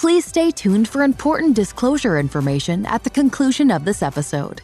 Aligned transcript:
Please 0.00 0.24
stay 0.24 0.52
tuned 0.52 0.86
for 0.86 1.02
important 1.02 1.56
disclosure 1.56 2.20
information 2.20 2.86
at 2.86 3.02
the 3.02 3.10
conclusion 3.10 3.68
of 3.72 3.84
this 3.84 4.00
episode. 4.00 4.62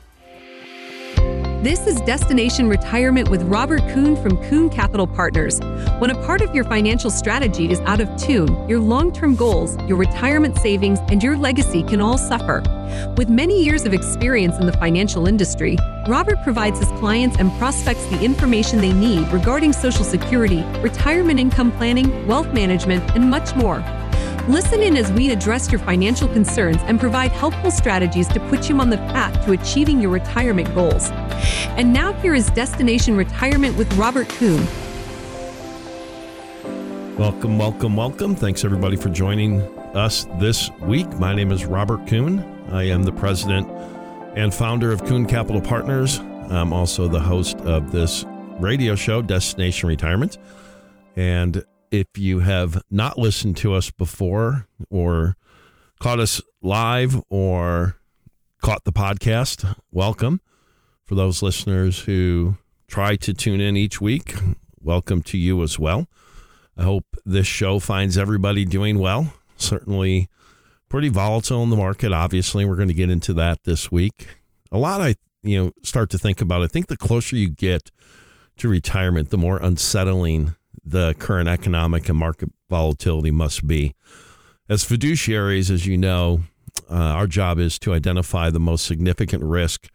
This 1.65 1.89
is 1.89 2.01
Destination 2.03 2.69
Retirement 2.69 3.29
with 3.31 3.43
Robert 3.43 3.81
Kuhn 3.93 4.15
from 4.23 4.37
Kuhn 4.49 4.71
Capital 4.71 5.09
Partners. 5.09 5.59
When 5.99 6.11
a 6.11 6.25
part 6.25 6.41
of 6.41 6.55
your 6.55 6.63
financial 6.63 7.11
strategy 7.11 7.69
is 7.69 7.81
out 7.81 8.01
of 8.01 8.17
tune, 8.17 8.69
your 8.69 8.79
long 8.79 9.11
term 9.11 9.35
goals, 9.35 9.77
your 9.89 9.97
retirement 9.97 10.57
savings, 10.59 11.01
and 11.09 11.21
your 11.21 11.37
legacy 11.37 11.83
can 11.83 12.01
all 12.01 12.17
suffer. 12.17 12.63
With 13.17 13.29
many 13.29 13.61
years 13.61 13.85
of 13.85 13.93
experience 13.93 14.57
in 14.61 14.67
the 14.67 14.73
financial 14.75 15.27
industry, 15.27 15.77
Robert 16.07 16.41
provides 16.45 16.79
his 16.79 16.89
clients 17.01 17.39
and 17.41 17.51
prospects 17.59 18.07
the 18.07 18.23
information 18.23 18.81
they 18.81 18.93
need 18.93 19.27
regarding 19.33 19.73
Social 19.73 20.05
Security, 20.05 20.63
retirement 20.81 21.41
income 21.41 21.73
planning, 21.73 22.25
wealth 22.29 22.53
management, 22.55 23.03
and 23.17 23.29
much 23.29 23.57
more. 23.57 23.83
Listen 24.49 24.83
in 24.83 24.95
as 24.99 25.11
we 25.13 25.31
address 25.31 25.73
your 25.73 25.79
financial 25.79 26.29
concerns 26.29 26.77
and 26.83 27.01
provide 27.01 27.33
helpful 27.33 27.71
strategies 27.71 28.29
to 28.29 28.39
put 28.51 28.69
you 28.69 28.79
on 28.79 28.91
the 28.91 28.99
path 28.99 29.43
to 29.47 29.53
achieving 29.53 30.03
your 30.03 30.11
retirement 30.11 30.73
goals. 30.75 31.09
And 31.79 31.95
now, 31.95 32.13
here 32.13 32.35
is 32.35 32.51
Destination 32.51 33.17
Retirement 33.17 33.75
with 33.79 33.91
Robert 33.95 34.29
Kuhn. 34.29 34.63
Welcome, 37.17 37.59
welcome, 37.59 37.97
welcome. 37.97 38.37
Thanks 38.37 38.67
everybody 38.67 38.97
for 38.97 39.09
joining 39.09 39.63
us 39.97 40.27
this 40.39 40.71
week. 40.83 41.09
My 41.19 41.35
name 41.35 41.51
is 41.51 41.65
Robert 41.65 42.07
Kuhn. 42.07 42.41
I 42.71 42.83
am 42.83 43.03
the 43.03 43.13
president 43.13 43.67
and 44.37 44.53
founder 44.53 44.93
of 44.93 45.07
Kuhn 45.07 45.25
Capital 45.25 45.63
Partners. 45.63 46.19
I'm 46.51 46.75
also 46.75 47.09
the 47.09 47.21
host 47.21 47.57
of 47.61 47.93
this 47.93 48.27
radio 48.61 48.95
show, 48.95 49.23
Destination 49.23 49.89
Retirement. 49.89 50.37
And 51.17 51.65
if 51.95 52.19
you 52.19 52.41
have 52.41 52.83
not 52.91 53.17
listened 53.19 53.57
to 53.59 53.73
us 53.73 53.91
before 53.93 54.67
or 54.91 55.37
caught 56.01 56.19
us 56.19 56.43
live 56.61 57.23
or 57.31 57.97
caught 58.61 58.83
the 58.83 58.93
podcast, 58.93 59.77
welcome. 59.93 60.41
For 61.05 61.15
those 61.15 61.41
listeners 61.41 62.01
who 62.01 62.57
try 62.89 63.15
to 63.17 63.33
tune 63.33 63.61
in 63.61 63.77
each 63.77 64.01
week, 64.01 64.35
welcome 64.81 65.23
to 65.23 65.39
you 65.39 65.63
as 65.63 65.79
well. 65.79 66.09
I 66.77 66.83
hope 66.83 67.05
this 67.25 67.47
show 67.47 67.79
finds 67.79 68.19
everybody 68.19 68.65
doing 68.65 68.99
well. 68.99 69.33
Certainly 69.57 70.29
pretty 70.89 71.11
volatile 71.11 71.63
in 71.63 71.71
the 71.71 71.77
market, 71.77 72.13
obviously. 72.13 72.65
We're 72.65 72.75
going 72.75 72.89
to 72.89 72.95
get 72.95 73.11
into 73.11 73.33
that 73.35 73.63
this 73.63 73.93
week. 73.93 74.27
A 74.73 74.79
lot 74.79 75.01
I 75.01 75.15
you 75.45 75.63
know 75.63 75.73
start 75.85 76.11
to 76.11 76.19
think 76.19 76.41
about. 76.41 76.63
I 76.63 76.67
think 76.67 76.89
the 76.89 76.97
closer 76.97 77.37
you 77.37 77.51
get 77.51 77.93
to 78.57 78.69
retirement, 78.69 79.31
the 79.31 79.39
more 79.39 79.59
unsettling 79.59 80.57
the 80.85 81.15
current 81.19 81.49
economic 81.49 82.09
and 82.09 82.19
market 82.19 82.51
volatility 82.69 83.31
must 83.31 83.67
be. 83.67 83.95
As 84.69 84.85
fiduciaries, 84.85 85.71
as 85.71 85.87
you 85.87 85.97
know, 85.97 86.41
uh, 86.91 86.95
our 86.95 87.27
job 87.27 87.59
is 87.59 87.79
to 87.81 87.93
identify 87.93 88.51
the 88.51 88.61
most 88.61 88.85
significant 88.85 89.43
risk 89.43 89.89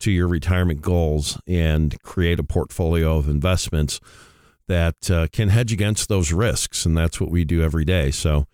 to 0.00 0.10
your 0.10 0.28
retirement 0.28 0.80
goals 0.80 1.38
and 1.46 2.00
create 2.02 2.38
a 2.38 2.44
portfolio 2.44 3.16
of 3.16 3.28
investments 3.28 4.00
that 4.66 5.10
uh, 5.10 5.26
can 5.32 5.48
hedge 5.48 5.72
against 5.72 6.08
those 6.08 6.32
risks. 6.32 6.86
And 6.86 6.96
that's 6.96 7.20
what 7.20 7.30
we 7.30 7.44
do 7.44 7.62
every 7.62 7.84
day. 7.84 8.10
So, 8.10 8.46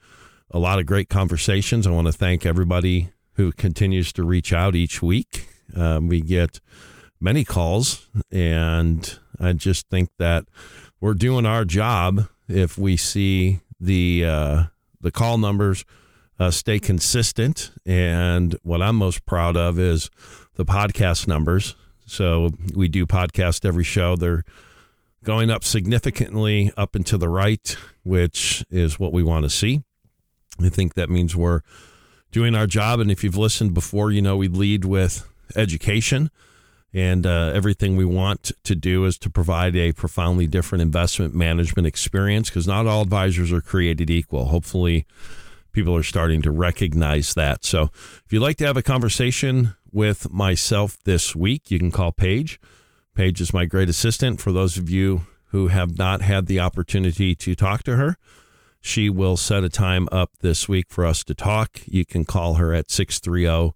a 0.50 0.58
lot 0.58 0.78
of 0.78 0.86
great 0.86 1.08
conversations. 1.08 1.86
I 1.86 1.90
want 1.90 2.06
to 2.06 2.12
thank 2.12 2.46
everybody 2.46 3.10
who 3.34 3.52
continues 3.52 4.12
to 4.14 4.22
reach 4.22 4.52
out 4.52 4.74
each 4.74 5.02
week. 5.02 5.48
Um, 5.74 6.08
we 6.08 6.20
get 6.20 6.60
many 7.20 7.44
calls, 7.44 8.08
and 8.30 9.18
I 9.40 9.52
just 9.52 9.88
think 9.88 10.10
that 10.18 10.44
we're 11.00 11.14
doing 11.14 11.46
our 11.46 11.64
job 11.64 12.28
if 12.48 12.78
we 12.78 12.96
see 12.96 13.60
the 13.80 14.24
uh, 14.24 14.64
the 15.00 15.10
call 15.10 15.38
numbers 15.38 15.84
uh, 16.38 16.50
stay 16.50 16.78
consistent. 16.78 17.70
And 17.84 18.56
what 18.62 18.82
I'm 18.82 18.96
most 18.96 19.26
proud 19.26 19.56
of 19.56 19.78
is 19.78 20.10
the 20.54 20.64
podcast 20.64 21.26
numbers. 21.26 21.74
So 22.06 22.50
we 22.74 22.88
do 22.88 23.06
podcast 23.06 23.64
every 23.64 23.84
show. 23.84 24.16
They're 24.16 24.44
going 25.24 25.50
up 25.50 25.64
significantly 25.64 26.72
up 26.76 26.94
and 26.94 27.04
to 27.06 27.18
the 27.18 27.28
right, 27.28 27.76
which 28.04 28.64
is 28.70 28.98
what 28.98 29.12
we 29.12 29.22
want 29.22 29.44
to 29.44 29.50
see. 29.50 29.82
I 30.60 30.68
think 30.68 30.94
that 30.94 31.10
means 31.10 31.34
we're 31.34 31.60
doing 32.30 32.54
our 32.54 32.66
job. 32.66 33.00
And 33.00 33.10
if 33.10 33.24
you've 33.24 33.36
listened 33.36 33.74
before, 33.74 34.10
you 34.10 34.22
know 34.22 34.36
we 34.36 34.48
lead 34.48 34.84
with 34.84 35.28
education. 35.56 36.30
And 36.96 37.26
uh, 37.26 37.52
everything 37.54 37.94
we 37.94 38.06
want 38.06 38.52
to 38.64 38.74
do 38.74 39.04
is 39.04 39.18
to 39.18 39.28
provide 39.28 39.76
a 39.76 39.92
profoundly 39.92 40.46
different 40.46 40.80
investment 40.80 41.34
management 41.34 41.86
experience 41.86 42.48
because 42.48 42.66
not 42.66 42.86
all 42.86 43.02
advisors 43.02 43.52
are 43.52 43.60
created 43.60 44.08
equal. 44.08 44.46
Hopefully, 44.46 45.04
people 45.72 45.94
are 45.94 46.02
starting 46.02 46.40
to 46.40 46.50
recognize 46.50 47.34
that. 47.34 47.66
So, 47.66 47.90
if 48.24 48.32
you'd 48.32 48.40
like 48.40 48.56
to 48.56 48.66
have 48.66 48.78
a 48.78 48.82
conversation 48.82 49.74
with 49.92 50.32
myself 50.32 50.96
this 51.04 51.36
week, 51.36 51.70
you 51.70 51.78
can 51.78 51.90
call 51.90 52.12
Paige. 52.12 52.58
Paige 53.14 53.42
is 53.42 53.52
my 53.52 53.66
great 53.66 53.90
assistant. 53.90 54.40
For 54.40 54.50
those 54.50 54.78
of 54.78 54.88
you 54.88 55.26
who 55.48 55.68
have 55.68 55.98
not 55.98 56.22
had 56.22 56.46
the 56.46 56.60
opportunity 56.60 57.34
to 57.34 57.54
talk 57.54 57.82
to 57.82 57.96
her, 57.96 58.16
she 58.80 59.10
will 59.10 59.36
set 59.36 59.64
a 59.64 59.68
time 59.68 60.08
up 60.10 60.30
this 60.40 60.66
week 60.66 60.86
for 60.88 61.04
us 61.04 61.22
to 61.24 61.34
talk. 61.34 61.80
You 61.84 62.06
can 62.06 62.24
call 62.24 62.54
her 62.54 62.72
at 62.72 62.90
630 62.90 63.74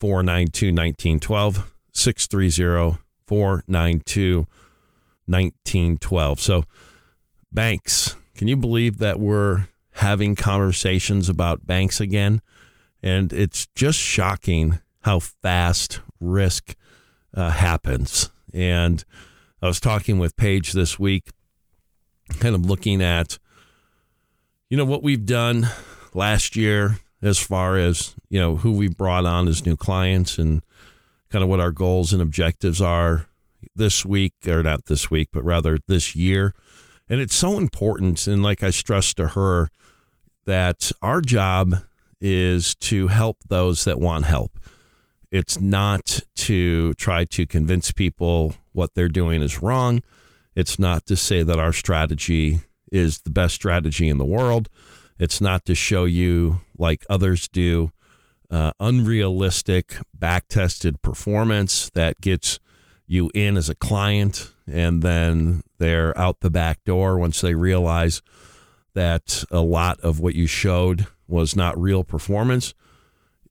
492 0.00 0.66
1912. 0.66 1.70
630 2.00 2.98
492 3.26 4.46
1912. 5.26 6.40
So, 6.40 6.64
banks, 7.52 8.16
can 8.34 8.48
you 8.48 8.56
believe 8.56 8.98
that 8.98 9.20
we're 9.20 9.68
having 9.92 10.34
conversations 10.34 11.28
about 11.28 11.66
banks 11.66 12.00
again? 12.00 12.42
And 13.02 13.32
it's 13.32 13.66
just 13.74 13.98
shocking 13.98 14.80
how 15.02 15.20
fast 15.20 16.00
risk 16.20 16.74
uh, 17.34 17.50
happens. 17.50 18.30
And 18.52 19.04
I 19.62 19.66
was 19.66 19.80
talking 19.80 20.18
with 20.18 20.36
Paige 20.36 20.72
this 20.72 20.98
week, 20.98 21.30
kind 22.40 22.54
of 22.54 22.66
looking 22.66 23.02
at, 23.02 23.38
you 24.68 24.76
know, 24.76 24.84
what 24.84 25.02
we've 25.02 25.24
done 25.24 25.68
last 26.12 26.56
year 26.56 26.98
as 27.22 27.38
far 27.38 27.76
as, 27.76 28.14
you 28.28 28.40
know, 28.40 28.56
who 28.56 28.72
we 28.72 28.88
brought 28.88 29.26
on 29.26 29.48
as 29.48 29.64
new 29.64 29.76
clients 29.76 30.38
and 30.38 30.62
kind 31.30 31.42
of 31.42 31.48
what 31.48 31.60
our 31.60 31.70
goals 31.70 32.12
and 32.12 32.20
objectives 32.20 32.80
are 32.80 33.26
this 33.74 34.04
week, 34.04 34.34
or 34.46 34.62
not 34.62 34.86
this 34.86 35.10
week, 35.10 35.28
but 35.32 35.44
rather 35.44 35.78
this 35.86 36.16
year. 36.16 36.54
And 37.08 37.20
it's 37.20 37.34
so 37.34 37.58
important. 37.58 38.26
And 38.26 38.42
like 38.42 38.62
I 38.62 38.70
stressed 38.70 39.16
to 39.16 39.28
her, 39.28 39.70
that 40.46 40.90
our 41.02 41.20
job 41.20 41.76
is 42.20 42.74
to 42.76 43.08
help 43.08 43.38
those 43.48 43.84
that 43.84 44.00
want 44.00 44.24
help. 44.24 44.58
It's 45.30 45.60
not 45.60 46.20
to 46.36 46.94
try 46.94 47.24
to 47.26 47.46
convince 47.46 47.92
people 47.92 48.54
what 48.72 48.94
they're 48.94 49.08
doing 49.08 49.42
is 49.42 49.62
wrong. 49.62 50.02
It's 50.56 50.78
not 50.78 51.06
to 51.06 51.16
say 51.16 51.42
that 51.42 51.58
our 51.58 51.72
strategy 51.72 52.60
is 52.90 53.20
the 53.20 53.30
best 53.30 53.54
strategy 53.54 54.08
in 54.08 54.18
the 54.18 54.24
world. 54.24 54.68
It's 55.18 55.40
not 55.40 55.64
to 55.66 55.74
show 55.74 56.04
you, 56.04 56.62
like 56.76 57.04
others 57.08 57.46
do, 57.46 57.92
uh, 58.50 58.72
unrealistic, 58.80 59.96
back 60.14 60.48
tested 60.48 61.02
performance 61.02 61.90
that 61.90 62.20
gets 62.20 62.58
you 63.06 63.30
in 63.34 63.56
as 63.56 63.68
a 63.68 63.74
client 63.74 64.52
and 64.70 65.02
then 65.02 65.62
they're 65.78 66.16
out 66.16 66.40
the 66.40 66.50
back 66.50 66.84
door 66.84 67.18
once 67.18 67.40
they 67.40 67.54
realize 67.54 68.22
that 68.94 69.44
a 69.50 69.60
lot 69.60 70.00
of 70.00 70.20
what 70.20 70.34
you 70.34 70.46
showed 70.46 71.06
was 71.26 71.56
not 71.56 71.80
real 71.80 72.04
performance. 72.04 72.74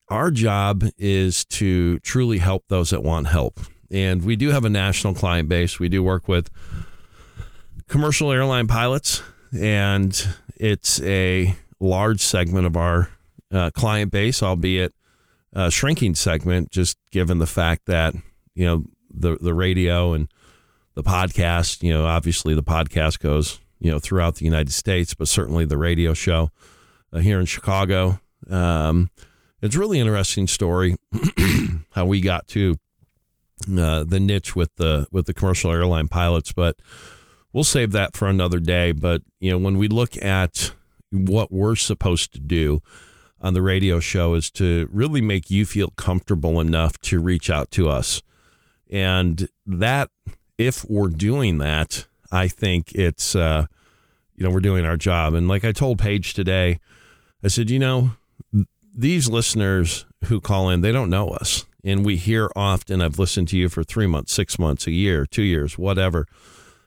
Our 0.09 0.31
job 0.31 0.85
is 0.97 1.45
to 1.45 1.99
truly 1.99 2.39
help 2.39 2.65
those 2.67 2.89
that 2.89 3.03
want 3.03 3.27
help. 3.27 3.59
And 3.91 4.23
we 4.23 4.35
do 4.35 4.49
have 4.51 4.65
a 4.65 4.69
national 4.69 5.13
client 5.13 5.49
base. 5.49 5.79
We 5.79 5.89
do 5.89 6.03
work 6.03 6.27
with 6.27 6.49
commercial 7.87 8.31
airline 8.31 8.67
pilots, 8.67 9.21
and 9.53 10.27
it's 10.55 11.01
a 11.01 11.55
large 11.79 12.21
segment 12.21 12.65
of 12.65 12.77
our 12.77 13.09
uh, 13.51 13.71
client 13.71 14.11
base, 14.11 14.43
albeit 14.43 14.93
a 15.53 15.71
shrinking 15.71 16.15
segment, 16.15 16.71
just 16.71 16.97
given 17.11 17.39
the 17.39 17.47
fact 17.47 17.85
that 17.85 18.13
you 18.55 18.65
know 18.65 18.85
the 19.09 19.37
the 19.41 19.53
radio 19.53 20.13
and 20.13 20.27
the 20.95 21.03
podcast. 21.03 21.83
You 21.83 21.93
know, 21.93 22.05
obviously 22.05 22.53
the 22.53 22.63
podcast 22.63 23.19
goes 23.19 23.59
you 23.79 23.91
know 23.91 23.99
throughout 23.99 24.35
the 24.35 24.45
United 24.45 24.71
States, 24.71 25.13
but 25.13 25.27
certainly 25.27 25.65
the 25.65 25.77
radio 25.77 26.13
show 26.13 26.51
uh, 27.11 27.19
here 27.19 27.39
in 27.39 27.45
Chicago. 27.45 28.19
Um, 28.49 29.09
it's 29.61 29.75
really 29.75 29.99
interesting 29.99 30.47
story 30.47 30.95
how 31.91 32.05
we 32.05 32.21
got 32.21 32.47
to 32.49 32.77
uh, 33.77 34.03
the 34.03 34.19
niche 34.19 34.55
with 34.55 34.75
the 34.75 35.07
with 35.11 35.25
the 35.25 35.33
commercial 35.33 35.71
airline 35.71 36.07
pilots, 36.07 36.51
but 36.53 36.77
we'll 37.51 37.63
save 37.63 37.91
that 37.91 38.15
for 38.15 38.27
another 38.27 38.59
day. 38.59 38.91
But 38.91 39.21
you 39.39 39.51
know, 39.51 39.57
when 39.57 39.77
we 39.77 39.87
look 39.87 40.15
at 40.23 40.71
what 41.11 41.51
we're 41.51 41.75
supposed 41.75 42.33
to 42.33 42.39
do 42.39 42.81
on 43.41 43.53
the 43.53 43.61
radio 43.61 43.99
show 43.99 44.33
is 44.33 44.51
to 44.51 44.89
really 44.91 45.21
make 45.21 45.49
you 45.49 45.65
feel 45.65 45.89
comfortable 45.91 46.59
enough 46.59 46.99
to 47.01 47.19
reach 47.19 47.49
out 47.49 47.71
to 47.71 47.89
us. 47.89 48.21
And 48.89 49.47
that, 49.65 50.09
if 50.57 50.83
we're 50.89 51.09
doing 51.09 51.59
that, 51.59 52.05
I 52.31 52.47
think 52.47 52.93
it's, 52.93 53.35
uh, 53.35 53.67
you 54.35 54.43
know, 54.43 54.51
we're 54.51 54.59
doing 54.59 54.85
our 54.85 54.97
job. 54.97 55.33
And 55.33 55.47
like 55.47 55.63
I 55.63 55.71
told 55.71 55.99
Paige 55.99 56.33
today, 56.33 56.79
I 57.43 57.47
said, 57.47 57.69
you 57.69 57.79
know, 57.79 58.11
these 58.93 59.29
listeners 59.29 60.05
who 60.25 60.41
call 60.41 60.69
in, 60.69 60.81
they 60.81 60.91
don't 60.91 61.09
know 61.09 61.29
us. 61.29 61.65
And 61.83 62.05
we 62.05 62.17
hear 62.17 62.49
often, 62.55 63.01
I've 63.01 63.19
listened 63.19 63.47
to 63.49 63.57
you 63.57 63.69
for 63.69 63.83
three 63.83 64.07
months, 64.07 64.33
six 64.33 64.59
months, 64.59 64.85
a 64.85 64.91
year, 64.91 65.25
two 65.25 65.43
years, 65.43 65.77
whatever. 65.77 66.27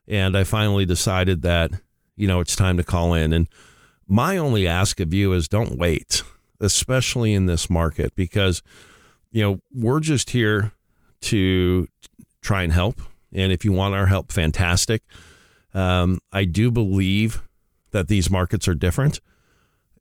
And 0.06 0.36
I 0.36 0.44
finally 0.44 0.84
decided 0.84 1.40
that, 1.42 1.70
you 2.14 2.26
know, 2.28 2.40
it's 2.40 2.54
time 2.54 2.76
to 2.76 2.84
call 2.84 3.14
in. 3.14 3.32
And 3.32 3.48
my 4.06 4.36
only 4.36 4.66
ask 4.66 5.00
of 5.00 5.14
you 5.14 5.32
is 5.32 5.48
don't 5.48 5.78
wait, 5.78 6.22
especially 6.62 7.34
in 7.34 7.46
this 7.46 7.68
market, 7.68 8.14
because, 8.14 8.62
you 9.30 9.42
know, 9.42 9.60
we're 9.74 10.00
just 10.00 10.30
here 10.30 10.72
to 11.22 11.88
try 12.40 12.62
and 12.62 12.72
help. 12.72 13.00
And 13.32 13.52
if 13.52 13.64
you 13.64 13.72
want 13.72 13.94
our 13.94 14.06
help, 14.06 14.32
fantastic. 14.32 15.02
Um, 15.74 16.20
I 16.32 16.44
do 16.44 16.70
believe 16.70 17.42
that 17.90 18.08
these 18.08 18.30
markets 18.30 18.68
are 18.68 18.74
different. 18.74 19.20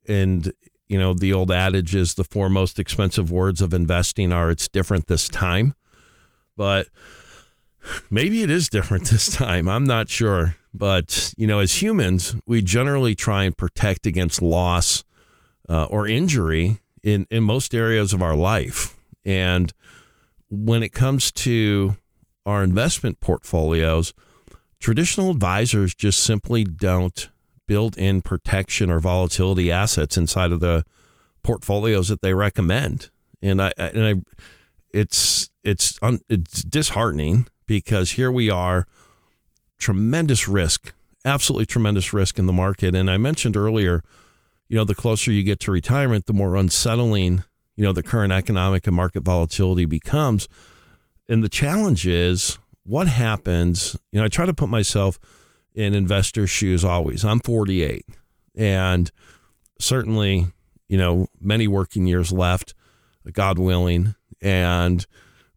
And, 0.06 0.52
you 0.88 0.98
know, 0.98 1.14
the 1.14 1.32
old 1.32 1.50
adage 1.50 1.94
is 1.94 2.14
the 2.14 2.24
four 2.24 2.48
most 2.48 2.78
expensive 2.78 3.30
words 3.30 3.60
of 3.60 3.72
investing 3.72 4.32
are 4.32 4.50
it's 4.50 4.68
different 4.68 5.06
this 5.06 5.28
time. 5.28 5.74
But 6.56 6.88
maybe 8.10 8.42
it 8.42 8.50
is 8.50 8.68
different 8.68 9.04
this 9.10 9.34
time. 9.34 9.68
I'm 9.68 9.84
not 9.84 10.08
sure. 10.08 10.56
But, 10.74 11.34
you 11.36 11.46
know, 11.46 11.58
as 11.58 11.82
humans, 11.82 12.34
we 12.46 12.62
generally 12.62 13.14
try 13.14 13.44
and 13.44 13.56
protect 13.56 14.06
against 14.06 14.40
loss 14.40 15.04
uh, 15.68 15.84
or 15.84 16.06
injury 16.06 16.80
in, 17.02 17.26
in 17.30 17.42
most 17.42 17.74
areas 17.74 18.12
of 18.12 18.22
our 18.22 18.36
life. 18.36 18.96
And 19.24 19.72
when 20.50 20.82
it 20.82 20.92
comes 20.92 21.32
to 21.32 21.96
our 22.44 22.62
investment 22.62 23.20
portfolios, 23.20 24.12
traditional 24.80 25.30
advisors 25.30 25.94
just 25.94 26.20
simply 26.20 26.64
don't 26.64 27.28
build 27.66 27.96
in 27.96 28.20
protection 28.20 28.90
or 28.90 28.98
volatility 28.98 29.70
assets 29.70 30.16
inside 30.16 30.52
of 30.52 30.60
the 30.60 30.84
portfolios 31.42 32.08
that 32.08 32.20
they 32.20 32.34
recommend. 32.34 33.10
And 33.40 33.62
I 33.62 33.72
and 33.78 34.04
I 34.04 34.14
it's 34.92 35.50
it's 35.64 35.98
un, 36.02 36.20
it's 36.28 36.62
disheartening 36.62 37.46
because 37.66 38.12
here 38.12 38.30
we 38.30 38.50
are 38.50 38.86
tremendous 39.78 40.46
risk, 40.48 40.92
absolutely 41.24 41.66
tremendous 41.66 42.12
risk 42.12 42.38
in 42.38 42.46
the 42.46 42.52
market 42.52 42.94
and 42.94 43.10
I 43.10 43.16
mentioned 43.16 43.56
earlier, 43.56 44.02
you 44.72 44.78
know, 44.78 44.84
the 44.84 44.94
closer 44.94 45.30
you 45.30 45.42
get 45.42 45.60
to 45.60 45.70
retirement, 45.70 46.24
the 46.24 46.32
more 46.32 46.56
unsettling, 46.56 47.44
you 47.76 47.84
know, 47.84 47.92
the 47.92 48.02
current 48.02 48.32
economic 48.32 48.86
and 48.86 48.96
market 48.96 49.22
volatility 49.22 49.84
becomes. 49.84 50.48
And 51.28 51.44
the 51.44 51.50
challenge 51.50 52.06
is 52.06 52.56
what 52.82 53.06
happens, 53.06 53.98
you 54.12 54.18
know, 54.18 54.24
I 54.24 54.28
try 54.28 54.46
to 54.46 54.54
put 54.54 54.70
myself 54.70 55.18
in 55.74 55.92
investor 55.92 56.46
shoes 56.46 56.86
always. 56.86 57.22
I'm 57.22 57.40
48 57.40 58.06
and 58.56 59.10
certainly, 59.78 60.46
you 60.88 60.96
know, 60.96 61.26
many 61.38 61.68
working 61.68 62.06
years 62.06 62.32
left, 62.32 62.72
God 63.30 63.58
willing. 63.58 64.14
And 64.40 65.04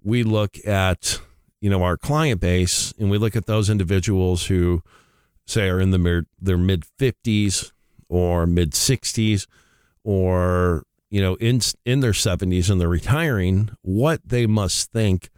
we 0.04 0.24
look 0.24 0.58
at, 0.68 1.22
you 1.62 1.70
know, 1.70 1.84
our 1.84 1.96
client 1.96 2.42
base 2.42 2.94
and 3.00 3.10
we 3.10 3.18
look 3.18 3.38
at 3.38 3.46
those 3.46 3.70
individuals 3.70 4.48
who 4.48 4.84
say 5.48 5.70
are 5.70 5.80
in 5.80 5.92
the 5.92 6.26
their 6.38 6.58
mid 6.58 6.84
50s 7.00 7.72
or 8.16 8.46
mid 8.46 8.72
60s 8.72 9.48
or, 10.04 10.84
you 11.10 11.22
know, 11.22 11.36
in, 11.36 11.60
in 11.86 12.00
their 12.00 12.12
70s 12.12 12.70
and 12.70 12.80
they're 12.80 12.88
retiring, 12.88 13.70
what 13.82 14.22
they 14.26 14.46
must 14.46 14.92
think 14.92 15.30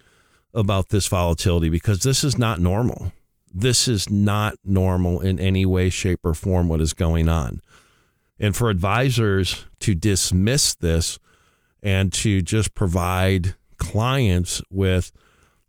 about 0.53 0.89
this 0.89 1.07
volatility 1.07 1.69
because 1.69 2.03
this 2.03 2.23
is 2.23 2.37
not 2.37 2.59
normal 2.59 3.11
this 3.53 3.87
is 3.87 4.09
not 4.09 4.55
normal 4.63 5.19
in 5.19 5.39
any 5.39 5.65
way, 5.65 5.89
shape, 5.89 6.19
or 6.23 6.35
form 6.35 6.67
what 6.67 6.79
is 6.79 6.93
going 6.93 7.27
on. 7.27 7.61
And 8.39 8.55
for 8.55 8.69
advisors 8.69 9.65
to 9.79 9.95
dismiss 9.95 10.75
this 10.75 11.17
and 11.81 12.13
to 12.13 12.41
just 12.41 12.75
provide 12.75 13.55
clients 13.77 14.61
with 14.69 15.11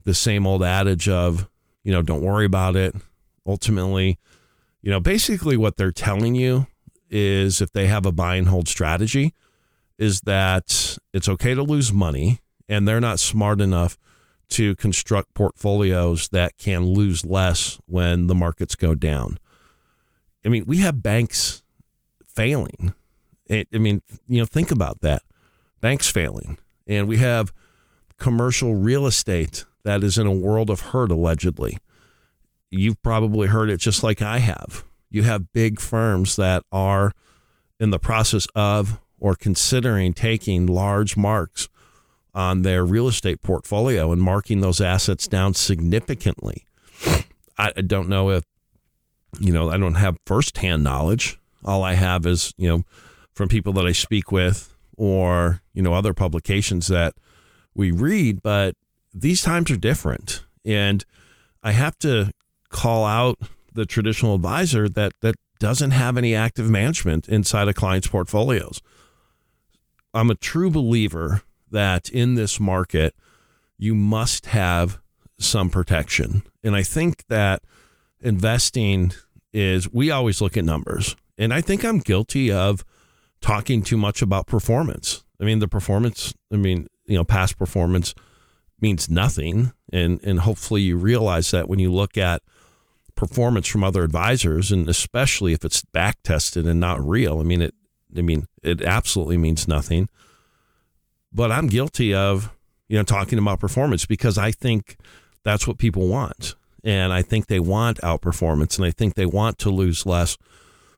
the 0.04 0.12
same 0.12 0.46
old 0.46 0.62
adage 0.62 1.08
of, 1.08 1.48
you 1.82 1.92
know, 1.92 2.02
don't 2.02 2.22
worry 2.22 2.44
about 2.44 2.76
it. 2.76 2.94
Ultimately, 3.46 4.18
you 4.82 4.90
know, 4.90 5.00
basically 5.00 5.56
what 5.56 5.76
they're 5.76 5.90
telling 5.92 6.34
you 6.34 6.66
is 7.10 7.60
if 7.60 7.72
they 7.72 7.86
have 7.86 8.06
a 8.06 8.12
buy 8.12 8.36
and 8.36 8.48
hold 8.48 8.68
strategy, 8.68 9.34
is 9.98 10.22
that 10.22 10.98
it's 11.12 11.28
okay 11.28 11.54
to 11.54 11.62
lose 11.62 11.92
money 11.92 12.40
and 12.68 12.86
they're 12.86 13.00
not 13.00 13.18
smart 13.18 13.60
enough 13.60 13.98
to 14.50 14.74
construct 14.76 15.34
portfolios 15.34 16.28
that 16.28 16.56
can 16.56 16.86
lose 16.86 17.24
less 17.24 17.78
when 17.86 18.26
the 18.26 18.34
markets 18.34 18.74
go 18.74 18.94
down. 18.94 19.38
I 20.44 20.48
mean, 20.48 20.64
we 20.66 20.78
have 20.78 21.02
banks 21.02 21.62
failing. 22.26 22.94
I 23.50 23.66
mean, 23.72 24.02
you 24.26 24.38
know, 24.38 24.46
think 24.46 24.70
about 24.70 25.00
that. 25.00 25.22
Banks 25.80 26.08
failing. 26.08 26.58
And 26.86 27.08
we 27.08 27.18
have 27.18 27.52
commercial 28.18 28.74
real 28.74 29.06
estate 29.06 29.64
that 29.84 30.02
is 30.02 30.18
in 30.18 30.26
a 30.26 30.32
world 30.32 30.70
of 30.70 30.80
hurt, 30.80 31.10
allegedly. 31.10 31.78
You've 32.70 33.02
probably 33.02 33.48
heard 33.48 33.70
it 33.70 33.78
just 33.78 34.02
like 34.02 34.22
I 34.22 34.38
have. 34.38 34.84
You 35.10 35.22
have 35.22 35.52
big 35.52 35.80
firms 35.80 36.36
that 36.36 36.62
are 36.70 37.12
in 37.80 37.90
the 37.90 37.98
process 37.98 38.46
of 38.54 39.00
or 39.18 39.34
considering 39.34 40.12
taking 40.12 40.66
large 40.66 41.16
marks 41.16 41.68
on 42.34 42.62
their 42.62 42.84
real 42.84 43.08
estate 43.08 43.42
portfolio 43.42 44.12
and 44.12 44.22
marking 44.22 44.60
those 44.60 44.80
assets 44.80 45.26
down 45.26 45.54
significantly. 45.54 46.64
I 47.56 47.72
don't 47.72 48.08
know 48.08 48.30
if, 48.30 48.44
you 49.40 49.52
know, 49.52 49.70
I 49.70 49.76
don't 49.78 49.94
have 49.94 50.16
firsthand 50.24 50.84
knowledge. 50.84 51.38
All 51.64 51.82
I 51.82 51.94
have 51.94 52.24
is, 52.26 52.52
you 52.56 52.68
know, 52.68 52.84
from 53.34 53.48
people 53.48 53.72
that 53.74 53.86
I 53.86 53.92
speak 53.92 54.30
with 54.30 54.76
or, 54.96 55.62
you 55.74 55.82
know, 55.82 55.94
other 55.94 56.14
publications 56.14 56.86
that 56.88 57.14
we 57.74 57.90
read, 57.90 58.42
but 58.42 58.76
these 59.12 59.42
times 59.42 59.70
are 59.70 59.76
different. 59.76 60.44
And 60.64 61.04
I 61.62 61.72
have 61.72 61.98
to 62.00 62.30
call 62.68 63.04
out 63.04 63.38
the 63.72 63.86
traditional 63.86 64.34
advisor 64.34 64.88
that 64.88 65.12
that 65.20 65.34
doesn't 65.58 65.90
have 65.90 66.16
any 66.16 66.34
active 66.34 66.70
management 66.70 67.28
inside 67.28 67.68
a 67.68 67.74
client's 67.74 68.06
portfolios. 68.08 68.80
I'm 70.14 70.30
a 70.30 70.34
true 70.34 70.70
believer 70.70 71.42
that 71.70 72.08
in 72.08 72.34
this 72.34 72.58
market, 72.58 73.14
you 73.76 73.94
must 73.94 74.46
have 74.46 75.00
some 75.38 75.70
protection. 75.70 76.42
And 76.64 76.74
I 76.74 76.82
think 76.82 77.24
that 77.28 77.62
investing 78.20 79.12
is, 79.52 79.92
we 79.92 80.10
always 80.10 80.40
look 80.40 80.56
at 80.56 80.64
numbers. 80.64 81.16
And 81.36 81.54
I 81.54 81.60
think 81.60 81.84
I'm 81.84 81.98
guilty 81.98 82.50
of 82.50 82.84
talking 83.40 83.82
too 83.82 83.96
much 83.96 84.22
about 84.22 84.46
performance. 84.46 85.24
I 85.40 85.44
mean, 85.44 85.60
the 85.60 85.68
performance, 85.68 86.34
I 86.52 86.56
mean, 86.56 86.88
you 87.06 87.16
know, 87.16 87.24
past 87.24 87.58
performance 87.58 88.14
means 88.80 89.08
nothing. 89.08 89.72
And, 89.92 90.20
and 90.24 90.40
hopefully 90.40 90.82
you 90.82 90.96
realize 90.96 91.50
that 91.52 91.68
when 91.68 91.78
you 91.78 91.92
look 91.92 92.18
at 92.18 92.42
performance 93.18 93.66
from 93.66 93.84
other 93.84 94.04
advisors, 94.04 94.72
and 94.72 94.88
especially 94.88 95.52
if 95.52 95.64
it's 95.64 95.82
back 95.82 96.16
tested 96.22 96.66
and 96.66 96.80
not 96.80 97.06
real, 97.06 97.40
I 97.40 97.42
mean, 97.42 97.60
it, 97.62 97.74
I 98.16 98.22
mean, 98.22 98.46
it 98.62 98.80
absolutely 98.82 99.36
means 99.36 99.68
nothing 99.68 100.08
but 101.32 101.52
I'm 101.52 101.66
guilty 101.66 102.14
of, 102.14 102.54
you 102.88 102.96
know, 102.96 103.04
talking 103.04 103.38
about 103.38 103.60
performance 103.60 104.06
because 104.06 104.38
I 104.38 104.50
think 104.50 104.96
that's 105.44 105.66
what 105.66 105.78
people 105.78 106.08
want. 106.08 106.54
And 106.84 107.12
I 107.12 107.22
think 107.22 107.46
they 107.46 107.60
want 107.60 107.98
outperformance 107.98 108.76
and 108.78 108.86
I 108.86 108.90
think 108.90 109.14
they 109.14 109.26
want 109.26 109.58
to 109.58 109.70
lose 109.70 110.06
less 110.06 110.38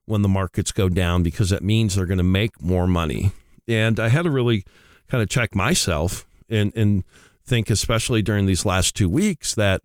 when 0.05 0.23
the 0.23 0.29
markets 0.29 0.73
go 0.73 0.89
down 0.89 1.23
because 1.23 1.51
that 1.51 1.63
means 1.63 1.95
they're 1.95 2.07
going 2.07 2.19
to 2.19 2.25
make 2.25 2.61
more 2.63 2.87
money. 2.87 3.33
And 3.67 3.99
I 3.99 4.09
had 4.09 4.23
to 4.23 4.31
really 4.31 4.65
kind 5.09 5.23
of 5.23 5.29
check 5.29 5.55
myself 5.55 6.27
and, 6.49 6.75
and 6.77 7.05
think, 7.45 7.71
especially 7.71 8.23
during 8.23 8.47
these 8.47 8.65
last 8.65 8.95
two 8.95 9.09
weeks, 9.09 9.55
that, 9.55 9.83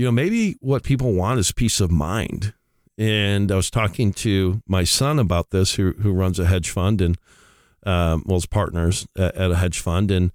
you 0.00 0.06
know, 0.06 0.12
maybe 0.12 0.56
what 0.60 0.82
people 0.82 1.12
want 1.12 1.38
is 1.38 1.52
peace 1.52 1.78
of 1.78 1.90
mind. 1.90 2.54
And 2.96 3.52
I 3.52 3.56
was 3.56 3.70
talking 3.70 4.14
to 4.14 4.62
my 4.66 4.82
son 4.82 5.18
about 5.18 5.50
this, 5.50 5.74
who, 5.74 5.92
who 5.92 6.12
runs 6.12 6.38
a 6.38 6.46
hedge 6.46 6.70
fund, 6.70 7.02
and 7.02 7.18
um, 7.84 8.22
well, 8.24 8.38
as 8.38 8.46
partners 8.46 9.06
at, 9.14 9.34
at 9.34 9.50
a 9.50 9.56
hedge 9.56 9.78
fund. 9.78 10.10
And, 10.10 10.32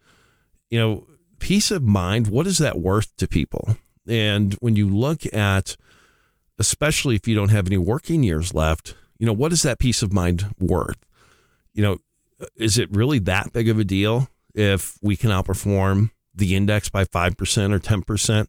you 0.70 0.78
know, 0.78 1.08
peace 1.40 1.72
of 1.72 1.82
mind, 1.82 2.28
what 2.28 2.46
is 2.46 2.60
that 2.60 2.78
worth 2.78 3.18
to 3.18 3.28
people? 3.28 3.76
And 4.08 4.54
when 4.60 4.76
you 4.76 4.88
look 4.88 5.22
at, 5.34 5.76
especially 6.60 7.16
if 7.16 7.28
you 7.28 7.34
don't 7.34 7.50
have 7.50 7.66
any 7.66 7.80
working 7.80 8.22
years 8.22 8.54
left, 8.54 8.94
you 9.18 9.26
know, 9.26 9.34
what 9.34 9.52
is 9.52 9.64
that 9.64 9.80
peace 9.80 10.04
of 10.04 10.14
mind 10.14 10.54
worth? 10.60 11.04
You 11.74 11.82
know, 11.82 11.98
is 12.56 12.78
it 12.78 12.96
really 12.96 13.18
that 13.18 13.52
big 13.52 13.68
of 13.68 13.80
a 13.80 13.84
deal 13.84 14.30
if 14.54 15.00
we 15.02 15.16
can 15.16 15.32
outperform 15.32 16.12
the 16.36 16.56
index 16.56 16.88
by 16.88 17.04
5% 17.04 17.74
or 17.74 17.80
10%? 17.80 18.48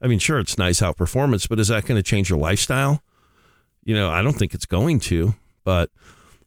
I 0.00 0.08
mean, 0.08 0.18
sure, 0.18 0.38
it's 0.38 0.58
nice 0.58 0.80
outperformance, 0.80 1.48
but 1.48 1.58
is 1.58 1.68
that 1.68 1.86
going 1.86 1.98
to 1.98 2.02
change 2.02 2.28
your 2.28 2.38
lifestyle? 2.38 3.02
You 3.84 3.94
know, 3.94 4.10
I 4.10 4.22
don't 4.22 4.34
think 4.34 4.54
it's 4.54 4.66
going 4.66 5.00
to. 5.00 5.34
But 5.64 5.90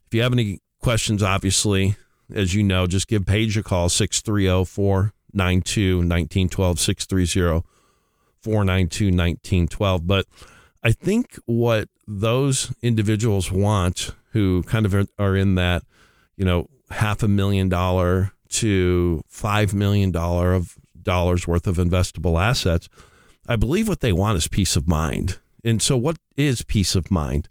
if 0.07 0.13
you 0.13 0.21
have 0.21 0.33
any 0.33 0.59
questions, 0.81 1.23
obviously, 1.23 1.95
as 2.33 2.53
you 2.53 2.63
know, 2.63 2.87
just 2.87 3.07
give 3.07 3.25
Paige 3.25 3.57
a 3.57 3.63
call, 3.63 3.89
630 3.89 4.65
492 4.65 5.97
1912, 5.97 6.79
630 6.79 7.65
492 8.41 9.05
1912. 9.05 10.07
But 10.07 10.25
I 10.83 10.91
think 10.91 11.37
what 11.45 11.89
those 12.07 12.73
individuals 12.81 13.51
want 13.51 14.11
who 14.31 14.63
kind 14.63 14.85
of 14.85 15.09
are 15.17 15.35
in 15.35 15.55
that, 15.55 15.83
you 16.37 16.45
know, 16.45 16.67
half 16.91 17.23
a 17.23 17.27
million 17.27 17.69
dollar 17.69 18.31
to 18.49 19.21
five 19.27 19.73
million 19.73 20.11
dollar 20.11 20.53
of 20.53 20.75
dollars 21.01 21.47
worth 21.47 21.67
of 21.67 21.77
investable 21.77 22.41
assets, 22.41 22.89
I 23.49 23.55
believe 23.55 23.87
what 23.87 24.01
they 24.01 24.13
want 24.13 24.37
is 24.37 24.47
peace 24.47 24.75
of 24.75 24.87
mind. 24.87 25.39
And 25.65 25.81
so, 25.81 25.97
what 25.97 26.17
is 26.37 26.61
peace 26.61 26.93
of 26.93 27.09
mind? 27.09 27.49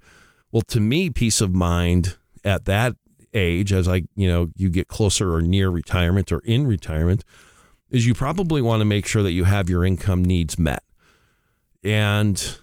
Well, 0.53 0.63
to 0.69 0.81
me, 0.81 1.11
peace 1.11 1.41
of 1.41 1.53
mind 1.53 2.17
at 2.45 2.65
that 2.67 2.95
age, 3.35 3.73
as 3.73 3.89
I 3.89 4.05
you 4.15 4.29
know 4.29 4.49
you 4.55 4.71
get 4.71 4.87
closer 4.87 5.35
or 5.35 5.43
near 5.43 5.69
retirement 5.71 6.31
or 6.31 6.39
in 6.45 6.69
retirement, 6.69 7.25
is 7.91 8.07
you 8.07 8.15
probably 8.15 8.63
want 8.63 8.81
to 8.81 8.85
make 8.85 9.07
sure 9.07 9.25
that 9.25 9.33
you 9.33 9.45
have 9.45 9.69
your 9.69 9.85
income 9.85 10.25
needs 10.25 10.57
met, 10.57 10.85
and 11.83 12.59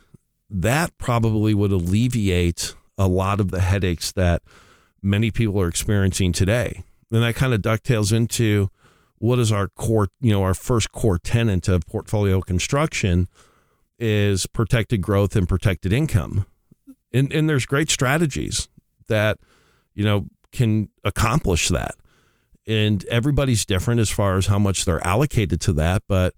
that 0.50 0.98
probably 0.98 1.54
would 1.54 1.74
alleviate 1.74 2.74
a 2.98 3.08
lot 3.10 3.42
of 3.42 3.52
the 3.52 3.60
headaches 3.60 4.14
that 4.14 4.42
many 5.02 5.30
people 5.30 5.60
are 5.60 5.68
experiencing 5.68 6.32
today. 6.32 6.84
And 7.12 7.22
that 7.22 7.36
kind 7.36 7.54
of 7.54 7.62
ducktails 7.62 8.14
into 8.14 8.70
what 9.18 9.40
is 9.40 9.52
our 9.52 9.68
core, 9.70 10.10
you 10.20 10.32
know, 10.32 10.44
our 10.44 10.54
first 10.54 10.92
core 10.92 11.18
tenant 11.18 11.68
of 11.68 11.86
portfolio 11.86 12.42
construction 12.42 13.28
is 13.98 14.46
protected 14.46 15.02
growth 15.02 15.36
and 15.36 15.48
protected 15.48 15.94
income. 15.94 16.46
And, 17.14 17.32
and 17.32 17.50
there's 17.50 17.66
great 17.66 17.90
strategies 17.90 18.68
that, 19.08 19.40
you 19.94 20.04
know, 20.04 20.28
can 20.52 20.90
accomplish 21.04 21.70
that. 21.70 21.96
And 22.68 23.06
everybody's 23.06 23.66
different 23.66 24.00
as 24.00 24.10
far 24.10 24.38
as 24.38 24.48
how 24.48 24.60
much 24.60 24.86
they're 24.86 25.06
allocated 25.06 25.62
to 25.62 25.74
that, 25.74 26.04
but 26.08 26.34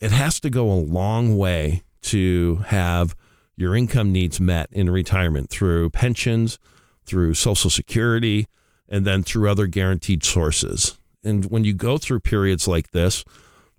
it 0.00 0.10
has 0.10 0.40
to 0.40 0.50
go 0.50 0.70
a 0.70 0.74
long 0.74 1.36
way 1.36 1.82
to 2.02 2.56
have 2.66 3.14
your 3.56 3.74
income 3.74 4.12
needs 4.12 4.40
met 4.40 4.68
in 4.72 4.90
retirement 4.90 5.50
through 5.50 5.90
pensions, 5.90 6.58
through 7.04 7.34
Social 7.34 7.70
Security, 7.70 8.46
and 8.88 9.04
then 9.04 9.22
through 9.22 9.50
other 9.50 9.66
guaranteed 9.66 10.24
sources. 10.24 10.97
And 11.24 11.46
when 11.46 11.64
you 11.64 11.74
go 11.74 11.98
through 11.98 12.20
periods 12.20 12.68
like 12.68 12.90
this, 12.90 13.24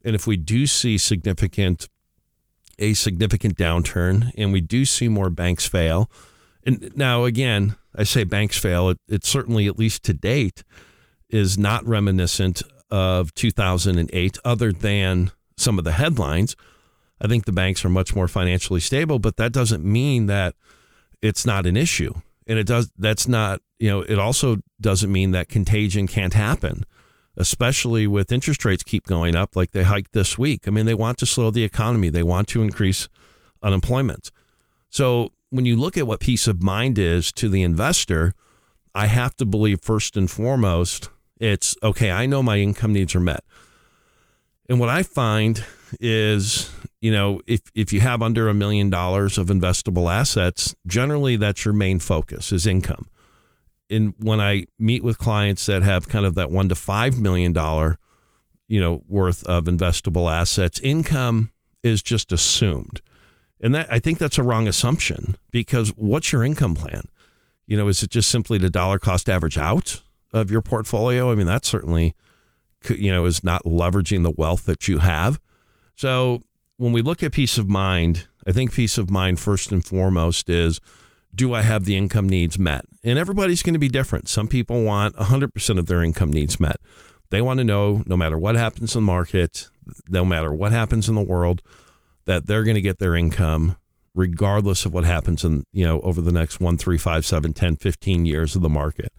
and 0.04 0.16
if 0.16 0.28
we 0.28 0.38
do 0.38 0.68
see 0.68 0.98
significant 0.98 1.88
a 2.82 2.94
significant 2.94 3.58
downturn 3.58 4.32
and 4.38 4.54
we 4.54 4.62
do 4.62 4.86
see 4.86 5.10
more 5.10 5.30
banks 5.30 5.68
fail, 5.68 6.10
and 6.66 6.96
now 6.96 7.26
again, 7.26 7.76
I 7.96 8.04
say 8.04 8.24
banks 8.24 8.58
fail, 8.58 8.90
it, 8.90 8.98
it 9.10 9.26
certainly 9.26 9.68
at 9.68 9.78
least 9.78 10.04
to 10.04 10.14
date 10.14 10.64
is 11.30 11.58
not 11.58 11.86
reminiscent 11.86 12.62
of 12.90 13.34
2008 13.34 14.38
other 14.46 14.72
than 14.72 15.32
some 15.58 15.78
of 15.78 15.84
the 15.84 15.92
headlines 15.92 16.56
I 17.22 17.28
think 17.28 17.46
the 17.46 17.52
banks 17.52 17.84
are 17.84 17.90
much 17.90 18.16
more 18.16 18.28
financially 18.28 18.80
stable, 18.80 19.20
but 19.20 19.38
that 19.38 19.52
doesn't 19.52 19.84
mean 19.84 20.28
that 20.28 20.56
it's 21.22 21.46
not 21.46 21.66
an 21.66 21.76
issue. 21.76 22.14
And 22.48 22.58
it 22.58 22.66
does 22.66 22.92
that's 22.98 23.28
not, 23.28 23.62
you 23.78 23.90
know, 23.90 24.02
it 24.02 24.18
also 24.18 24.58
doesn't 24.82 25.12
mean 25.12 25.32
that 25.32 25.50
contagion 25.50 26.08
can't 26.08 26.34
happen, 26.34 26.86
especially 27.40 28.06
with 28.06 28.32
interest 28.32 28.66
rates 28.66 28.84
keep 28.84 29.08
going 29.08 29.36
up 29.36 29.56
like 29.56 29.72
they 29.72 29.84
hiked 29.84 30.12
this 30.12 30.38
week. 30.38 30.68
I 30.68 30.72
mean, 30.72 30.86
they 30.86 30.94
want 30.94 31.18
to 31.20 31.26
slow 31.26 31.50
the 31.50 31.64
economy, 31.64 32.10
they 32.10 32.24
want 32.24 32.48
to 32.50 32.62
increase 32.62 33.10
unemployment. 33.64 34.32
So, 34.90 35.32
when 35.52 35.66
you 35.66 35.76
look 35.76 35.98
at 35.98 36.06
what 36.06 36.20
peace 36.20 36.48
of 36.48 36.62
mind 36.62 37.00
is 37.00 37.32
to 37.32 37.50
the 37.50 37.64
investor, 37.64 38.36
I 38.94 39.08
have 39.08 39.36
to 39.38 39.46
believe 39.46 39.82
first 39.82 40.16
and 40.16 40.30
foremost, 40.30 41.10
it's 41.40 41.76
okay, 41.82 42.12
I 42.12 42.28
know 42.28 42.44
my 42.44 42.58
income 42.58 42.94
needs 42.94 43.16
are 43.16 43.20
met. 43.20 43.44
And 44.68 44.80
what 44.80 44.90
I 44.90 45.02
find 45.02 45.64
is 46.00 46.70
you 47.02 47.12
know, 47.12 47.40
if 47.48 47.62
if 47.74 47.94
you 47.94 48.02
have 48.02 48.22
under 48.22 48.50
a 48.50 48.54
million 48.54 48.90
dollars 48.90 49.38
of 49.38 49.48
investable 49.48 50.12
assets, 50.12 50.76
generally 50.86 51.36
that's 51.38 51.64
your 51.66 51.74
main 51.74 52.00
focus 52.00 52.52
is 52.52 52.68
income. 52.68 53.08
And 53.90 54.14
when 54.20 54.40
I 54.40 54.66
meet 54.78 55.04
with 55.04 55.18
clients 55.18 55.66
that 55.66 55.82
have 55.84 56.08
kind 56.08 56.26
of 56.26 56.36
that 56.36 56.52
one 56.52 56.70
to 56.70 56.76
five 56.76 57.20
million 57.20 57.54
dollar, 57.54 57.98
you 58.68 58.80
know, 58.80 59.04
worth 59.08 59.44
of 59.46 59.66
investable 59.66 60.32
assets, 60.32 60.80
income 60.82 61.52
is 61.84 62.04
just 62.04 62.32
assumed. 62.32 63.02
And 63.62 63.74
that 63.76 63.92
I 63.92 64.00
think 64.00 64.20
that's 64.20 64.38
a 64.38 64.44
wrong 64.44 64.68
assumption 64.68 65.36
because 65.52 65.90
what's 65.90 66.32
your 66.32 66.44
income 66.44 66.76
plan? 66.76 67.04
You 67.66 67.78
know, 67.78 67.88
is 67.88 68.02
it 68.04 68.10
just 68.10 68.30
simply 68.30 68.58
the 68.58 68.70
dollar 68.70 69.00
cost 69.00 69.30
average 69.30 69.58
out 69.58 70.02
of 70.34 70.50
your 70.50 70.62
portfolio? 70.62 71.32
I 71.32 71.36
mean, 71.36 71.48
that 71.48 71.66
certainly, 71.66 72.16
you 72.90 73.12
know, 73.12 73.26
is 73.26 73.44
not 73.44 73.64
leveraging 73.64 74.24
the 74.24 74.32
wealth 74.32 74.66
that 74.66 74.88
you 74.88 75.00
have. 75.00 75.40
So 75.96 76.44
when 76.78 76.94
we 76.94 77.02
look 77.02 77.22
at 77.22 77.34
peace 77.34 77.58
of 77.58 77.68
mind, 77.68 78.28
I 78.48 78.52
think 78.52 78.74
peace 78.74 78.98
of 78.98 79.10
mind 79.10 79.40
first 79.40 79.72
and 79.72 79.84
foremost 79.84 80.50
is 80.50 80.80
do 81.34 81.54
I 81.54 81.62
have 81.62 81.86
the 81.86 81.96
income 81.96 82.28
needs 82.28 82.58
met? 82.58 82.86
And 83.04 83.20
everybody's 83.20 83.64
going 83.64 83.74
to 83.74 83.80
be 83.80 83.90
different. 83.90 84.28
Some 84.28 84.48
people 84.48 84.84
want 84.84 85.16
100% 85.16 85.80
of 85.80 85.86
their 85.86 86.04
income 86.04 86.32
needs 86.32 86.60
met. 86.60 86.78
They 87.30 87.42
want 87.42 87.60
to 87.60 87.64
know 87.64 88.04
no 88.06 88.18
matter 88.18 88.38
what 88.38 88.56
happens 88.56 88.96
in 88.96 89.02
the 89.02 89.06
market, 89.06 89.70
no 90.08 90.26
matter 90.26 90.54
what 90.54 90.72
happens 90.72 91.08
in 91.08 91.16
the 91.16 91.22
world, 91.22 91.62
that 92.26 92.48
they're 92.48 92.64
going 92.64 92.76
to 92.76 92.82
get 92.82 93.00
their 93.00 93.16
income 93.16 93.78
regardless 94.16 94.86
of 94.86 94.94
what 94.94 95.06
happens 95.06 95.44
in, 95.44 95.64
you 95.72 95.86
know, 95.86 96.02
over 96.02 96.20
the 96.20 96.32
next 96.32 96.60
one, 96.60 96.78
three, 96.78 96.98
five, 96.98 97.26
seven, 97.26 97.54
10, 97.54 97.78
15 97.78 98.26
years 98.26 98.56
of 98.56 98.62
the 98.62 98.70
market. 98.70 99.14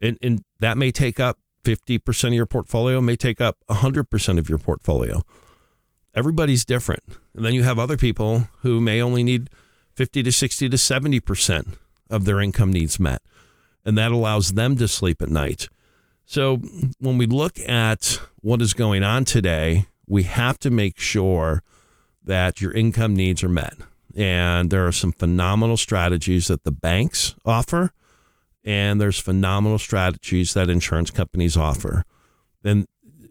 And, 0.00 0.16
and 0.22 0.42
that 0.60 0.78
may 0.78 0.90
take 0.90 1.20
up 1.20 1.38
50% 1.64 2.28
of 2.28 2.32
your 2.32 2.46
portfolio, 2.46 3.00
may 3.00 3.16
take 3.16 3.40
up 3.40 3.58
100% 3.68 4.38
of 4.38 4.48
your 4.48 4.58
portfolio 4.58 5.22
everybody's 6.18 6.64
different. 6.64 7.04
And 7.34 7.44
then 7.44 7.54
you 7.54 7.62
have 7.62 7.78
other 7.78 7.96
people 7.96 8.48
who 8.62 8.80
may 8.80 9.00
only 9.00 9.22
need 9.22 9.48
50 9.98 10.22
to 10.22 10.30
60 10.30 10.68
to 10.68 10.76
70% 10.76 11.76
of 12.08 12.24
their 12.24 12.40
income 12.40 12.72
needs 12.72 13.00
met. 13.00 13.20
And 13.84 13.98
that 13.98 14.12
allows 14.12 14.52
them 14.52 14.76
to 14.76 14.86
sleep 14.86 15.20
at 15.20 15.28
night. 15.28 15.68
So 16.24 16.58
when 17.00 17.18
we 17.18 17.26
look 17.26 17.58
at 17.58 18.20
what 18.40 18.62
is 18.62 18.74
going 18.74 19.02
on 19.02 19.24
today, 19.24 19.86
we 20.06 20.22
have 20.22 20.56
to 20.60 20.70
make 20.70 21.00
sure 21.00 21.64
that 22.22 22.60
your 22.60 22.70
income 22.70 23.16
needs 23.16 23.42
are 23.42 23.48
met. 23.48 23.74
And 24.16 24.70
there 24.70 24.86
are 24.86 24.92
some 24.92 25.10
phenomenal 25.10 25.76
strategies 25.76 26.46
that 26.46 26.62
the 26.62 26.70
banks 26.70 27.34
offer, 27.44 27.90
and 28.64 29.00
there's 29.00 29.18
phenomenal 29.18 29.80
strategies 29.80 30.54
that 30.54 30.70
insurance 30.70 31.10
companies 31.10 31.56
offer. 31.56 32.04
And 32.62 32.86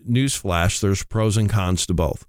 newsflash, 0.05 0.81
there's 0.81 1.05
pros 1.05 1.37
and 1.37 1.49
cons 1.49 1.85
to 1.85 1.93
both. 1.93 2.25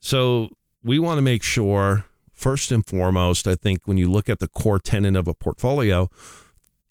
So 0.00 0.48
we 0.82 0.98
want 0.98 1.18
to 1.18 1.22
make 1.22 1.42
sure, 1.42 2.06
first 2.38 2.70
and 2.70 2.86
foremost, 2.86 3.46
I 3.46 3.54
think 3.54 3.80
when 3.84 3.98
you 3.98 4.10
look 4.10 4.28
at 4.28 4.38
the 4.38 4.48
core 4.48 4.78
tenant 4.78 5.16
of 5.16 5.26
a 5.26 5.34
portfolio, 5.34 6.08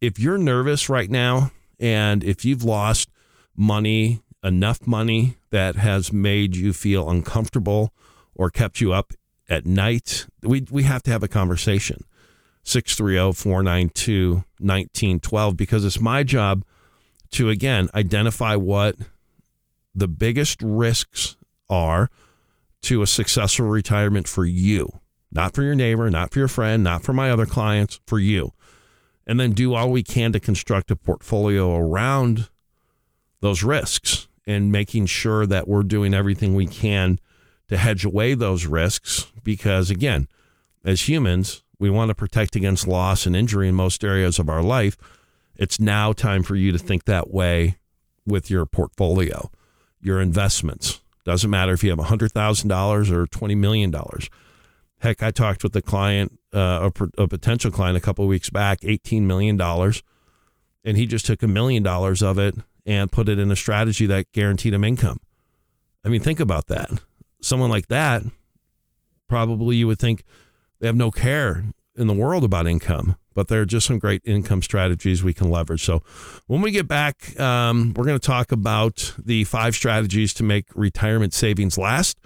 if 0.01 0.19
you're 0.19 0.37
nervous 0.37 0.89
right 0.89 1.09
now 1.09 1.51
and 1.79 2.23
if 2.23 2.43
you've 2.45 2.63
lost 2.63 3.09
money, 3.55 4.21
enough 4.43 4.85
money 4.85 5.37
that 5.49 5.75
has 5.75 6.11
made 6.11 6.55
you 6.55 6.73
feel 6.73 7.09
uncomfortable 7.09 7.93
or 8.35 8.49
kept 8.49 8.81
you 8.81 8.93
up 8.93 9.13
at 9.49 9.65
night, 9.65 10.27
we, 10.43 10.65
we 10.69 10.83
have 10.83 11.01
to 11.03 11.11
have 11.11 11.23
a 11.23 11.27
conversation. 11.27 12.03
630 12.63 13.33
492 13.33 14.43
1912 14.59 15.55
because 15.55 15.85
it's 15.85 16.01
my 16.01 16.21
job 16.21 16.65
to, 17.31 17.49
again, 17.49 17.89
identify 17.95 18.55
what 18.55 18.95
the 19.95 20.07
biggest 20.07 20.61
risks 20.61 21.37
are 21.69 22.09
to 22.81 23.01
a 23.01 23.07
successful 23.07 23.67
retirement 23.67 24.27
for 24.27 24.45
you, 24.45 24.99
not 25.31 25.53
for 25.53 25.63
your 25.63 25.75
neighbor, 25.75 26.09
not 26.09 26.31
for 26.31 26.39
your 26.39 26.47
friend, 26.47 26.83
not 26.83 27.03
for 27.03 27.13
my 27.13 27.29
other 27.29 27.45
clients, 27.45 27.99
for 28.05 28.19
you. 28.19 28.53
And 29.25 29.39
then 29.39 29.51
do 29.51 29.73
all 29.73 29.91
we 29.91 30.03
can 30.03 30.31
to 30.31 30.39
construct 30.39 30.89
a 30.91 30.95
portfolio 30.95 31.75
around 31.75 32.49
those 33.41 33.63
risks 33.63 34.27
and 34.45 34.71
making 34.71 35.05
sure 35.07 35.45
that 35.45 35.67
we're 35.67 35.83
doing 35.83 36.13
everything 36.13 36.55
we 36.55 36.65
can 36.65 37.19
to 37.67 37.77
hedge 37.77 38.05
away 38.05 38.33
those 38.33 38.65
risks. 38.65 39.31
Because 39.43 39.89
again, 39.89 40.27
as 40.85 41.09
humans, 41.09 41.63
we 41.79 41.89
want 41.89 42.09
to 42.09 42.15
protect 42.15 42.55
against 42.55 42.87
loss 42.87 43.25
and 43.25 43.35
injury 43.35 43.67
in 43.67 43.75
most 43.75 44.03
areas 44.03 44.39
of 44.39 44.49
our 44.49 44.63
life. 44.63 44.97
It's 45.57 45.79
now 45.79 46.13
time 46.13 46.43
for 46.43 46.55
you 46.55 46.71
to 46.71 46.79
think 46.79 47.05
that 47.05 47.31
way 47.31 47.77
with 48.25 48.49
your 48.49 48.65
portfolio, 48.65 49.51
your 49.99 50.21
investments, 50.21 51.01
doesn't 51.25 51.49
matter 51.49 51.73
if 51.73 51.83
you 51.83 51.89
have 51.89 51.99
$100,000 51.99 53.11
or 53.11 53.25
$20 53.25 53.57
million. 53.57 53.93
Heck, 54.99 55.21
I 55.21 55.31
talked 55.31 55.63
with 55.63 55.75
a 55.75 55.81
client, 55.81 56.39
uh, 56.53 56.89
a, 57.17 57.23
a, 57.23 57.27
potential 57.27 57.71
client 57.71 57.97
a 57.97 58.01
couple 58.01 58.25
weeks 58.27 58.49
back, 58.49 58.81
$18 58.81 59.23
million. 59.23 59.59
And 59.61 60.97
he 60.97 61.05
just 61.05 61.25
took 61.25 61.43
a 61.43 61.47
million 61.47 61.83
dollars 61.83 62.23
of 62.23 62.39
it 62.39 62.55
and 62.85 63.11
put 63.11 63.29
it 63.29 63.37
in 63.37 63.51
a 63.51 63.55
strategy 63.55 64.05
that 64.07 64.31
guaranteed 64.31 64.73
him 64.73 64.83
income. 64.83 65.19
I 66.03 66.09
mean, 66.09 66.21
think 66.21 66.39
about 66.39 66.67
that. 66.67 66.89
Someone 67.41 67.69
like 67.69 67.87
that, 67.87 68.23
probably 69.27 69.75
you 69.75 69.87
would 69.87 69.99
think 69.99 70.23
they 70.79 70.87
have 70.87 70.95
no 70.95 71.11
care 71.11 71.65
in 71.95 72.07
the 72.07 72.13
world 72.13 72.43
about 72.43 72.67
income 72.67 73.17
but 73.37 73.49
there 73.49 73.61
are 73.61 73.65
just 73.65 73.85
some 73.85 73.99
great 73.99 74.23
income 74.25 74.63
strategies 74.63 75.23
we 75.23 75.31
can 75.31 75.51
leverage. 75.51 75.83
So 75.85 76.01
when 76.47 76.59
we 76.61 76.71
get 76.71 76.87
back, 76.87 77.39
um, 77.39 77.93
we're 77.95 78.05
going 78.05 78.19
to 78.19 78.27
talk 78.27 78.51
about 78.51 79.13
the 79.23 79.43
five 79.43 79.75
strategies 79.75 80.33
to 80.35 80.43
make 80.43 80.65
retirement 80.73 81.35
savings 81.35 81.77
last. 81.77 82.17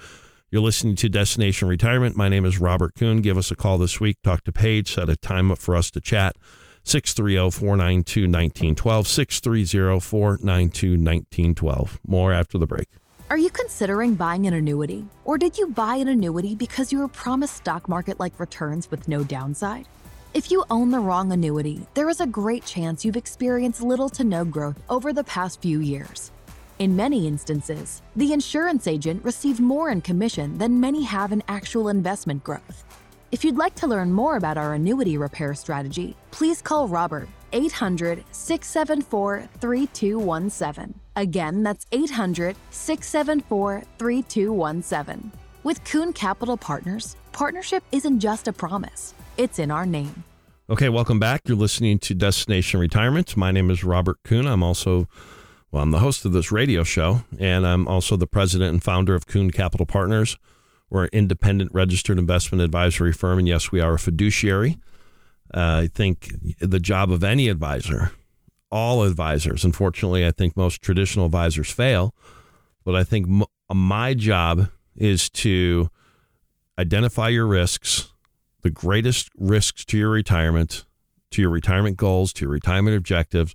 You're 0.53 0.61
listening 0.61 0.97
to 0.97 1.07
Destination 1.07 1.69
Retirement. 1.69 2.17
My 2.17 2.27
name 2.27 2.43
is 2.43 2.59
Robert 2.59 2.93
Kuhn. 2.95 3.21
Give 3.21 3.37
us 3.37 3.51
a 3.51 3.55
call 3.55 3.77
this 3.77 4.01
week. 4.01 4.17
Talk 4.21 4.43
to 4.43 4.51
Paige. 4.51 4.93
Set 4.95 5.07
a 5.07 5.15
time 5.15 5.49
up 5.49 5.59
for 5.59 5.77
us 5.77 5.89
to 5.91 6.01
chat. 6.01 6.35
630 6.83 7.51
492 7.57 8.23
1912. 8.23 9.07
630 9.07 9.99
492 10.01 10.87
1912. 10.89 11.99
More 12.05 12.33
after 12.33 12.57
the 12.57 12.67
break. 12.67 12.89
Are 13.29 13.37
you 13.37 13.49
considering 13.49 14.15
buying 14.15 14.45
an 14.45 14.53
annuity? 14.53 15.05
Or 15.23 15.37
did 15.37 15.57
you 15.57 15.67
buy 15.67 15.95
an 15.95 16.09
annuity 16.09 16.53
because 16.53 16.91
you 16.91 16.99
were 16.99 17.07
promised 17.07 17.55
stock 17.55 17.87
market 17.87 18.19
like 18.19 18.37
returns 18.37 18.91
with 18.91 19.07
no 19.07 19.23
downside? 19.23 19.87
If 20.33 20.51
you 20.51 20.65
own 20.69 20.91
the 20.91 20.99
wrong 20.99 21.31
annuity, 21.31 21.87
there 21.93 22.09
is 22.09 22.19
a 22.19 22.27
great 22.27 22.65
chance 22.65 23.05
you've 23.05 23.15
experienced 23.15 23.81
little 23.81 24.09
to 24.09 24.25
no 24.25 24.43
growth 24.43 24.83
over 24.89 25.13
the 25.13 25.23
past 25.23 25.61
few 25.61 25.79
years. 25.79 26.29
In 26.81 26.95
many 26.95 27.27
instances, 27.27 28.01
the 28.15 28.33
insurance 28.33 28.87
agent 28.87 29.23
received 29.23 29.59
more 29.59 29.91
in 29.91 30.01
commission 30.01 30.57
than 30.57 30.79
many 30.79 31.03
have 31.03 31.31
in 31.31 31.43
actual 31.47 31.89
investment 31.89 32.43
growth. 32.43 32.83
If 33.31 33.45
you'd 33.45 33.55
like 33.55 33.75
to 33.75 33.85
learn 33.85 34.11
more 34.11 34.35
about 34.35 34.57
our 34.57 34.73
annuity 34.73 35.15
repair 35.15 35.53
strategy, 35.53 36.15
please 36.31 36.59
call 36.59 36.87
Robert 36.87 37.29
800 37.53 38.23
674 38.31 39.47
3217. 39.59 40.99
Again, 41.15 41.61
that's 41.61 41.85
800 41.91 42.55
674 42.71 43.83
3217. 43.99 45.31
With 45.61 45.83
Kuhn 45.83 46.13
Capital 46.13 46.57
Partners, 46.57 47.15
partnership 47.31 47.83
isn't 47.91 48.19
just 48.19 48.47
a 48.47 48.53
promise, 48.53 49.13
it's 49.37 49.59
in 49.59 49.69
our 49.69 49.85
name. 49.85 50.23
Okay, 50.67 50.89
welcome 50.89 51.19
back. 51.19 51.41
You're 51.45 51.57
listening 51.57 51.99
to 51.99 52.15
Destination 52.15 52.79
Retirement. 52.79 53.37
My 53.37 53.51
name 53.51 53.69
is 53.69 53.83
Robert 53.83 54.17
Kuhn. 54.23 54.47
I'm 54.47 54.63
also 54.63 55.07
well, 55.71 55.83
I'm 55.83 55.91
the 55.91 55.99
host 55.99 56.25
of 56.25 56.33
this 56.33 56.51
radio 56.51 56.83
show, 56.83 57.23
and 57.39 57.65
I'm 57.65 57.87
also 57.87 58.17
the 58.17 58.27
president 58.27 58.71
and 58.73 58.83
founder 58.83 59.15
of 59.15 59.25
Kuhn 59.25 59.51
Capital 59.51 59.85
Partners. 59.85 60.37
We're 60.89 61.03
an 61.05 61.09
independent 61.13 61.71
registered 61.73 62.19
investment 62.19 62.61
advisory 62.61 63.13
firm, 63.13 63.39
and 63.39 63.47
yes, 63.47 63.71
we 63.71 63.79
are 63.79 63.93
a 63.93 63.99
fiduciary. 63.99 64.77
Uh, 65.53 65.83
I 65.83 65.89
think 65.93 66.33
the 66.59 66.79
job 66.79 67.11
of 67.11 67.23
any 67.23 67.47
advisor, 67.47 68.11
all 68.69 69.03
advisors, 69.03 69.63
unfortunately, 69.63 70.25
I 70.25 70.31
think 70.31 70.57
most 70.57 70.81
traditional 70.81 71.25
advisors 71.25 71.71
fail, 71.71 72.13
but 72.83 72.95
I 72.95 73.05
think 73.05 73.27
m- 73.27 73.43
my 73.73 74.13
job 74.13 74.69
is 74.97 75.29
to 75.29 75.89
identify 76.77 77.29
your 77.29 77.47
risks, 77.47 78.11
the 78.61 78.69
greatest 78.69 79.29
risks 79.37 79.85
to 79.85 79.97
your 79.97 80.09
retirement, 80.09 80.85
to 81.31 81.41
your 81.41 81.51
retirement 81.51 81.95
goals, 81.95 82.33
to 82.33 82.45
your 82.45 82.51
retirement 82.51 82.97
objectives, 82.97 83.53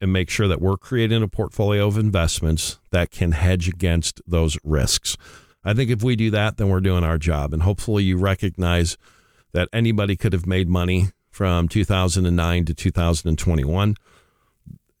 and 0.00 0.12
make 0.12 0.30
sure 0.30 0.48
that 0.48 0.60
we're 0.60 0.76
creating 0.76 1.22
a 1.22 1.28
portfolio 1.28 1.86
of 1.86 1.98
investments 1.98 2.78
that 2.90 3.10
can 3.10 3.32
hedge 3.32 3.68
against 3.68 4.20
those 4.26 4.56
risks. 4.64 5.16
I 5.62 5.74
think 5.74 5.90
if 5.90 6.02
we 6.02 6.16
do 6.16 6.30
that, 6.30 6.56
then 6.56 6.68
we're 6.68 6.80
doing 6.80 7.04
our 7.04 7.18
job. 7.18 7.52
And 7.52 7.62
hopefully, 7.62 8.04
you 8.04 8.16
recognize 8.16 8.96
that 9.52 9.68
anybody 9.72 10.16
could 10.16 10.32
have 10.32 10.46
made 10.46 10.68
money 10.68 11.08
from 11.30 11.68
2009 11.68 12.64
to 12.64 12.74
2021. 12.74 13.94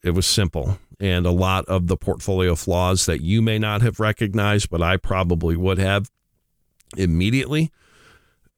It 0.02 0.10
was 0.10 0.26
simple. 0.26 0.78
And 0.98 1.24
a 1.24 1.30
lot 1.30 1.64
of 1.66 1.86
the 1.86 1.96
portfolio 1.96 2.54
flaws 2.54 3.06
that 3.06 3.22
you 3.22 3.40
may 3.40 3.58
not 3.58 3.80
have 3.80 4.00
recognized, 4.00 4.68
but 4.68 4.82
I 4.82 4.98
probably 4.98 5.56
would 5.56 5.78
have 5.78 6.10
immediately, 6.96 7.70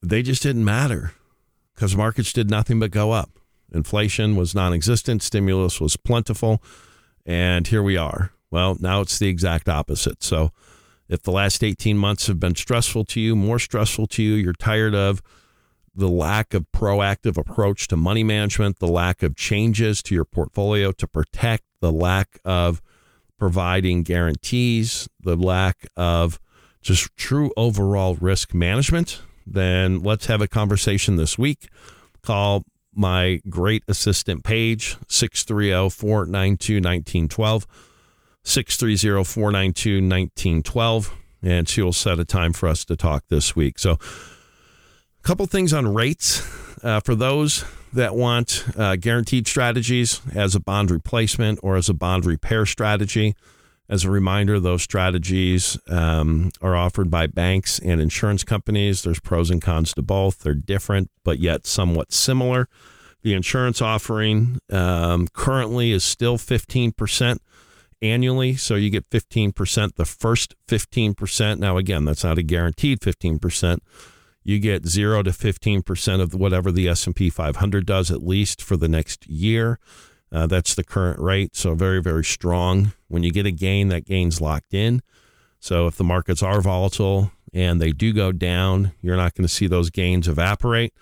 they 0.03 0.23
just 0.23 0.43
didn't 0.43 0.65
matter 0.65 1.13
because 1.75 1.97
markets 1.97 2.33
did 2.33 2.51
nothing 2.51 2.81
but 2.81 2.91
go 2.91 3.13
up. 3.13 3.31
Inflation 3.73 4.37
was 4.37 4.55
non 4.55 4.73
existent, 4.73 5.23
stimulus 5.23 5.81
was 5.81 5.97
plentiful, 5.97 6.62
and 7.25 7.67
here 7.67 7.83
we 7.83 7.97
are. 7.97 8.33
Well, 8.50 8.76
now 8.81 9.00
it's 9.00 9.19
the 9.19 9.29
exact 9.29 9.69
opposite. 9.69 10.23
So, 10.23 10.52
if 11.09 11.23
the 11.23 11.33
last 11.33 11.64
18 11.64 11.97
months 11.97 12.26
have 12.26 12.41
been 12.41 12.55
stressful 12.55 13.05
to 13.07 13.21
you, 13.21 13.37
more 13.37 13.59
stressful 13.59 14.07
to 14.09 14.23
you, 14.23 14.35
you're 14.35 14.52
tired 14.52 14.95
of 14.95 15.23
the 15.95 16.09
lack 16.09 16.55
of 16.55 16.67
proactive 16.73 17.37
approach 17.37 17.87
to 17.88 17.97
money 17.97 18.25
management, 18.25 18.79
the 18.79 18.88
lack 18.88 19.23
of 19.23 19.37
changes 19.37 20.02
to 20.05 20.14
your 20.14 20.25
portfolio 20.25 20.93
to 20.93 21.07
protect, 21.07 21.64
the 21.81 21.93
lack 21.93 22.38
of 22.45 22.81
providing 23.38 24.02
guarantees, 24.02 25.09
the 25.21 25.37
lack 25.37 25.87
of 25.97 26.38
just 26.81 27.14
true 27.16 27.53
overall 27.57 28.16
risk 28.16 28.55
management, 28.55 29.20
then 29.47 30.03
let's 30.03 30.27
have 30.27 30.40
a 30.40 30.49
conversation 30.49 31.16
this 31.16 31.37
week. 31.37 31.68
Call 32.23 32.64
my 32.94 33.40
great 33.48 33.83
assistant 33.88 34.44
Paige 34.44 34.96
630 35.09 35.90
492 35.90 36.74
1912. 36.76 37.66
630 38.44 39.24
492 39.24 39.94
1912. 39.96 41.14
And 41.42 41.68
she'll 41.68 41.92
set 41.92 42.20
a 42.20 42.24
time 42.24 42.52
for 42.52 42.68
us 42.68 42.85
to 42.85 42.96
talk 42.96 43.24
this 43.28 43.57
week. 43.57 43.78
So, 43.78 43.92
a 43.92 45.22
couple 45.22 45.46
things 45.46 45.72
on 45.72 45.92
rates 45.92 46.42
uh, 46.85 47.00
for 47.00 47.14
those 47.14 47.64
that 47.92 48.14
want 48.14 48.64
uh, 48.76 48.96
guaranteed 48.96 49.46
strategies 49.46 50.20
as 50.35 50.55
a 50.55 50.61
bond 50.61 50.90
replacement 50.90 51.61
or 51.62 51.76
as 51.76 51.88
a 51.88 51.94
bond 51.94 52.24
repair 52.24 52.64
strategy. 52.66 53.35
As 53.88 54.05
a 54.05 54.11
reminder, 54.11 54.59
those 54.59 54.83
strategies 54.83 55.79
um, 55.88 56.51
are 56.61 56.77
offered 56.77 57.11
by 57.11 57.27
banks 57.27 57.79
and 57.79 58.01
insurance 58.01 58.45
companies. 58.45 59.03
There's 59.03 59.21
pros 59.21 59.51
and 59.51 59.61
cons 59.61 59.92
to 59.95 60.03
both. 60.03 60.40
They're 60.40 60.55
different, 60.55 61.11
but 61.25 61.38
yet 61.38 61.66
somewhat 61.66 62.12
similar. 62.12 62.68
The 63.23 63.35
insurance 63.35 63.83
offering 63.83 64.59
um, 64.71 65.29
currently 65.29 65.92
is 65.92 66.05
still 66.05 66.38
15% 66.38 67.38
annually. 68.01 68.57
So 68.57 68.75
you 68.75 68.90
get 68.90 69.09
15% 69.11 69.95
the 69.95 70.05
first 70.05 70.55
15%. 70.66 71.59
Now, 71.59 71.77
again, 71.77 72.05
that's 72.05 72.25
not 72.25 72.38
a 72.38 72.42
guaranteed 72.42 73.01
15%. 73.01 73.79
You 74.45 74.59
get 74.59 74.87
0 74.87 75.23
to 75.23 75.31
15% 75.31 76.21
of 76.21 76.35
whatever 76.35 76.73
the 76.73 76.88
S&P 76.88 77.31
500 77.31 77.87
does 77.87 78.11
at 78.11 78.23
least 78.23 78.61
for 78.61 78.77
the 78.77 78.88
next 78.88 79.27
year. 79.29 79.79
Uh, 80.33 80.47
that's 80.47 80.75
the 80.75 80.85
current 80.85 81.21
rate. 81.21 81.55
So 81.55 81.75
very, 81.75 82.01
very 82.01 82.25
strong. 82.25 82.92
When 83.09 83.23
you 83.23 83.31
get 83.31 83.45
a 83.45 83.51
gain, 83.51 83.88
that 83.88 84.07
gain's 84.07 84.40
locked 84.40 84.73
in. 84.73 85.03
So 85.61 85.87
if 85.87 85.97
the 85.97 86.05
markets 86.05 86.42
are 86.42 86.61
volatile 86.61 87.31
and 87.53 87.81
they 87.81 87.92
do 87.92 88.12
go 88.12 88.33
down, 88.33 88.92
you're 89.03 89.16
not 89.16 89.35
going 89.35 89.47
to 89.47 89.53
see 89.53 89.66
those 89.66 89.90
gains 89.90 90.27
evaporate. 90.27 90.95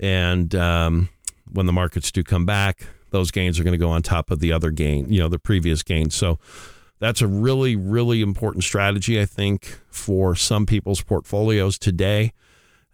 And 0.00 0.54
um, 0.54 1.08
when 1.50 1.66
the 1.66 1.72
markets 1.72 2.10
do 2.10 2.24
come 2.24 2.44
back, 2.44 2.88
those 3.10 3.30
gains 3.30 3.58
are 3.60 3.64
going 3.64 3.72
to 3.72 3.78
go 3.78 3.90
on 3.90 4.02
top 4.02 4.30
of 4.30 4.40
the 4.40 4.52
other 4.52 4.70
gain, 4.70 5.10
you 5.12 5.20
know, 5.20 5.28
the 5.28 5.38
previous 5.38 5.82
gain. 5.82 6.10
So 6.10 6.38
that's 6.98 7.22
a 7.22 7.26
really, 7.26 7.76
really 7.76 8.20
important 8.20 8.64
strategy, 8.64 9.20
I 9.20 9.26
think, 9.26 9.78
for 9.88 10.34
some 10.34 10.66
people's 10.66 11.02
portfolios 11.02 11.78
today. 11.78 12.32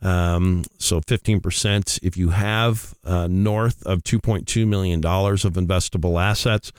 Um, 0.02 0.64
so 0.78 1.00
15%, 1.00 2.00
if 2.02 2.16
you 2.16 2.30
have 2.30 2.94
uh, 3.04 3.28
north 3.30 3.86
of 3.86 4.02
$2.2 4.02 4.66
million 4.66 4.98
of 4.98 5.54
investable 5.54 6.20
assets, 6.20 6.72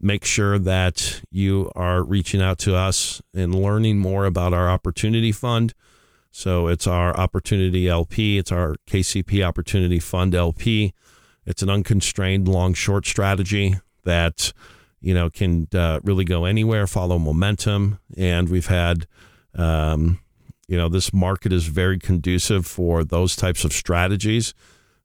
make 0.00 0.24
sure 0.24 0.58
that 0.58 1.22
you 1.30 1.70
are 1.76 2.02
reaching 2.02 2.42
out 2.42 2.58
to 2.58 2.74
us 2.74 3.22
and 3.34 3.54
learning 3.54 3.98
more 3.98 4.26
about 4.26 4.52
our 4.52 4.68
opportunity 4.68 5.30
fund. 5.32 5.72
So 6.30 6.66
it's 6.66 6.86
our 6.86 7.16
opportunity 7.16 7.88
LP, 7.88 8.38
it's 8.38 8.52
our 8.52 8.76
KCP 8.86 9.44
opportunity 9.44 9.98
fund 9.98 10.34
LP. 10.34 10.92
It's 11.46 11.62
an 11.62 11.70
unconstrained 11.70 12.46
long 12.46 12.74
short 12.74 13.06
strategy 13.06 13.76
that 14.04 14.52
you 15.00 15.14
know 15.14 15.30
can 15.30 15.66
uh, 15.72 16.00
really 16.04 16.24
go 16.24 16.44
anywhere, 16.44 16.86
follow 16.86 17.18
momentum, 17.18 17.98
and 18.16 18.48
we've 18.48 18.66
had. 18.66 19.06
Um, 19.54 20.20
you 20.68 20.76
know, 20.76 20.88
this 20.88 21.12
market 21.12 21.52
is 21.52 21.66
very 21.66 21.98
conducive 21.98 22.66
for 22.66 23.02
those 23.02 23.34
types 23.34 23.64
of 23.64 23.72
strategies. 23.72 24.54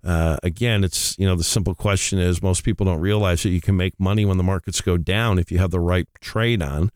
Uh, 0.03 0.37
again, 0.43 0.83
it's, 0.83 1.17
you 1.17 1.25
know, 1.25 1.35
the 1.35 1.43
simple 1.43 1.73
question 1.73 2.19
is 2.19 2.43
most 2.43 2.63
people 2.65 2.85
don't 2.85 2.99
realize 2.99 3.41
that 3.43 3.49
you 3.49 3.61
can 3.61 3.77
make 3.77 3.97
money 3.97 4.25
when 4.25 4.37
the 4.37 4.43
markets 4.43 4.81
go 4.81 4.97
down 4.97 5.39
if 5.39 5.51
you 5.51 5.57
have 5.57 5.71
the 5.71 5.79
right 5.79 6.07
trade 6.19 6.61
on. 6.61 6.91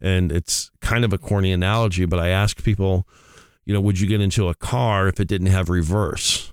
And 0.00 0.32
it's 0.32 0.70
kind 0.80 1.04
of 1.04 1.12
a 1.12 1.18
corny 1.18 1.52
analogy, 1.52 2.06
but 2.06 2.18
I 2.18 2.28
ask 2.28 2.64
people, 2.64 3.06
you 3.66 3.74
know, 3.74 3.80
would 3.82 4.00
you 4.00 4.08
get 4.08 4.22
into 4.22 4.48
a 4.48 4.54
car 4.54 5.06
if 5.06 5.20
it 5.20 5.28
didn't 5.28 5.48
have 5.48 5.68
reverse? 5.68 6.50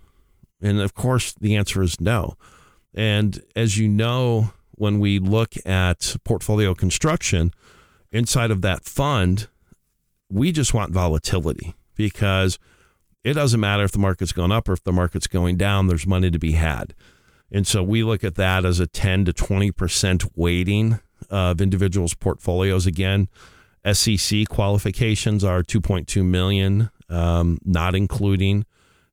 And 0.62 0.82
of 0.82 0.94
course, 0.94 1.34
the 1.40 1.56
answer 1.56 1.82
is 1.82 2.02
no. 2.02 2.36
And 2.94 3.42
as 3.56 3.78
you 3.78 3.88
know, 3.88 4.52
when 4.72 5.00
we 5.00 5.20
look 5.20 5.54
at 5.66 6.18
portfolio 6.26 6.76
construction 6.76 7.52
inside 8.12 8.52
of 8.52 8.62
that 8.64 8.84
fund, 8.84 9.48
we 10.30 10.52
just 10.52 10.74
want 10.74 10.92
volatility 10.92 11.76
because 11.96 12.60
it 13.24 13.34
doesn't 13.34 13.60
matter 13.60 13.84
if 13.84 13.92
the 13.92 14.00
market's 14.00 14.32
going 14.32 14.52
up 14.52 14.70
or 14.70 14.74
if 14.74 14.84
the 14.84 14.94
market's 14.94 15.28
going 15.28 15.58
down, 15.58 15.88
there's 15.88 16.08
money 16.08 16.32
to 16.32 16.40
be 16.40 16.54
had. 16.54 16.94
And 17.52 17.66
so 17.66 17.82
we 17.82 18.04
look 18.04 18.24
at 18.24 18.36
that 18.36 18.66
as 18.66 18.80
a 18.80 18.88
10 18.88 19.26
to 19.26 19.34
20% 19.34 20.32
weighting 20.36 21.00
of 21.30 21.62
individuals' 21.62 22.14
portfolios. 22.14 22.86
Again, 22.86 23.28
SEC 23.92 24.48
qualifications 24.50 25.44
are 25.44 25.64
2.2 25.64 26.26
million, 26.26 26.90
um, 27.10 27.58
not 27.64 27.96
including 27.96 28.66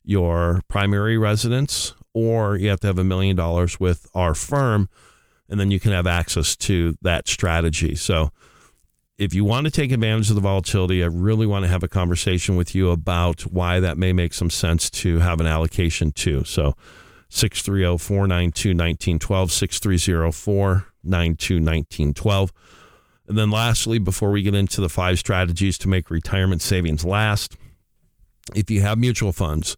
your 0.05 0.61
primary 0.69 1.17
residence, 1.17 1.95
or 2.13 2.57
you 2.57 2.69
have 2.69 2.81
to 2.81 2.87
have 2.87 2.99
a 2.99 3.05
million 3.05 3.37
dollars 3.37 3.81
with 3.81 4.07
our 4.15 4.35
firm, 4.35 4.89
and 5.49 5.59
then 5.59 5.71
you 5.71 5.81
can 5.81 5.93
have 5.93 6.07
access 6.07 6.57
to 6.57 6.97
that 7.03 7.29
strategy. 7.29 7.95
So, 7.95 8.31
if 9.17 9.33
you 9.33 9.45
want 9.45 9.67
to 9.67 9.71
take 9.71 9.93
advantage 9.93 10.29
of 10.29 10.35
the 10.35 10.43
volatility, 10.43 11.03
I 11.03 11.07
really 11.07 11.47
want 11.47 11.65
to 11.65 11.69
have 11.69 11.83
a 11.83 11.89
conversation 11.89 12.57
with 12.57 12.75
you 12.75 12.91
about 12.91 13.43
why 13.43 13.81
that 13.81 13.97
may 13.97 14.13
make 14.13 14.35
some 14.35 14.51
sense 14.51 14.91
to 14.91 15.19
have 15.21 15.41
an 15.41 15.47
allocation 15.47 16.13
to. 16.13 16.45
So, 16.45 16.75
630 17.29 17.99
492 17.99 18.71
1912, 18.71 19.53
630 19.53 20.33
492 20.33 21.55
1912. 21.55 22.53
And 23.27 23.39
then 23.39 23.51
lastly, 23.51 23.99
before 23.99 24.31
we 24.31 24.43
get 24.43 24.55
into 24.55 24.81
the 24.81 24.89
five 24.89 25.19
strategies 25.19 25.79
to 25.79 25.89
make 25.89 26.11
retirement 26.11 26.61
savings 26.61 27.05
last, 27.05 27.57
if 28.55 28.71
you 28.71 28.83
have 28.83 28.99
mutual 28.99 29.33
funds 29.33 29.77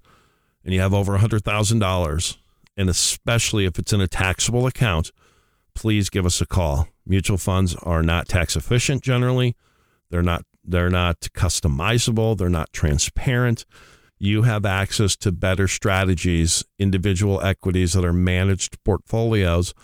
and 0.64 0.74
you 0.74 0.80
have 0.80 0.92
over 0.92 1.16
$100,000, 1.16 2.36
and 2.76 2.90
especially 2.90 3.64
if 3.64 3.78
it's 3.78 3.92
in 3.92 4.00
a 4.00 4.08
taxable 4.08 4.66
account, 4.66 5.12
please 5.74 6.10
give 6.10 6.26
us 6.26 6.40
a 6.40 6.46
call. 6.46 6.88
Mutual 7.06 7.38
funds 7.38 7.74
are 7.76 8.02
not 8.02 8.28
tax 8.28 8.56
efficient 8.56 9.02
generally. 9.02 9.56
They're 10.10 10.22
not 10.22 10.44
they're 10.64 10.90
not 10.90 11.20
customizable, 11.20 12.36
they're 12.36 12.48
not 12.48 12.72
transparent. 12.72 13.64
You 14.18 14.42
have 14.42 14.64
access 14.64 15.14
to 15.16 15.30
better 15.30 15.68
strategies, 15.68 16.64
individual 16.78 17.40
equities 17.42 17.92
that 17.92 18.04
are 18.04 18.12
managed 18.12 18.82
portfolios 18.82 19.74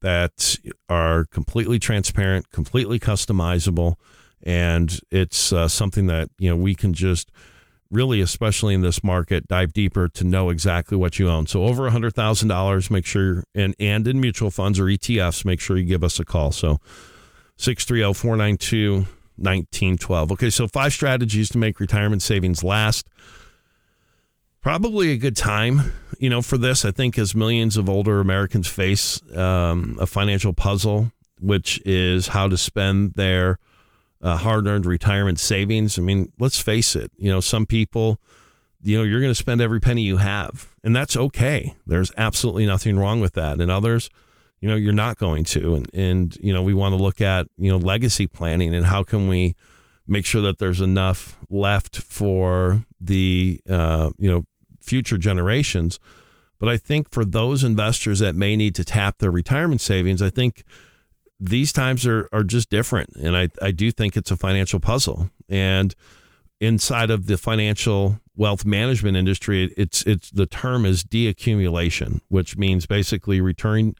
that 0.00 0.56
are 0.88 1.26
completely 1.26 1.78
transparent, 1.78 2.50
completely 2.50 2.98
customizable, 2.98 3.94
and 4.42 4.98
it's 5.10 5.52
uh, 5.52 5.68
something 5.68 6.06
that 6.06 6.28
you 6.38 6.50
know 6.50 6.56
we 6.56 6.74
can 6.74 6.92
just 6.92 7.30
really, 7.92 8.20
especially 8.20 8.74
in 8.74 8.80
this 8.80 9.04
market, 9.04 9.46
dive 9.46 9.72
deeper 9.72 10.08
to 10.08 10.24
know 10.24 10.50
exactly 10.50 10.96
what 10.96 11.18
you 11.18 11.28
own. 11.28 11.46
So 11.46 11.64
over 11.64 11.86
a 11.86 11.90
hundred 11.90 12.14
thousand 12.14 12.48
dollars, 12.48 12.90
make 12.90 13.06
sure 13.06 13.44
and 13.54 13.76
and 13.78 14.08
in 14.08 14.20
mutual 14.20 14.50
funds 14.50 14.80
or 14.80 14.84
ETFs, 14.84 15.44
make 15.44 15.60
sure 15.60 15.76
you 15.76 15.84
give 15.84 16.02
us 16.02 16.18
a 16.18 16.24
call. 16.24 16.50
So 16.50 16.80
630-492-1912. 17.58 20.32
Okay, 20.32 20.50
so 20.50 20.66
five 20.66 20.92
strategies 20.92 21.48
to 21.50 21.58
make 21.58 21.78
retirement 21.78 22.22
savings 22.22 22.64
last. 22.64 23.06
Probably 24.60 25.12
a 25.12 25.16
good 25.16 25.36
time, 25.36 25.92
you 26.18 26.28
know, 26.30 26.42
for 26.42 26.56
this. 26.56 26.84
I 26.84 26.92
think 26.92 27.18
as 27.18 27.34
millions 27.34 27.76
of 27.76 27.88
older 27.88 28.20
Americans 28.20 28.68
face 28.68 29.20
um, 29.36 29.98
a 30.00 30.06
financial 30.06 30.52
puzzle, 30.52 31.10
which 31.40 31.82
is 31.84 32.28
how 32.28 32.46
to 32.48 32.56
spend 32.56 33.14
their 33.14 33.58
uh, 34.22 34.36
hard 34.36 34.66
earned 34.66 34.86
retirement 34.86 35.38
savings. 35.38 35.98
I 35.98 36.02
mean, 36.02 36.32
let's 36.38 36.60
face 36.60 36.94
it, 36.94 37.10
you 37.16 37.30
know, 37.30 37.40
some 37.40 37.66
people, 37.66 38.20
you 38.80 38.96
know, 38.96 39.04
you're 39.04 39.20
going 39.20 39.30
to 39.30 39.34
spend 39.34 39.60
every 39.60 39.80
penny 39.80 40.02
you 40.02 40.18
have, 40.18 40.74
and 40.82 40.94
that's 40.94 41.16
okay. 41.16 41.74
There's 41.86 42.12
absolutely 42.16 42.66
nothing 42.66 42.98
wrong 42.98 43.20
with 43.20 43.34
that. 43.34 43.60
And 43.60 43.70
others, 43.70 44.10
you 44.60 44.68
know, 44.68 44.76
you're 44.76 44.92
not 44.92 45.18
going 45.18 45.44
to. 45.44 45.74
And, 45.74 45.94
and 45.94 46.36
you 46.40 46.52
know, 46.52 46.62
we 46.62 46.74
want 46.74 46.92
to 46.96 47.02
look 47.02 47.20
at, 47.20 47.48
you 47.58 47.70
know, 47.70 47.78
legacy 47.78 48.26
planning 48.26 48.74
and 48.74 48.86
how 48.86 49.02
can 49.02 49.28
we 49.28 49.56
make 50.06 50.24
sure 50.24 50.42
that 50.42 50.58
there's 50.58 50.80
enough 50.80 51.36
left 51.50 51.96
for 51.98 52.84
the, 53.00 53.60
uh, 53.68 54.10
you 54.18 54.30
know, 54.30 54.44
future 54.80 55.18
generations. 55.18 55.98
But 56.58 56.68
I 56.68 56.76
think 56.76 57.10
for 57.10 57.24
those 57.24 57.64
investors 57.64 58.20
that 58.20 58.36
may 58.36 58.54
need 58.54 58.76
to 58.76 58.84
tap 58.84 59.18
their 59.18 59.32
retirement 59.32 59.80
savings, 59.80 60.22
I 60.22 60.30
think 60.30 60.62
these 61.42 61.72
times 61.72 62.06
are, 62.06 62.28
are 62.32 62.44
just 62.44 62.70
different. 62.70 63.16
And 63.16 63.36
I, 63.36 63.48
I 63.60 63.72
do 63.72 63.90
think 63.90 64.16
it's 64.16 64.30
a 64.30 64.36
financial 64.36 64.78
puzzle. 64.78 65.30
And 65.48 65.94
inside 66.60 67.10
of 67.10 67.26
the 67.26 67.36
financial 67.36 68.20
wealth 68.36 68.64
management 68.64 69.16
industry, 69.16 69.74
it's 69.76 70.02
it's 70.04 70.30
the 70.30 70.46
term 70.46 70.86
is 70.86 71.02
deaccumulation, 71.02 72.20
which 72.28 72.56
means 72.56 72.86
basically 72.86 73.40
return 73.40 73.94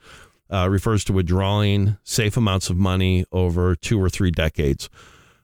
uh, 0.50 0.68
refers 0.70 1.02
to 1.04 1.12
withdrawing 1.12 1.96
safe 2.04 2.36
amounts 2.36 2.70
of 2.70 2.76
money 2.76 3.24
over 3.32 3.74
two 3.74 4.00
or 4.00 4.08
three 4.08 4.30
decades. 4.30 4.88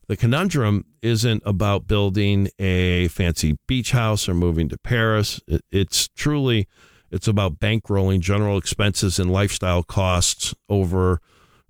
The 0.06 0.16
conundrum 0.16 0.84
isn't 1.02 1.42
about 1.44 1.87
building 1.87 2.48
a 2.58 3.08
fancy 3.08 3.58
beach 3.66 3.90
house 3.90 4.28
or 4.28 4.34
moving 4.34 4.68
to 4.68 4.78
Paris. 4.78 5.40
It, 5.48 5.62
it's 5.70 6.08
truly 6.08 6.68
it's 7.11 7.26
about 7.26 7.58
bankrolling 7.58 8.20
general 8.20 8.56
expenses 8.56 9.18
and 9.18 9.32
lifestyle 9.32 9.82
costs 9.82 10.54
over 10.68 11.20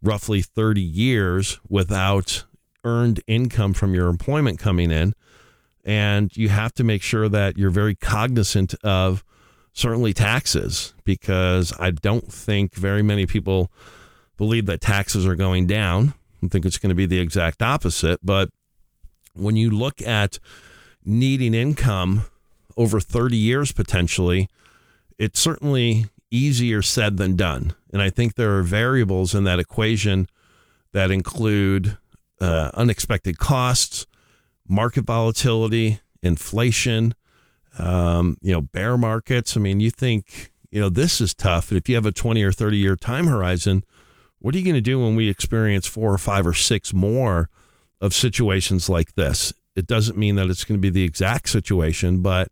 roughly 0.03 0.43
30 0.43 0.81
years 0.81 1.59
without 1.69 2.45
earned 2.85 3.21
income 3.27 3.75
from 3.75 3.95
your 3.95 4.09
employment 4.09 4.59
coming 4.59 4.91
in. 4.91 5.15
And 5.85 6.35
you 6.37 6.49
have 6.49 6.75
to 6.75 6.85
make 6.85 7.03
sure 7.03 7.29
that 7.29 7.57
you're 7.57 7.71
very 7.71 7.95
cognizant 7.95 8.75
of 8.85 9.25
certainly 9.73 10.13
taxes 10.13 10.93
because 11.05 11.73
I 11.79 11.91
don't 11.91 12.31
think 12.31 12.75
very 12.75 13.03
many 13.03 13.27
people 13.27 13.71
believe 14.37 14.67
that 14.67 14.81
taxes 14.81 15.27
are 15.27 15.35
going 15.35 15.67
down. 15.67 16.15
I 16.43 16.49
think 16.49 16.67
it's 16.67 16.79
going 16.79 16.91
to 16.91 16.95
be 16.95 17.07
the 17.07 17.21
exact 17.21 17.63
opposite. 17.63 18.21
But 18.23 18.51
when 19.35 19.57
you 19.57 19.71
look 19.71 20.03
at 20.03 20.39
needing 21.05 21.55
income 21.55 22.25
over 22.77 23.01
30 23.01 23.37
years 23.37 23.73
potentially, 23.73 24.49
it 25.19 25.37
certainly 25.37 26.07
easier 26.31 26.83
said 26.83 27.17
than 27.17 27.37
done. 27.37 27.75
And 27.93 28.03
I 28.03 28.11
think 28.11 28.35
there 28.35 28.57
are 28.57 28.63
variables 28.63 29.35
in 29.35 29.45
that 29.45 29.59
equation 29.59 30.29
that 30.93 31.11
include 31.11 31.97
uh, 32.41 32.71
unexpected 32.75 33.39
costs, 33.39 34.07
market 34.67 35.05
volatility, 35.05 36.01
inflation, 36.23 37.15
um, 37.79 38.37
you 38.41 38.53
know, 38.53 38.61
bear 38.61 38.97
markets. 38.97 39.57
I 39.57 39.61
mean, 39.61 39.81
you 39.81 39.91
think, 39.91 40.53
you 40.71 40.81
know, 40.81 40.89
this 40.89 41.21
is 41.21 41.35
tough. 41.35 41.73
If 41.73 41.89
you 41.89 41.95
have 41.95 42.07
a 42.07 42.13
20 42.13 42.43
or 42.43 42.53
30 42.53 42.77
year 42.77 42.97
time 42.97 43.27
horizon, 43.27 43.85
what 44.39 44.55
are 44.55 44.59
you 44.59 44.65
going 44.65 44.75
to 44.75 44.81
do 44.81 45.01
when 45.01 45.17
we 45.17 45.29
experience 45.29 45.87
four 45.87 46.13
or 46.13 46.19
five 46.19 46.47
or 46.47 46.55
six 46.55 46.93
more 46.93 47.49
of 48.01 48.15
situations 48.15 48.89
like 48.89 49.15
this? 49.15 49.53
It 49.75 49.87
doesn't 49.87 50.19
mean 50.19 50.37
that 50.37 50.49
it's 50.49 50.65
going 50.65 50.79
to 50.79 50.83
be 50.83 50.91
the 50.91 51.05
exact 51.05 51.49
situation, 51.49 52.21
but 52.21 52.49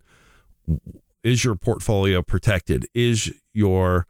is 1.23 1.45
your 1.45 1.57
portfolio 1.57 2.23
protected? 2.23 2.87
Is 2.95 3.33
your 3.57 4.07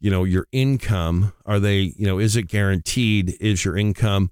you 0.00 0.10
know 0.10 0.24
your 0.24 0.46
income? 0.52 1.32
Are 1.46 1.60
they 1.60 1.94
you 1.96 2.06
know 2.06 2.18
is 2.18 2.36
it 2.36 2.44
guaranteed? 2.44 3.36
Is 3.40 3.64
your 3.64 3.76
income 3.76 4.30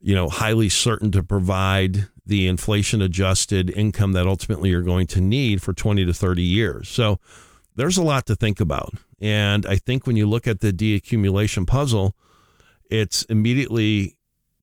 you 0.00 0.14
know 0.14 0.28
highly 0.28 0.68
certain 0.68 1.10
to 1.12 1.22
provide 1.22 2.08
the 2.24 2.48
inflation 2.48 3.02
adjusted 3.02 3.70
income 3.70 4.12
that 4.12 4.26
ultimately 4.26 4.70
you're 4.70 4.82
going 4.82 5.06
to 5.06 5.20
need 5.20 5.62
for 5.62 5.72
20 5.72 6.04
to 6.04 6.12
30 6.12 6.42
years? 6.42 6.88
So 6.88 7.20
there's 7.76 7.98
a 7.98 8.02
lot 8.02 8.26
to 8.26 8.36
think 8.36 8.60
about. 8.60 8.94
And 9.20 9.64
i 9.66 9.76
think 9.76 10.06
when 10.06 10.16
you 10.16 10.26
look 10.26 10.46
at 10.46 10.60
the 10.60 10.72
deaccumulation 10.72 11.66
puzzle 11.66 12.14
it's 12.90 13.22
immediately 13.24 14.16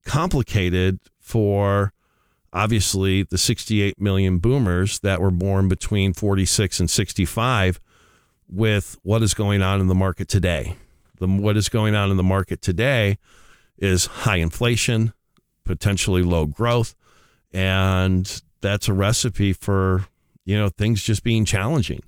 complicated 0.05 0.99
for 1.19 1.93
obviously 2.51 3.23
the 3.23 3.37
68 3.37 3.99
million 3.99 4.37
boomers 4.37 4.99
that 4.99 5.19
were 5.19 5.31
born 5.31 5.67
between 5.67 6.13
46 6.13 6.79
and 6.79 6.89
65 6.89 7.79
with 8.49 8.97
what 9.03 9.23
is 9.23 9.33
going 9.33 9.61
on 9.61 9.81
in 9.81 9.87
the 9.87 9.95
market 9.95 10.27
today. 10.27 10.75
The, 11.19 11.27
what 11.27 11.57
is 11.57 11.69
going 11.69 11.95
on 11.95 12.11
in 12.11 12.17
the 12.17 12.23
market 12.23 12.61
today 12.61 13.17
is 13.77 14.05
high 14.05 14.37
inflation, 14.37 15.13
potentially 15.63 16.23
low 16.23 16.45
growth, 16.45 16.95
and 17.51 18.41
that's 18.61 18.87
a 18.87 18.93
recipe 18.93 19.53
for 19.53 20.05
you 20.45 20.57
know 20.57 20.69
things 20.69 21.03
just 21.03 21.23
being 21.23 21.45
challenging. 21.45 22.01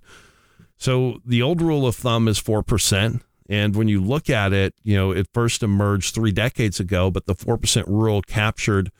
So 0.77 1.21
the 1.25 1.41
old 1.41 1.61
rule 1.61 1.87
of 1.87 1.95
thumb 1.95 2.27
is 2.27 2.37
four 2.37 2.63
percent, 2.63 3.21
and 3.47 3.75
when 3.75 3.87
you 3.87 4.01
look 4.01 4.29
at 4.29 4.53
it, 4.53 4.73
you 4.83 4.95
know 4.95 5.11
it 5.11 5.27
first 5.33 5.63
emerged 5.63 6.13
three 6.13 6.31
decades 6.31 6.79
ago, 6.79 7.11
but 7.11 7.25
the 7.25 7.35
four 7.35 7.57
percent 7.57 7.87
rule 7.87 8.21
captured 8.21 8.91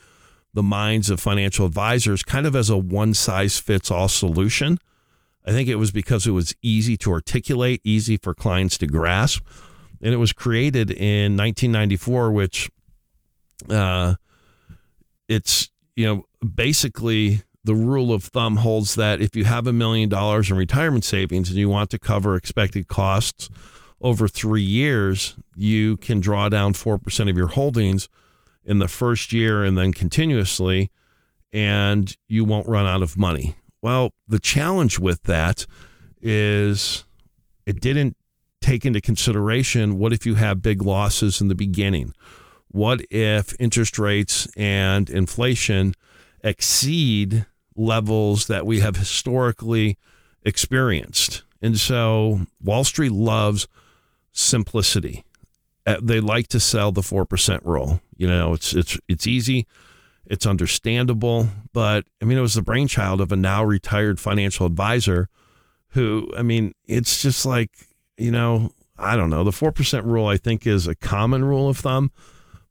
the 0.54 0.64
minds 0.64 1.10
of 1.10 1.20
financial 1.20 1.66
advisors 1.66 2.24
kind 2.24 2.48
of 2.48 2.56
as 2.56 2.70
a 2.70 2.78
one 2.78 3.14
size 3.14 3.60
fits 3.60 3.92
all 3.92 4.08
solution 4.08 4.80
I 5.46 5.52
think 5.52 5.70
it 5.70 5.76
was 5.76 5.92
because 5.92 6.26
it 6.26 6.32
was 6.32 6.56
easy 6.62 6.98
to 6.98 7.12
articulate, 7.12 7.82
easy 7.84 8.18
for 8.18 8.34
clients 8.34 8.78
to 8.80 8.88
grasp. 8.88 9.46
And 10.02 10.14
it 10.14 10.18
was 10.18 10.34
created 10.34 10.92
in 10.92 11.38
1994, 11.38 12.32
which 12.32 12.70
uh, 13.70 14.16
it's, 15.28 15.70
you 15.96 16.06
know, 16.06 16.26
basically 16.46 17.42
the 17.64 17.76
rule 17.76 18.12
of 18.12 18.24
thumb 18.24 18.58
holds 18.58 18.96
that 18.96 19.22
if 19.22 19.36
you 19.36 19.44
have 19.46 19.68
a 19.68 19.74
million 19.74 20.10
dollars 20.10 20.52
in 20.52 20.58
retirement 20.58 21.04
savings 21.04 21.50
and 21.50 21.58
you 21.58 21.70
want 21.70 21.90
to 21.92 22.00
cover 22.00 22.36
expected 22.36 22.88
costs 22.88 23.50
over 24.02 24.28
three 24.28 24.62
years, 24.62 25.36
you 25.56 25.98
can 25.98 26.20
draw 26.20 26.50
down 26.50 26.74
4% 26.74 27.30
of 27.30 27.38
your 27.38 27.48
holdings 27.48 28.10
in 28.64 28.80
the 28.80 28.88
first 28.88 29.32
year 29.32 29.64
and 29.64 29.78
then 29.78 29.94
continuously, 29.94 30.92
and 31.54 32.16
you 32.28 32.44
won't 32.46 32.68
run 32.68 32.86
out 32.86 33.02
of 33.02 33.18
money. 33.18 33.56
Well, 33.86 34.16
the 34.28 34.40
challenge 34.40 34.98
with 34.98 35.22
that 35.26 35.68
is 36.20 37.06
it 37.68 37.80
didn't 37.80 38.18
take 38.60 38.84
into 38.84 39.00
consideration 39.00 40.00
what 40.00 40.12
if 40.12 40.26
you 40.26 40.34
have 40.34 40.64
big 40.64 40.82
losses 40.82 41.40
in 41.40 41.50
the 41.50 41.54
beginning? 41.54 42.12
What 42.70 43.02
if 43.12 43.54
interest 43.60 44.00
rates 44.00 44.48
and 44.58 45.08
inflation 45.08 45.94
exceed 46.44 47.46
levels 47.76 48.48
that 48.48 48.66
we 48.66 48.80
have 48.80 48.96
historically 48.96 50.00
experienced? 50.42 51.44
And 51.62 51.80
so 51.80 52.48
Wall 52.60 52.86
Street 52.86 53.12
loves 53.12 53.68
simplicity. 54.32 55.26
Uh, 55.86 55.98
they 56.02 56.20
like 56.20 56.48
to 56.48 56.60
sell 56.60 56.92
the 56.92 57.02
4% 57.02 57.64
rule. 57.64 58.02
You 58.18 58.26
know, 58.26 58.54
it's 58.54 58.74
it's 58.74 58.98
it's 59.08 59.28
easy 59.28 59.68
it's 60.28 60.46
understandable, 60.46 61.50
but 61.74 62.06
I 62.22 62.26
mean, 62.26 62.38
it 62.38 62.42
was 62.42 62.56
the 62.56 62.62
brainchild 62.62 63.22
of 63.22 63.32
a 63.32 63.36
now 63.36 63.64
retired 63.64 64.20
financial 64.20 64.66
advisor 64.66 65.30
who, 65.90 66.32
I 66.38 66.42
mean, 66.42 66.74
it's 66.86 67.22
just 67.22 67.46
like, 67.46 67.72
you 68.18 68.32
know, 68.32 68.72
I 68.98 69.16
don't 69.16 69.30
know. 69.30 69.44
The 69.44 69.52
4% 69.52 70.06
rule, 70.06 70.28
I 70.28 70.38
think, 70.38 70.66
is 70.66 70.88
a 70.88 70.96
common 70.96 71.44
rule 71.46 71.70
of 71.70 71.78
thumb, 71.78 72.12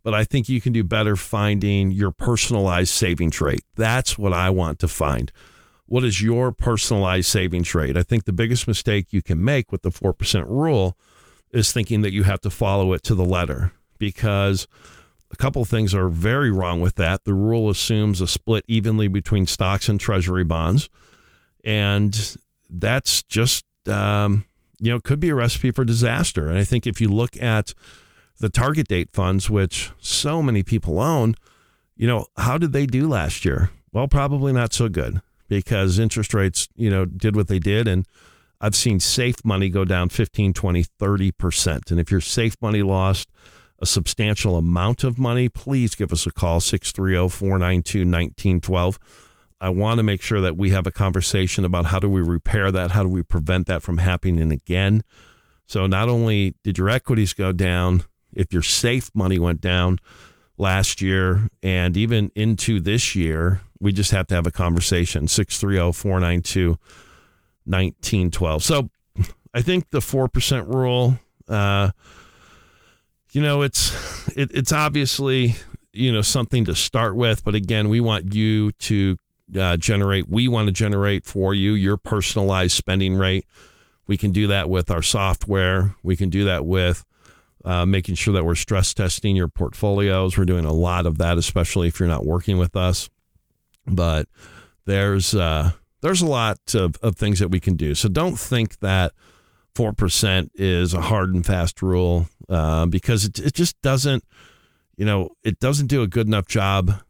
but 0.02 0.14
I 0.14 0.24
think 0.24 0.48
you 0.48 0.60
can 0.60 0.72
do 0.72 0.84
better 0.84 1.16
finding 1.16 1.90
your 1.90 2.10
personalized 2.10 2.90
savings 2.90 3.40
rate. 3.40 3.64
That's 3.76 4.18
what 4.18 4.32
I 4.32 4.50
want 4.50 4.78
to 4.80 4.88
find. 4.88 5.30
What 5.86 6.04
is 6.04 6.22
your 6.22 6.50
personalized 6.50 7.28
savings 7.28 7.74
rate? 7.74 7.96
I 7.96 8.02
think 8.02 8.24
the 8.24 8.32
biggest 8.32 8.66
mistake 8.66 9.08
you 9.10 9.22
can 9.22 9.44
make 9.44 9.70
with 9.70 9.82
the 9.82 9.90
4% 9.90 10.48
rule 10.48 10.96
is 11.52 11.72
thinking 11.72 12.00
that 12.02 12.12
you 12.12 12.24
have 12.24 12.40
to 12.40 12.50
follow 12.50 12.92
it 12.94 13.02
to 13.04 13.14
the 13.14 13.24
letter 13.24 13.72
because 13.98 14.66
a 15.34 15.36
couple 15.36 15.64
things 15.64 15.96
are 15.96 16.08
very 16.08 16.52
wrong 16.52 16.80
with 16.80 16.94
that. 16.94 17.24
The 17.24 17.34
rule 17.34 17.68
assumes 17.68 18.20
a 18.20 18.28
split 18.28 18.64
evenly 18.68 19.08
between 19.08 19.46
stocks 19.46 19.88
and 19.88 19.98
treasury 19.98 20.44
bonds. 20.44 20.88
And 21.64 22.36
that's 22.70 23.24
just, 23.24 23.64
um, 23.88 24.44
you 24.78 24.92
know, 24.92 25.00
could 25.00 25.18
be 25.18 25.30
a 25.30 25.34
recipe 25.34 25.72
for 25.72 25.84
disaster. 25.84 26.46
And 26.48 26.56
I 26.56 26.62
think 26.62 26.86
if 26.86 27.00
you 27.00 27.08
look 27.08 27.36
at 27.42 27.74
the 28.38 28.48
target 28.48 28.86
date 28.86 29.10
funds, 29.12 29.50
which 29.50 29.90
so 29.98 30.40
many 30.40 30.62
people 30.62 31.00
own, 31.00 31.34
you 31.96 32.06
know, 32.06 32.26
how 32.36 32.56
did 32.56 32.72
they 32.72 32.86
do 32.86 33.08
last 33.08 33.44
year? 33.44 33.70
Well, 33.92 34.06
probably 34.06 34.52
not 34.52 34.72
so 34.72 34.88
good 34.88 35.20
because 35.48 35.98
interest 35.98 36.32
rates, 36.32 36.68
you 36.76 36.90
know, 36.90 37.06
did 37.06 37.34
what 37.34 37.48
they 37.48 37.58
did. 37.58 37.88
And 37.88 38.06
I've 38.60 38.76
seen 38.76 39.00
safe 39.00 39.44
money 39.44 39.68
go 39.68 39.84
down 39.84 40.10
15, 40.10 40.52
20, 40.52 40.84
30%. 40.84 41.90
And 41.90 41.98
if 41.98 42.12
your 42.12 42.20
safe 42.20 42.54
money 42.60 42.82
lost 42.82 43.28
a 43.80 43.86
substantial 43.86 44.56
amount 44.56 45.04
of 45.04 45.18
money, 45.18 45.48
please 45.48 45.94
give 45.94 46.12
us 46.12 46.26
a 46.26 46.32
call, 46.32 46.60
630 46.60 47.28
492 47.28 47.98
1912. 48.00 48.98
I 49.60 49.68
want 49.70 49.98
to 49.98 50.02
make 50.02 50.20
sure 50.20 50.40
that 50.40 50.56
we 50.56 50.70
have 50.70 50.86
a 50.86 50.90
conversation 50.90 51.64
about 51.64 51.86
how 51.86 51.98
do 51.98 52.08
we 52.08 52.20
repair 52.20 52.70
that? 52.70 52.90
How 52.90 53.02
do 53.02 53.08
we 53.08 53.22
prevent 53.22 53.66
that 53.66 53.82
from 53.82 53.98
happening 53.98 54.52
again? 54.52 55.02
So, 55.66 55.86
not 55.86 56.08
only 56.08 56.54
did 56.62 56.76
your 56.76 56.90
equities 56.90 57.32
go 57.32 57.52
down, 57.52 58.04
if 58.32 58.52
your 58.52 58.62
safe 58.62 59.10
money 59.14 59.38
went 59.38 59.60
down 59.60 59.98
last 60.58 61.00
year 61.00 61.48
and 61.62 61.96
even 61.96 62.30
into 62.34 62.80
this 62.80 63.14
year, 63.14 63.60
we 63.80 63.92
just 63.92 64.10
have 64.10 64.26
to 64.28 64.34
have 64.34 64.46
a 64.46 64.50
conversation. 64.50 65.28
630 65.28 65.92
492 65.92 66.78
1912. 67.64 68.62
So, 68.62 68.90
I 69.54 69.62
think 69.62 69.90
the 69.90 70.00
4% 70.00 70.74
rule, 70.74 71.18
uh, 71.48 71.90
you 73.34 73.42
know, 73.42 73.62
it's 73.62 73.92
it, 74.36 74.50
it's 74.54 74.72
obviously 74.72 75.56
you 75.92 76.12
know 76.12 76.22
something 76.22 76.64
to 76.66 76.74
start 76.74 77.16
with, 77.16 77.44
but 77.44 77.54
again, 77.54 77.88
we 77.88 78.00
want 78.00 78.32
you 78.32 78.70
to 78.72 79.16
uh, 79.58 79.76
generate, 79.76 80.28
we 80.28 80.48
want 80.48 80.66
to 80.68 80.72
generate 80.72 81.24
for 81.24 81.52
you 81.52 81.72
your 81.72 81.96
personalized 81.96 82.76
spending 82.76 83.16
rate. 83.16 83.44
We 84.06 84.16
can 84.16 84.30
do 84.30 84.46
that 84.46 84.70
with 84.70 84.90
our 84.90 85.02
software. 85.02 85.96
We 86.02 86.16
can 86.16 86.30
do 86.30 86.44
that 86.44 86.64
with 86.64 87.04
uh, 87.64 87.86
making 87.86 88.14
sure 88.14 88.34
that 88.34 88.44
we're 88.44 88.54
stress 88.54 88.94
testing 88.94 89.34
your 89.34 89.48
portfolios. 89.48 90.38
We're 90.38 90.44
doing 90.44 90.64
a 90.64 90.72
lot 90.72 91.04
of 91.04 91.18
that, 91.18 91.36
especially 91.36 91.88
if 91.88 91.98
you're 91.98 92.08
not 92.08 92.24
working 92.24 92.58
with 92.58 92.76
us. 92.76 93.10
But 93.86 94.28
there's 94.84 95.34
uh, 95.34 95.72
there's 96.02 96.22
a 96.22 96.26
lot 96.26 96.58
of, 96.74 96.96
of 97.02 97.16
things 97.16 97.40
that 97.40 97.48
we 97.48 97.58
can 97.60 97.74
do. 97.74 97.94
So 97.94 98.08
don't 98.08 98.38
think 98.38 98.78
that 98.78 99.12
four 99.74 99.92
percent 99.92 100.52
is 100.54 100.94
a 100.94 101.00
hard 101.00 101.34
and 101.34 101.44
fast 101.44 101.82
rule 101.82 102.28
uh, 102.48 102.86
because 102.86 103.24
it, 103.24 103.38
it 103.38 103.54
just 103.54 103.80
doesn't. 103.82 104.24
You 104.96 105.04
know, 105.04 105.30
it 105.42 105.58
doesn't 105.58 105.88
do 105.88 106.02
a 106.02 106.06
good 106.06 106.28
enough 106.28 106.46
job 106.46 107.00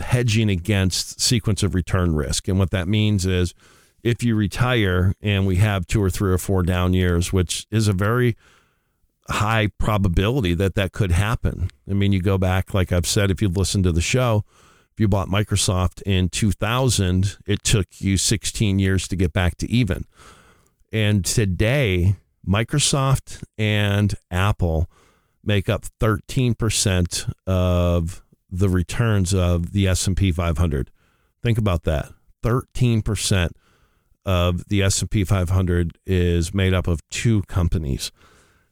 hedging 0.00 0.48
against 0.48 1.20
sequence 1.20 1.62
of 1.62 1.74
return 1.74 2.14
risk. 2.14 2.48
And 2.48 2.58
what 2.58 2.70
that 2.70 2.88
means 2.88 3.26
is 3.26 3.54
if 4.02 4.22
you 4.22 4.34
retire 4.34 5.14
and 5.20 5.46
we 5.46 5.56
have 5.56 5.86
two 5.86 6.02
or 6.02 6.10
three 6.10 6.32
or 6.32 6.38
four 6.38 6.62
down 6.62 6.94
years, 6.94 7.32
which 7.32 7.66
is 7.70 7.88
a 7.88 7.92
very 7.92 8.36
high 9.28 9.68
probability 9.78 10.54
that 10.54 10.74
that 10.74 10.92
could 10.92 11.12
happen. 11.12 11.70
I 11.88 11.92
mean, 11.92 12.12
you 12.12 12.20
go 12.20 12.38
back, 12.38 12.74
like 12.74 12.92
I've 12.92 13.06
said, 13.06 13.30
if 13.30 13.40
you've 13.40 13.56
listened 13.56 13.84
to 13.84 13.92
the 13.92 14.00
show, 14.00 14.44
if 14.92 14.98
you 14.98 15.06
bought 15.06 15.28
Microsoft 15.28 16.02
in 16.02 16.28
2000, 16.28 17.36
it 17.46 17.62
took 17.62 17.86
you 17.98 18.16
16 18.16 18.78
years 18.78 19.06
to 19.08 19.16
get 19.16 19.32
back 19.32 19.56
to 19.58 19.70
even. 19.70 20.04
And 20.92 21.24
today, 21.24 22.16
Microsoft 22.46 23.42
and 23.56 24.14
Apple 24.30 24.90
make 25.44 25.68
up 25.68 25.84
13% 26.00 27.32
of 27.46 28.22
the 28.50 28.68
returns 28.68 29.32
of 29.32 29.72
the 29.72 29.86
S&P 29.86 30.32
500. 30.32 30.90
Think 31.42 31.58
about 31.58 31.84
that. 31.84 32.12
13% 32.44 33.50
of 34.26 34.68
the 34.68 34.82
S&P 34.82 35.24
500 35.24 35.98
is 36.06 36.52
made 36.52 36.74
up 36.74 36.86
of 36.86 37.00
two 37.08 37.42
companies. 37.42 38.12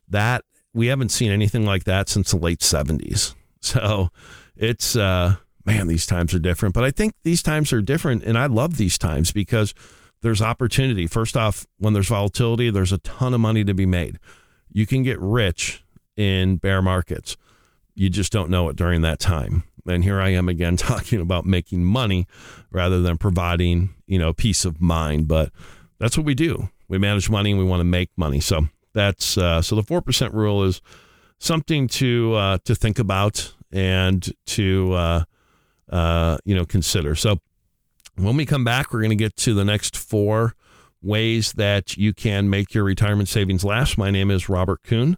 That 0.08 0.44
we 0.74 0.88
haven't 0.88 1.10
seen 1.10 1.30
anything 1.30 1.64
like 1.64 1.84
that 1.84 2.08
since 2.08 2.30
the 2.30 2.36
late 2.36 2.60
70s. 2.60 3.34
So 3.60 4.10
it's 4.56 4.94
uh 4.94 5.34
man, 5.64 5.88
these 5.88 6.06
times 6.06 6.32
are 6.32 6.38
different, 6.38 6.74
but 6.76 6.84
I 6.84 6.92
think 6.92 7.14
these 7.24 7.42
times 7.42 7.72
are 7.72 7.82
different 7.82 8.22
and 8.22 8.38
I 8.38 8.46
love 8.46 8.76
these 8.76 8.96
times 8.96 9.32
because 9.32 9.74
there's 10.22 10.42
opportunity. 10.42 11.06
First 11.06 11.36
off, 11.36 11.66
when 11.78 11.92
there's 11.92 12.08
volatility, 12.08 12.70
there's 12.70 12.92
a 12.92 12.98
ton 12.98 13.34
of 13.34 13.40
money 13.40 13.64
to 13.64 13.74
be 13.74 13.86
made. 13.86 14.18
You 14.72 14.86
can 14.86 15.02
get 15.02 15.18
rich 15.20 15.84
in 16.16 16.56
bear 16.56 16.82
markets. 16.82 17.36
You 17.94 18.10
just 18.10 18.32
don't 18.32 18.50
know 18.50 18.68
it 18.68 18.76
during 18.76 19.02
that 19.02 19.18
time. 19.18 19.64
And 19.86 20.04
here 20.04 20.20
I 20.20 20.30
am 20.30 20.48
again 20.48 20.76
talking 20.76 21.20
about 21.20 21.46
making 21.46 21.84
money 21.84 22.26
rather 22.70 23.00
than 23.00 23.18
providing, 23.18 23.90
you 24.06 24.18
know, 24.18 24.32
peace 24.32 24.64
of 24.64 24.80
mind. 24.80 25.28
But 25.28 25.52
that's 25.98 26.16
what 26.16 26.26
we 26.26 26.34
do. 26.34 26.68
We 26.88 26.98
manage 26.98 27.30
money 27.30 27.50
and 27.50 27.58
we 27.58 27.64
want 27.64 27.80
to 27.80 27.84
make 27.84 28.10
money. 28.16 28.40
So 28.40 28.68
that's 28.94 29.36
uh, 29.38 29.62
so 29.62 29.76
the 29.76 29.82
four 29.82 30.00
percent 30.00 30.34
rule 30.34 30.64
is 30.64 30.80
something 31.38 31.88
to 31.88 32.34
uh, 32.34 32.58
to 32.64 32.74
think 32.74 32.98
about 32.98 33.52
and 33.70 34.32
to 34.46 34.92
uh, 34.92 35.24
uh, 35.90 36.38
you 36.44 36.54
know 36.54 36.64
consider. 36.64 37.14
So 37.14 37.38
when 38.18 38.36
we 38.36 38.44
come 38.44 38.64
back, 38.64 38.92
we're 38.92 39.00
going 39.00 39.10
to 39.10 39.16
get 39.16 39.36
to 39.36 39.54
the 39.54 39.64
next 39.64 39.96
four 39.96 40.54
ways 41.00 41.52
that 41.52 41.96
you 41.96 42.12
can 42.12 42.50
make 42.50 42.74
your 42.74 42.84
retirement 42.84 43.28
savings 43.28 43.64
last. 43.64 43.96
My 43.96 44.10
name 44.10 44.30
is 44.30 44.48
Robert 44.48 44.82
Kuhn. 44.82 45.16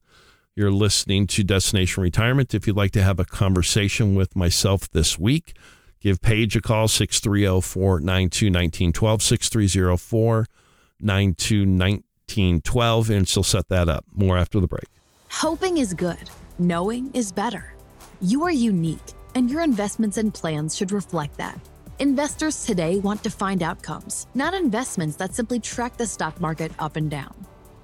You're 0.54 0.70
listening 0.70 1.26
to 1.28 1.42
Destination 1.44 2.02
Retirement. 2.02 2.54
If 2.54 2.66
you'd 2.66 2.76
like 2.76 2.90
to 2.92 3.02
have 3.02 3.18
a 3.18 3.24
conversation 3.24 4.14
with 4.14 4.36
myself 4.36 4.90
this 4.90 5.18
week, 5.18 5.56
give 6.00 6.20
Paige 6.20 6.56
a 6.56 6.60
call, 6.60 6.88
630 6.88 7.62
492 7.62 8.46
1912, 8.46 9.22
630 9.22 9.96
492 9.96 11.60
1912, 11.60 13.10
and 13.10 13.28
she'll 13.28 13.42
set 13.42 13.68
that 13.68 13.88
up. 13.88 14.04
More 14.12 14.36
after 14.36 14.60
the 14.60 14.66
break. 14.66 14.88
Hoping 15.30 15.78
is 15.78 15.94
good, 15.94 16.28
knowing 16.58 17.10
is 17.14 17.32
better. 17.32 17.72
You 18.20 18.44
are 18.44 18.50
unique, 18.50 18.98
and 19.34 19.50
your 19.50 19.62
investments 19.62 20.18
and 20.18 20.34
plans 20.34 20.76
should 20.76 20.92
reflect 20.92 21.38
that. 21.38 21.58
Investors 22.00 22.64
today 22.64 22.98
want 22.98 23.22
defined 23.22 23.62
outcomes, 23.62 24.26
not 24.34 24.54
investments 24.54 25.16
that 25.16 25.34
simply 25.34 25.60
track 25.60 25.98
the 25.98 26.06
stock 26.06 26.40
market 26.40 26.72
up 26.78 26.96
and 26.96 27.10
down. 27.10 27.34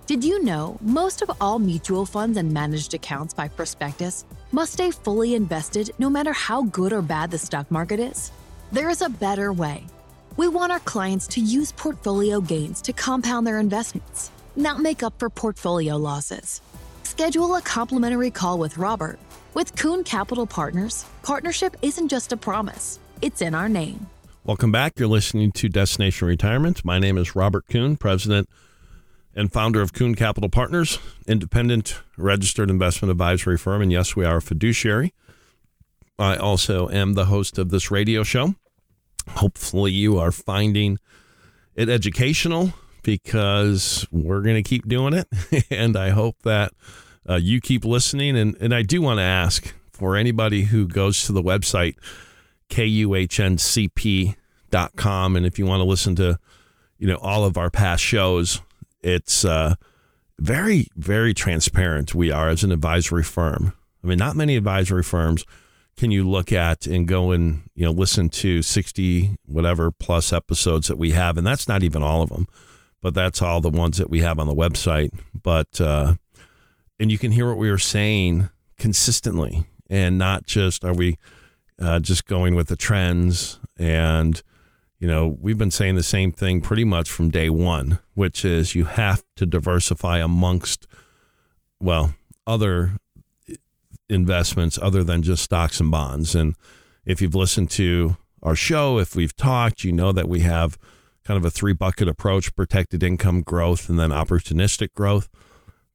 Did 0.07 0.25
you 0.25 0.43
know 0.43 0.79
most 0.81 1.21
of 1.21 1.31
all 1.39 1.59
mutual 1.59 2.07
funds 2.07 2.39
and 2.39 2.51
managed 2.51 2.95
accounts 2.95 3.35
by 3.35 3.49
prospectus 3.49 4.25
must 4.53 4.73
stay 4.73 4.91
fully 4.91 5.35
invested 5.35 5.91
no 5.99 6.09
matter 6.09 6.33
how 6.33 6.63
good 6.63 6.95
or 6.95 7.03
bad 7.03 7.31
the 7.31 7.37
stock 7.37 7.71
market 7.71 8.01
is? 8.01 8.33
There 8.73 8.89
is 8.89 9.03
a 9.03 9.11
better 9.11 9.53
way. 9.53 9.85
We 10.39 10.49
want 10.49 10.73
our 10.73 10.81
clients 10.81 11.27
to 11.35 11.43
use 11.43 11.73
portfolio 11.73 12.41
gains 12.41 12.81
to 12.83 12.95
compound 12.95 13.47
their 13.47 13.59
investments, 13.59 14.31
not 14.57 14.81
make 14.81 15.03
up 15.03 15.13
for 15.19 15.29
portfolio 15.29 15.99
losses. 15.99 16.63
Schedule 17.03 17.57
a 17.57 17.61
complimentary 17.61 18.31
call 18.31 18.57
with 18.57 18.79
Robert. 18.79 19.19
With 19.53 19.77
Kuhn 19.77 20.05
Capital 20.05 20.47
Partners, 20.47 21.05
partnership 21.23 21.77
isn't 21.83 22.09
just 22.09 22.33
a 22.33 22.37
promise, 22.39 22.99
it's 23.23 23.43
in 23.43 23.55
our 23.55 23.69
name. 23.69 24.07
Welcome 24.45 24.71
back. 24.71 24.99
You're 24.99 25.09
listening 25.09 25.53
to 25.53 25.69
Destination 25.69 26.29
Retirement. 26.29 26.85
My 26.85 26.99
name 26.99 27.19
is 27.19 27.35
Robert 27.35 27.67
Kuhn, 27.69 27.97
President 27.97 28.49
and 29.37 29.53
founder 29.53 29.83
of 29.83 29.93
Kuhn 29.93 30.15
Capital 30.15 30.49
Partners, 30.49 30.99
independent 31.29 32.01
registered 32.17 32.71
investment 32.71 33.11
advisory 33.11 33.59
firm. 33.59 33.83
And 33.83 33.93
yes, 33.93 34.17
we 34.17 34.25
are 34.25 34.39
a 34.39 34.43
fiduciary. 34.43 35.13
I 36.19 36.37
also 36.37 36.89
am 36.89 37.13
the 37.13 37.27
host 37.27 37.59
of 37.59 37.69
this 37.69 37.91
radio 37.91 38.23
show. 38.23 38.55
Hopefully, 39.29 39.93
you 39.93 40.19
are 40.19 40.33
finding 40.33 40.99
it 41.75 41.91
educational 41.91 42.73
because 43.03 44.07
we're 44.11 44.41
going 44.41 44.57
to 44.57 44.63
keep 44.63 44.89
doing 44.89 45.13
it. 45.13 45.29
and 45.71 45.97
I 45.97 46.11
hope 46.11 46.37
that 46.45 46.73
uh, 47.29 47.35
you 47.35 47.61
keep 47.61 47.85
listening. 47.85 48.39
And, 48.39 48.57
and 48.61 48.75
I 48.75 48.81
do 48.83 49.03
want 49.03 49.19
to 49.19 49.25
ask 49.25 49.75
for 49.93 50.17
anybody 50.17 50.63
who 50.63 50.89
goes 50.89 51.27
to 51.27 51.33
the 51.33 51.43
website, 51.43 51.97
kuhncp.com, 52.71 54.37
and 55.37 55.47
if 55.47 55.59
you 55.59 55.67
want 55.67 55.81
to 55.81 55.85
listen 55.85 56.15
to 56.17 56.39
you 56.99 57.07
know 57.07 57.17
all 57.17 57.45
of 57.45 57.57
our 57.57 57.71
past 57.71 58.03
shows 58.03 58.61
it's 59.03 59.45
uh, 59.45 59.77
very, 60.39 60.89
very 60.97 61.33
transparent. 61.33 62.13
We 62.13 62.33
are 62.33 62.49
as 62.49 62.65
an 62.65 62.73
advisory 62.73 63.23
firm. 63.23 63.73
I 64.03 64.09
mean, 64.09 64.19
not 64.19 64.35
many 64.35 64.57
advisory 64.57 65.05
firms 65.05 65.45
can 65.97 66.11
you 66.11 66.29
look 66.29 66.53
at 66.53 66.87
and 66.87 67.07
go 67.07 67.31
and 67.31 67.63
you 67.75 67.85
know 67.85 67.91
listen 67.91 68.29
to 68.29 68.63
60 68.63 69.37
whatever 69.47 69.91
plus 69.91 70.33
episodes 70.33 70.89
that 70.89 70.99
we 70.99 71.13
have 71.13 71.39
and 71.39 71.47
that's 71.47 71.67
not 71.69 71.83
even 71.83 72.03
all 72.03 72.21
of 72.21 72.29
them 72.29 72.47
but 73.07 73.15
that's 73.15 73.41
all 73.41 73.61
the 73.61 73.71
ones 73.71 73.99
that 73.99 74.11
we 74.11 74.21
have 74.21 74.39
on 74.41 74.49
the 74.49 74.55
website. 74.55 75.11
But 75.41 75.81
uh, 75.81 76.15
and 76.99 77.13
you 77.13 77.19
can 77.19 77.31
hear 77.31 77.47
what 77.47 77.57
we 77.57 77.71
are 77.71 77.79
saying 77.79 78.51
consistently, 78.79 79.65
and 79.89 80.19
not 80.19 80.45
just 80.45 80.85
are 80.85 80.93
we 80.93 81.17
uh, 81.81 82.01
just 82.01 82.27
going 82.27 82.55
with 82.55 82.69
the 82.69 82.77
trends. 82.77 83.59
And 83.79 84.43
you 84.99 85.07
know, 85.07 85.37
we've 85.41 85.59
been 85.59 85.71
saying 85.71 85.95
the 85.95 86.03
same 86.03 86.33
thing 86.33 86.61
pretty 86.61 86.85
much 86.85 87.11
from 87.11 87.31
day 87.31 87.51
one, 87.51 87.99
which 88.15 88.45
is 88.45 88.75
you 88.75 88.85
have 88.85 89.23
to 89.37 89.47
diversify 89.47 90.19
amongst 90.19 90.87
well 91.81 92.15
other 92.47 92.93
investments 94.09 94.79
other 94.81 95.05
than 95.05 95.23
just 95.23 95.43
stocks 95.43 95.81
and 95.81 95.91
bonds. 95.91 96.35
And 96.35 96.55
if 97.05 97.21
you've 97.21 97.35
listened 97.35 97.71
to 97.73 98.17
our 98.43 98.55
show, 98.55 98.99
if 98.99 99.15
we've 99.15 99.37
talked, 99.37 99.85
you 99.85 99.93
know 99.93 100.13
that 100.13 100.29
we 100.29 100.41
have 100.41 100.79
kind 101.25 101.37
of 101.37 101.45
a 101.45 101.51
three 101.51 101.73
bucket 101.73 102.09
approach 102.09 102.55
protected 102.55 103.03
income 103.03 103.43
growth 103.43 103.89
and 103.89 103.99
then 103.99 104.11
opportunistic 104.11 104.95
growth. 104.95 105.29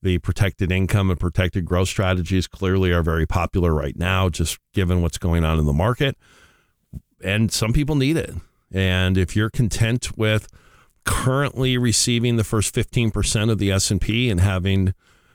The 0.04 0.18
protected 0.18 0.72
income 0.72 1.10
and 1.12 1.20
protected 1.20 1.66
growth 1.66 1.88
strategies 1.88 2.48
clearly 2.48 2.92
are 2.92 3.04
very 3.04 3.28
popular 3.28 3.74
right 3.74 3.96
now, 3.96 4.30
just 4.30 4.58
given 4.74 5.02
what's 5.02 5.18
going 5.18 5.44
on 5.44 5.60
in 5.60 5.66
the 5.66 5.74
market. 5.74 6.18
And 7.24 7.52
some 7.52 7.72
people 7.72 7.96
need 7.96 8.18
it. 8.18 8.34
And 8.72 9.18
if 9.18 9.36
you're 9.36 9.50
content 9.50 10.18
with 10.18 10.48
currently 11.04 11.78
receiving 11.78 12.38
the 12.38 12.44
first 12.44 12.74
15% 12.74 13.52
of 13.52 13.58
the 13.58 13.72
S&P 13.72 14.30
and 14.30 14.40
having 14.40 14.94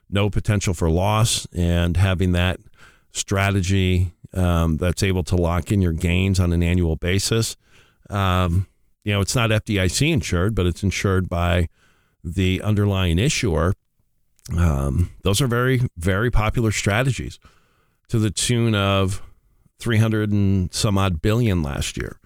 no 0.08 0.30
potential 0.30 0.74
for 0.74 0.90
loss 0.90 1.46
and 1.52 1.96
having 1.96 2.32
that 2.32 2.60
strategy 3.12 4.12
um, 4.34 4.76
that's 4.76 5.02
able 5.02 5.24
to 5.24 5.36
lock 5.36 5.72
in 5.72 5.80
your 5.80 5.92
gains 5.92 6.38
on 6.38 6.52
an 6.52 6.62
annual 6.62 6.96
basis. 6.96 7.56
Um, 8.10 8.66
you 9.04 9.12
know, 9.12 9.20
it's 9.20 9.34
not 9.34 9.50
FDIC 9.50 10.12
insured, 10.12 10.54
but 10.54 10.66
it's 10.66 10.82
insured 10.82 11.28
by 11.28 11.68
the 12.22 12.60
underlying 12.62 13.18
issuer. 13.18 13.74
Um, 14.56 15.10
those 15.22 15.40
are 15.40 15.46
very, 15.46 15.80
very 15.96 16.30
popular 16.30 16.70
strategies 16.70 17.38
to 18.08 18.18
the 18.18 18.30
tune 18.30 18.74
of 18.74 19.22
300 19.80 20.30
and 20.30 20.72
some 20.72 20.96
odd 20.98 21.20
billion 21.20 21.62
last 21.62 21.96
year. 21.96 22.20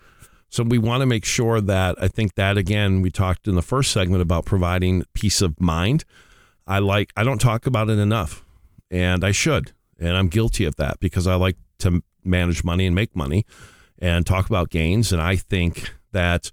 So 0.51 0.65
we 0.65 0.79
want 0.79 1.01
to 1.03 1.07
make 1.07 1.25
sure 1.25 1.61
that 1.61 1.97
I 2.03 2.09
think 2.09 2.35
that 2.35 2.59
again, 2.59 3.03
we 3.03 3.11
talked 3.11 3.47
in 3.47 3.55
the 3.55 3.63
first 3.63 3.93
segment 3.93 4.21
about 4.21 4.45
providing 4.45 5.05
peace 5.15 5.41
of 5.41 5.61
mind. 5.61 6.05
I 6.67 6.81
like, 6.81 7.13
I 7.17 7.23
don't 7.23 7.41
talk 7.41 7.67
about 7.67 7.89
it 7.89 7.99
enough, 7.99 8.45
and 8.91 9.25
I 9.25 9.31
should. 9.31 9.73
And 9.99 10.17
I'm 10.17 10.29
guilty 10.29 10.65
of 10.65 10.77
that 10.77 10.99
because 10.99 11.27
I 11.27 11.37
like 11.37 11.57
to 11.79 12.03
manage 12.25 12.65
money 12.65 12.87
and 12.87 12.95
make 12.95 13.15
money 13.15 13.47
and 13.99 14.27
talk 14.27 14.47
about 14.47 14.71
gains. 14.71 15.13
And 15.13 15.23
I 15.23 15.37
think 15.37 15.93
that 16.13 16.51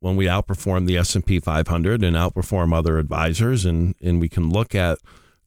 when 0.00 0.16
we 0.16 0.26
outperform 0.26 0.86
the 0.86 0.96
S&P 0.96 1.40
500 1.40 2.04
and 2.04 2.16
outperform 2.16 2.74
other 2.74 2.98
advisors 2.98 3.64
and, 3.64 3.94
and 4.02 4.20
we 4.20 4.28
can 4.28 4.50
look 4.50 4.74
at 4.74 4.98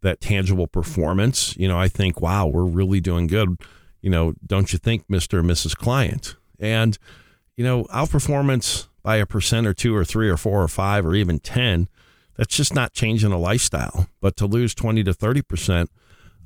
that 0.02 0.22
tangible 0.22 0.68
performance, 0.68 1.56
you 1.58 1.68
know, 1.68 1.80
I 1.80 1.88
think, 1.88 2.22
wow, 2.22 2.48
we're 2.48 2.64
really 2.64 3.00
doing 3.00 3.28
good. 3.28 3.58
You 4.02 4.10
know, 4.10 4.34
don't 4.46 4.72
you 4.72 4.80
think, 4.80 5.08
Mr. 5.08 5.40
and 5.40 5.50
Mrs. 5.50 5.76
Client? 5.76 6.36
And, 6.60 6.98
you 7.56 7.64
know, 7.64 7.84
outperformance 7.86 8.88
by 9.04 9.18
a 9.18 9.26
percent 9.26 9.68
or 9.68 9.74
two 9.74 9.96
or 9.96 10.06
three 10.06 10.30
or 10.30 10.38
four 10.38 10.62
or 10.62 10.68
five 10.68 11.06
or 11.06 11.16
even 11.16 11.40
10, 11.40 11.88
that's 12.38 12.56
just 12.56 12.74
not 12.74 12.94
changing 12.94 13.32
a 13.32 13.38
lifestyle. 13.38 14.08
But 14.22 14.38
to 14.38 14.46
lose 14.46 14.74
20 14.74 15.04
to 15.04 15.14
30 15.14 15.42
percent 15.42 15.92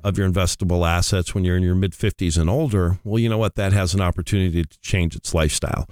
of 0.02 0.18
your 0.18 0.28
investable 0.28 0.86
assets 0.86 1.34
when 1.34 1.44
you're 1.44 1.56
in 1.56 1.62
your 1.62 1.74
mid 1.74 1.92
50s 1.92 2.38
and 2.38 2.50
older, 2.50 2.98
well, 3.04 3.18
you 3.18 3.28
know 3.28 3.38
what? 3.38 3.54
That 3.54 3.72
has 3.72 3.94
an 3.94 4.00
opportunity 4.00 4.62
to 4.64 4.80
change 4.80 5.16
its 5.16 5.32
lifestyle, 5.32 5.88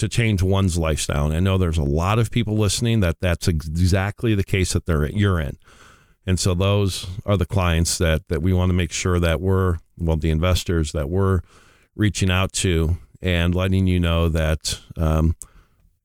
to 0.00 0.08
change 0.08 0.42
one's 0.42 0.78
lifestyle. 0.78 1.26
And 1.26 1.34
I 1.34 1.40
know 1.40 1.58
there's 1.58 1.78
a 1.78 1.84
lot 1.84 2.18
of 2.18 2.30
people 2.30 2.56
listening 2.56 3.00
that 3.00 3.20
that's 3.20 3.48
exactly 3.48 4.34
the 4.34 4.44
case 4.44 4.72
that 4.72 4.86
they're 4.86 5.06
you're 5.06 5.38
in. 5.38 5.58
And 6.26 6.38
so 6.38 6.54
those 6.54 7.06
are 7.24 7.36
the 7.36 7.46
clients 7.46 7.98
that 7.98 8.28
that 8.28 8.42
we 8.42 8.52
want 8.52 8.70
to 8.70 8.74
make 8.74 8.92
sure 8.92 9.20
that 9.20 9.40
we're 9.40 9.78
well, 9.98 10.16
the 10.16 10.30
investors 10.30 10.92
that 10.92 11.08
we're 11.08 11.40
reaching 11.94 12.30
out 12.30 12.52
to 12.54 12.96
and 13.20 13.54
letting 13.54 13.86
you 13.86 14.00
know 14.00 14.28
that 14.28 14.80
um, 14.96 15.36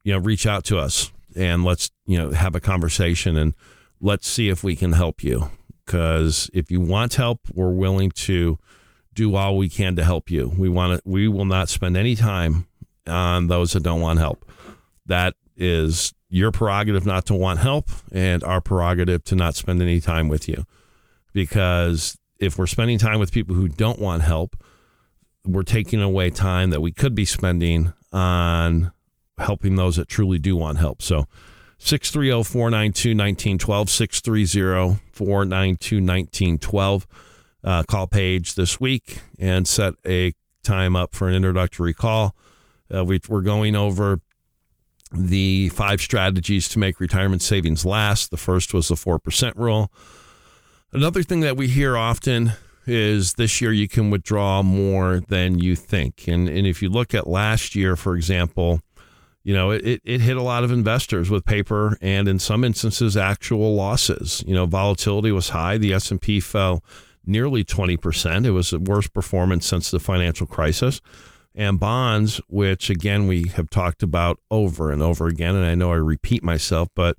you 0.04 0.14
know 0.14 0.20
reach 0.20 0.46
out 0.46 0.66
to 0.66 0.78
us 0.78 1.12
and 1.36 1.64
let's 1.64 1.90
you 2.06 2.18
know 2.18 2.32
have 2.32 2.56
a 2.56 2.60
conversation 2.60 3.38
and 3.38 3.54
let's 4.02 4.28
see 4.28 4.50
if 4.50 4.64
we 4.64 4.76
can 4.76 4.92
help 4.92 5.24
you 5.24 5.50
because 5.86 6.50
if 6.54 6.72
you 6.72 6.82
want 6.82 7.14
help, 7.14 7.42
we're 7.54 7.72
willing 7.72 8.12
to 8.12 8.58
do 9.14 9.36
all 9.36 9.58
we 9.58 9.70
can 9.70 9.96
to 9.96 10.04
help 10.04 10.30
you. 10.30 10.54
We 10.58 10.68
want 10.68 10.98
to, 10.98 11.10
we 11.10 11.28
will 11.28 11.46
not 11.46 11.70
spend 11.70 11.96
any 11.96 12.16
time 12.16 12.68
on 13.08 13.48
those 13.48 13.74
that 13.74 13.84
don't 13.84 14.02
want 14.02 14.20
help. 14.20 14.50
That 15.06 15.36
is 15.56 16.14
your 16.30 16.52
prerogative 16.52 17.06
not 17.06 17.26
to 17.26 17.34
want 17.34 17.60
help 17.60 17.90
and 18.12 18.44
our 18.44 18.62
prerogative 18.62 19.24
to 19.26 19.36
not 19.36 19.56
spend 19.56 19.82
any 19.82 20.02
time 20.02 20.28
with 20.28 20.50
you. 20.50 20.66
Because 21.34 22.18
if 22.40 22.58
we're 22.58 22.68
spending 22.68 22.98
time 22.98 23.20
with 23.20 23.32
people 23.32 23.56
who 23.56 23.68
don't 23.68 24.00
want 24.00 24.24
help, 24.24 24.56
we're 25.46 25.64
taking 25.64 26.02
away 26.02 26.30
time 26.30 26.72
that 26.72 26.82
we 26.82 26.92
could 26.92 27.16
be 27.16 27.26
spending 27.26 27.94
on 28.12 28.92
helping 29.38 29.76
those 29.76 29.98
that 29.98 30.08
truly 30.08 30.40
do 30.40 30.56
want 30.56 30.78
help. 30.78 31.02
So 31.02 31.26
630 31.78 32.44
492 32.44 33.10
1912, 33.10 33.90
630 33.90 35.02
492 35.12 35.96
1912. 35.98 37.08
Uh, 37.64 37.84
call 37.84 38.08
Paige 38.08 38.56
this 38.56 38.80
week 38.80 39.22
and 39.40 39.68
set 39.68 39.96
a 40.06 40.34
time 40.64 40.96
up 40.96 41.14
for 41.14 41.28
an 41.28 41.36
introductory 41.36 41.94
call. 41.94 42.36
Uh, 42.94 43.04
we, 43.04 43.20
we're 43.28 43.42
going 43.42 43.76
over 43.76 44.20
the 45.12 45.70
five 45.70 46.02
strategies 46.02 46.68
to 46.70 46.80
make 46.80 47.00
retirement 47.00 47.42
savings 47.42 47.86
last. 47.86 48.32
The 48.32 48.38
first 48.38 48.74
was 48.74 48.88
the 48.88 48.96
4% 48.96 49.54
rule. 49.56 49.92
Another 50.92 51.24
thing 51.24 51.42
that 51.42 51.58
we 51.58 51.68
hear 51.68 51.98
often 51.98 52.54
is 52.88 53.34
this 53.34 53.62
year 53.62 53.72
you 53.72 53.88
can 53.88 54.10
withdraw 54.10 54.62
more 54.62 55.22
than 55.28 55.60
you 55.60 55.76
think. 55.76 56.28
And, 56.28 56.48
and 56.48 56.68
if 56.68 56.82
you 56.82 56.90
look 56.90 57.14
at 57.14 57.28
last 57.28 57.76
year, 57.76 57.96
for 57.96 58.16
example, 58.16 58.82
you 59.44 59.54
know, 59.54 59.72
it, 59.72 60.02
it 60.04 60.22
hit 60.22 60.38
a 60.38 60.42
lot 60.42 60.64
of 60.64 60.72
investors 60.72 61.30
with 61.30 61.46
paper 61.46 61.98
and 62.02 62.28
in 62.28 62.40
some 62.40 62.64
instances 62.64 63.16
actual 63.16 63.76
losses. 63.76 64.44
You 64.48 64.56
know, 64.56 64.66
volatility 64.66 65.32
was 65.32 65.50
high. 65.50 65.78
The 65.78 65.94
S&P 65.94 66.40
fell 66.40 66.84
nearly 67.26 67.64
20%. 67.64 68.46
It 68.46 68.52
was 68.52 68.72
the 68.72 68.80
worst 68.80 69.14
performance 69.14 69.68
since 69.68 69.92
the 69.92 70.00
financial 70.00 70.48
crisis. 70.48 71.02
And 71.58 71.80
bonds, 71.80 72.42
which 72.48 72.90
again 72.90 73.28
we 73.28 73.48
have 73.56 73.70
talked 73.70 74.04
about 74.04 74.40
over 74.52 74.92
and 74.92 75.02
over 75.02 75.28
again, 75.28 75.56
and 75.56 75.66
I 75.66 75.74
know 75.74 75.92
I 75.92 75.96
repeat 75.96 76.44
myself, 76.44 76.90
but 76.96 77.18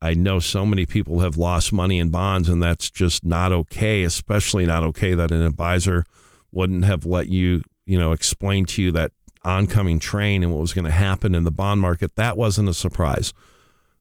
I 0.00 0.14
know 0.14 0.38
so 0.38 0.64
many 0.64 0.86
people 0.86 1.20
have 1.20 1.36
lost 1.36 1.72
money 1.72 1.98
in 1.98 2.10
bonds, 2.10 2.48
and 2.48 2.62
that's 2.62 2.90
just 2.90 3.24
not 3.24 3.52
okay, 3.52 4.04
especially 4.04 4.66
not 4.66 4.84
okay 4.84 5.14
that 5.14 5.32
an 5.32 5.42
advisor 5.42 6.04
wouldn't 6.52 6.84
have 6.84 7.04
let 7.06 7.28
you, 7.28 7.62
you 7.86 7.98
know, 7.98 8.12
explain 8.12 8.66
to 8.66 8.82
you 8.82 8.92
that 8.92 9.12
oncoming 9.44 9.98
train 9.98 10.42
and 10.42 10.52
what 10.52 10.60
was 10.60 10.72
going 10.72 10.84
to 10.84 10.90
happen 10.90 11.34
in 11.34 11.44
the 11.44 11.50
bond 11.50 11.80
market, 11.80 12.14
that 12.16 12.36
wasn't 12.36 12.68
a 12.68 12.74
surprise. 12.74 13.32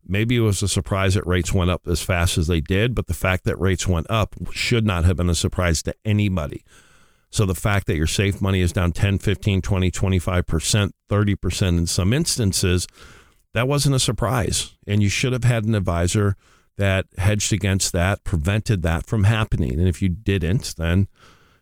Maybe 0.07 0.37
it 0.37 0.41
was 0.41 0.61
a 0.61 0.67
surprise 0.67 1.13
that 1.13 1.25
rates 1.27 1.53
went 1.53 1.69
up 1.69 1.87
as 1.87 2.01
fast 2.01 2.37
as 2.37 2.47
they 2.47 2.61
did, 2.61 2.95
but 2.95 3.07
the 3.07 3.13
fact 3.13 3.43
that 3.45 3.59
rates 3.59 3.87
went 3.87 4.07
up 4.09 4.35
should 4.51 4.85
not 4.85 5.05
have 5.05 5.17
been 5.17 5.29
a 5.29 5.35
surprise 5.35 5.83
to 5.83 5.95
anybody. 6.03 6.63
So 7.31 7.45
the 7.45 7.55
fact 7.55 7.87
that 7.87 7.95
your 7.95 8.07
safe 8.07 8.41
money 8.41 8.59
is 8.59 8.73
down 8.73 8.91
10, 8.91 9.19
15, 9.19 9.61
20, 9.61 9.89
25%, 9.89 10.91
30% 11.09 11.67
in 11.67 11.87
some 11.87 12.13
instances, 12.13 12.87
that 13.53 13.67
wasn't 13.67 13.95
a 13.95 13.99
surprise. 13.99 14.77
And 14.85 15.01
you 15.01 15.09
should 15.09 15.33
have 15.33 15.45
had 15.45 15.63
an 15.63 15.73
advisor 15.73 16.35
that 16.77 17.05
hedged 17.17 17.53
against 17.53 17.93
that, 17.93 18.23
prevented 18.23 18.81
that 18.83 19.05
from 19.05 19.23
happening. 19.23 19.79
And 19.79 19.87
if 19.87 20.01
you 20.01 20.09
didn't, 20.09 20.75
then, 20.77 21.07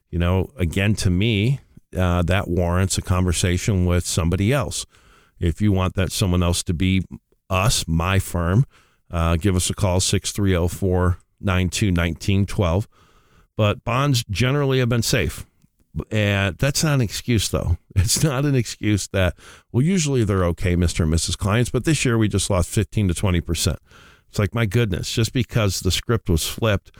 you 0.09 0.17
know, 0.17 0.49
again, 0.57 0.95
to 0.95 1.09
me, 1.09 1.59
uh, 1.97 2.23
that 2.23 2.47
warrants 2.47 2.97
a 2.97 3.01
conversation 3.01 3.85
with 3.85 4.05
somebody 4.05 4.51
else. 4.51 4.85
If 5.39 5.61
you 5.61 5.71
want 5.71 5.95
that 5.95 6.11
someone 6.11 6.43
else 6.43 6.63
to 6.63 6.73
be 6.73 7.03
us, 7.49 7.87
my 7.87 8.19
firm, 8.19 8.65
uh, 9.11 9.37
give 9.37 9.55
us 9.55 9.69
a 9.69 9.73
call 9.73 9.99
630 9.99 10.67
492 10.67 11.87
1912. 11.87 12.87
But 13.55 13.83
bonds 13.83 14.23
generally 14.29 14.79
have 14.79 14.89
been 14.89 15.01
safe. 15.01 15.45
And 16.11 16.57
that's 16.57 16.83
not 16.83 16.95
an 16.95 17.01
excuse, 17.01 17.49
though. 17.49 17.77
It's 17.95 18.23
not 18.23 18.45
an 18.45 18.55
excuse 18.55 19.07
that, 19.09 19.35
well, 19.71 19.83
usually 19.83 20.23
they're 20.23 20.45
okay, 20.45 20.75
Mr. 20.75 21.01
and 21.01 21.13
Mrs. 21.13 21.37
Clients, 21.37 21.69
but 21.69 21.83
this 21.83 22.05
year 22.05 22.17
we 22.17 22.29
just 22.29 22.49
lost 22.49 22.69
15 22.69 23.09
to 23.09 23.13
20%. 23.13 23.77
It's 24.29 24.39
like, 24.39 24.55
my 24.55 24.65
goodness, 24.65 25.11
just 25.11 25.33
because 25.33 25.81
the 25.81 25.91
script 25.91 26.29
was 26.29 26.47
flipped 26.47 26.91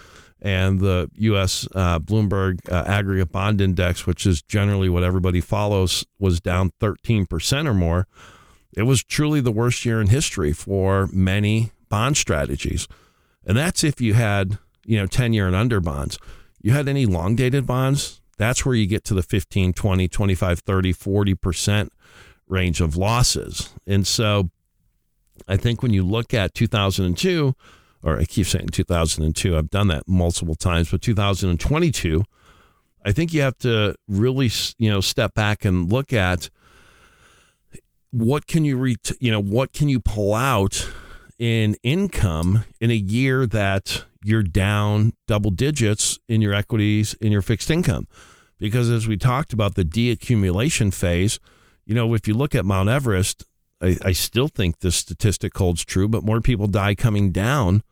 and 0.41 0.79
the 0.79 1.09
U.S. 1.15 1.67
Uh, 1.73 1.99
Bloomberg 1.99 2.59
uh, 2.71 2.83
Aggregate 2.85 3.31
Bond 3.31 3.61
Index, 3.61 4.05
which 4.05 4.25
is 4.25 4.41
generally 4.41 4.89
what 4.89 5.03
everybody 5.03 5.41
follows, 5.41 6.05
was 6.17 6.39
down 6.39 6.71
13% 6.81 7.67
or 7.67 7.73
more. 7.73 8.07
It 8.75 8.83
was 8.83 9.03
truly 9.03 9.41
the 9.41 9.51
worst 9.51 9.85
year 9.85 9.99
in 9.99 10.07
history 10.07 10.53
for 10.53 11.07
many 11.11 11.71
bond 11.89 12.17
strategies. 12.17 12.87
And 13.45 13.57
that's 13.57 13.83
if 13.83 13.99
you 13.99 14.13
had, 14.13 14.57
you 14.85 14.97
know, 14.97 15.07
10 15.07 15.33
year 15.33 15.47
and 15.47 15.55
under 15.55 15.79
bonds. 15.79 16.17
You 16.61 16.71
had 16.71 16.87
any 16.87 17.05
long 17.05 17.35
dated 17.35 17.65
bonds, 17.65 18.18
that's 18.39 18.65
where 18.65 18.73
you 18.73 18.87
get 18.87 19.03
to 19.03 19.13
the 19.13 19.21
15, 19.21 19.73
20, 19.73 20.07
25, 20.07 20.59
30, 20.59 20.93
40% 20.93 21.89
range 22.47 22.81
of 22.81 22.95
losses. 22.95 23.73
And 23.85 24.07
so 24.07 24.49
I 25.47 25.57
think 25.57 25.83
when 25.83 25.93
you 25.93 26.03
look 26.03 26.33
at 26.33 26.53
2002, 26.53 27.53
or 28.01 28.17
I 28.17 28.23
keep 28.23 28.47
saying 28.47 28.69
2002, 28.69 29.57
I've 29.57 29.69
done 29.69 29.89
that 29.89 30.07
multiple 30.07 30.55
times, 30.55 30.89
but 30.89 31.01
2022, 31.01 32.23
I 33.05 33.11
think 33.11 33.33
you 33.33 33.41
have 33.41 33.57
to 33.59 33.93
really, 34.07 34.49
you 34.77 34.89
know, 34.89 35.01
step 35.01 35.33
back 35.33 35.65
and 35.65 35.91
look 35.91 36.13
at 36.13 36.49
what 38.11 38.47
can 38.47 38.65
you 38.65 38.77
re- 38.77 38.95
you 39.19 39.31
know 39.31 39.41
what 39.41 39.71
can 39.71 39.87
you 39.87 39.99
pull 39.99 40.33
out 40.33 40.89
in 41.37 41.75
income 41.83 42.65
in 42.81 42.89
a 42.89 42.95
year 42.95 43.45
that 43.45 44.03
you're 44.23 44.43
down 44.43 45.13
double 45.27 45.51
digits 45.51 46.17
in 46.27 46.41
your 46.41 46.53
equities 46.53 47.13
in 47.21 47.31
your 47.31 47.43
fixed 47.43 47.69
income 47.69 48.07
because 48.59 48.89
as 48.89 49.07
we 49.07 49.17
talked 49.17 49.53
about 49.53 49.75
the 49.75 49.85
deaccumulation 49.85 50.93
phase 50.93 51.39
you 51.85 51.95
know 51.95 52.13
if 52.13 52.27
you 52.27 52.33
look 52.33 52.53
at 52.53 52.65
mount 52.65 52.89
everest 52.89 53.45
i, 53.81 53.97
I 54.03 54.11
still 54.11 54.47
think 54.47 54.79
this 54.79 54.95
statistic 54.95 55.57
holds 55.57 55.83
true 55.83 56.07
but 56.07 56.23
more 56.23 56.41
people 56.41 56.67
die 56.67 56.95
coming 56.95 57.31
down 57.31 57.83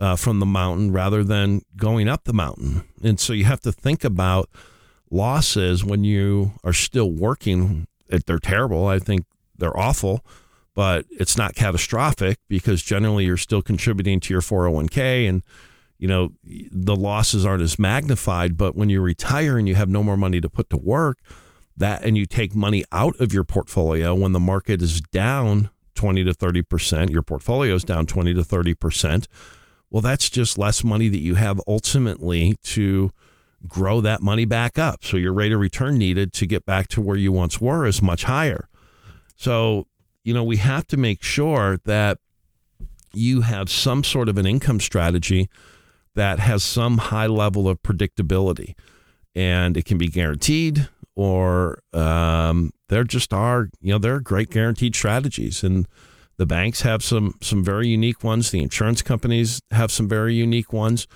uh, 0.00 0.16
from 0.16 0.40
the 0.40 0.46
mountain 0.46 0.92
rather 0.92 1.22
than 1.22 1.62
going 1.76 2.08
up 2.08 2.24
the 2.24 2.32
mountain. 2.32 2.84
And 3.02 3.18
so 3.20 3.32
you 3.32 3.44
have 3.44 3.60
to 3.60 3.72
think 3.72 4.04
about 4.04 4.50
losses 5.10 5.84
when 5.84 6.04
you 6.04 6.52
are 6.64 6.72
still 6.72 7.10
working. 7.10 7.86
They're 8.08 8.38
terrible. 8.38 8.86
I 8.86 8.98
think 8.98 9.24
they're 9.56 9.76
awful, 9.76 10.24
but 10.74 11.06
it's 11.10 11.36
not 11.36 11.54
catastrophic 11.54 12.38
because 12.48 12.82
generally 12.82 13.24
you're 13.26 13.36
still 13.36 13.62
contributing 13.62 14.20
to 14.20 14.34
your 14.34 14.42
401k 14.42 15.28
and 15.28 15.42
you 16.04 16.08
know 16.08 16.32
the 16.44 16.94
losses 16.94 17.46
aren't 17.46 17.62
as 17.62 17.78
magnified 17.78 18.58
but 18.58 18.76
when 18.76 18.90
you 18.90 19.00
retire 19.00 19.56
and 19.56 19.66
you 19.66 19.74
have 19.74 19.88
no 19.88 20.02
more 20.02 20.18
money 20.18 20.38
to 20.38 20.50
put 20.50 20.68
to 20.68 20.76
work 20.76 21.16
that 21.74 22.04
and 22.04 22.18
you 22.18 22.26
take 22.26 22.54
money 22.54 22.84
out 22.92 23.18
of 23.20 23.32
your 23.32 23.42
portfolio 23.42 24.14
when 24.14 24.32
the 24.32 24.38
market 24.38 24.82
is 24.82 25.00
down 25.00 25.70
20 25.94 26.22
to 26.22 26.34
30% 26.34 27.08
your 27.08 27.22
portfolio 27.22 27.74
is 27.74 27.84
down 27.84 28.04
20 28.04 28.34
to 28.34 28.42
30% 28.42 29.26
well 29.88 30.02
that's 30.02 30.28
just 30.28 30.58
less 30.58 30.84
money 30.84 31.08
that 31.08 31.20
you 31.20 31.36
have 31.36 31.58
ultimately 31.66 32.54
to 32.62 33.10
grow 33.66 34.02
that 34.02 34.20
money 34.20 34.44
back 34.44 34.78
up. 34.78 35.02
So 35.02 35.16
your 35.16 35.32
rate 35.32 35.52
of 35.52 35.58
return 35.58 35.96
needed 35.96 36.34
to 36.34 36.46
get 36.46 36.66
back 36.66 36.86
to 36.88 37.00
where 37.00 37.16
you 37.16 37.32
once 37.32 37.62
were 37.62 37.86
is 37.86 38.02
much 38.02 38.24
higher. 38.24 38.68
So, 39.36 39.86
you 40.22 40.34
know, 40.34 40.44
we 40.44 40.58
have 40.58 40.86
to 40.88 40.98
make 40.98 41.22
sure 41.22 41.78
that 41.86 42.18
you 43.14 43.42
have 43.42 43.70
some 43.70 44.04
sort 44.04 44.28
of 44.28 44.36
an 44.36 44.44
income 44.44 44.80
strategy 44.80 45.48
that 46.14 46.38
has 46.38 46.62
some 46.62 46.98
high 46.98 47.26
level 47.26 47.68
of 47.68 47.82
predictability. 47.82 48.74
And 49.34 49.76
it 49.76 49.84
can 49.84 49.98
be 49.98 50.06
guaranteed, 50.06 50.88
or 51.16 51.82
um, 51.92 52.72
there 52.88 53.04
just 53.04 53.32
are, 53.32 53.70
you 53.80 53.92
know, 53.92 53.98
there 53.98 54.14
are 54.14 54.20
great 54.20 54.50
guaranteed 54.50 54.94
strategies. 54.94 55.64
And 55.64 55.88
the 56.36 56.46
banks 56.46 56.82
have 56.82 57.02
some 57.02 57.34
some 57.40 57.64
very 57.64 57.88
unique 57.88 58.24
ones. 58.24 58.50
The 58.50 58.62
insurance 58.62 59.02
companies 59.02 59.60
have 59.70 59.90
some 59.90 60.08
very 60.08 60.34
unique 60.34 60.72
ones. 60.72 61.06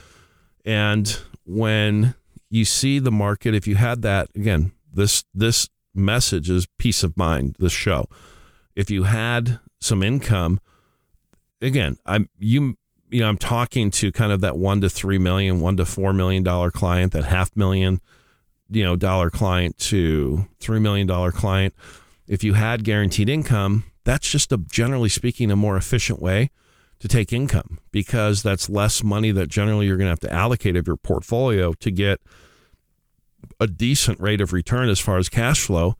And 0.64 1.18
when 1.44 2.14
you 2.50 2.64
see 2.64 2.98
the 2.98 3.10
market, 3.10 3.54
if 3.54 3.66
you 3.66 3.76
had 3.76 4.02
that 4.02 4.28
again, 4.34 4.72
this 4.92 5.24
this 5.34 5.68
message 5.94 6.50
is 6.50 6.66
peace 6.78 7.02
of 7.02 7.16
mind, 7.16 7.56
this 7.58 7.72
show. 7.72 8.06
If 8.76 8.90
you 8.90 9.04
had 9.04 9.58
some 9.80 10.02
income, 10.02 10.60
again, 11.60 11.98
I'm 12.06 12.28
you 12.38 12.76
you 13.10 13.20
know, 13.20 13.28
I'm 13.28 13.38
talking 13.38 13.90
to 13.92 14.12
kind 14.12 14.32
of 14.32 14.40
that 14.42 14.56
one 14.56 14.80
to 14.82 14.90
three 14.90 15.18
million, 15.18 15.60
one 15.60 15.76
to 15.76 15.84
four 15.84 16.12
million 16.12 16.42
dollar 16.42 16.70
client, 16.70 17.12
that 17.12 17.24
half 17.24 17.56
million, 17.56 18.00
you 18.70 18.84
know, 18.84 18.96
dollar 18.96 19.30
client 19.30 19.78
to 19.78 20.46
three 20.60 20.80
million 20.80 21.06
dollar 21.06 21.32
client. 21.32 21.74
If 22.26 22.44
you 22.44 22.54
had 22.54 22.84
guaranteed 22.84 23.28
income, 23.28 23.84
that's 24.04 24.30
just 24.30 24.52
a 24.52 24.58
generally 24.58 25.08
speaking 25.08 25.50
a 25.50 25.56
more 25.56 25.76
efficient 25.76 26.20
way 26.20 26.50
to 26.98 27.08
take 27.08 27.32
income 27.32 27.78
because 27.92 28.42
that's 28.42 28.68
less 28.68 29.02
money 29.02 29.30
that 29.30 29.48
generally 29.48 29.86
you're 29.86 29.96
going 29.96 30.06
to 30.06 30.10
have 30.10 30.20
to 30.20 30.32
allocate 30.32 30.76
of 30.76 30.86
your 30.86 30.96
portfolio 30.96 31.72
to 31.74 31.90
get 31.90 32.20
a 33.60 33.66
decent 33.66 34.18
rate 34.20 34.40
of 34.40 34.52
return 34.52 34.88
as 34.88 34.98
far 34.98 35.18
as 35.18 35.28
cash 35.28 35.64
flow. 35.64 35.96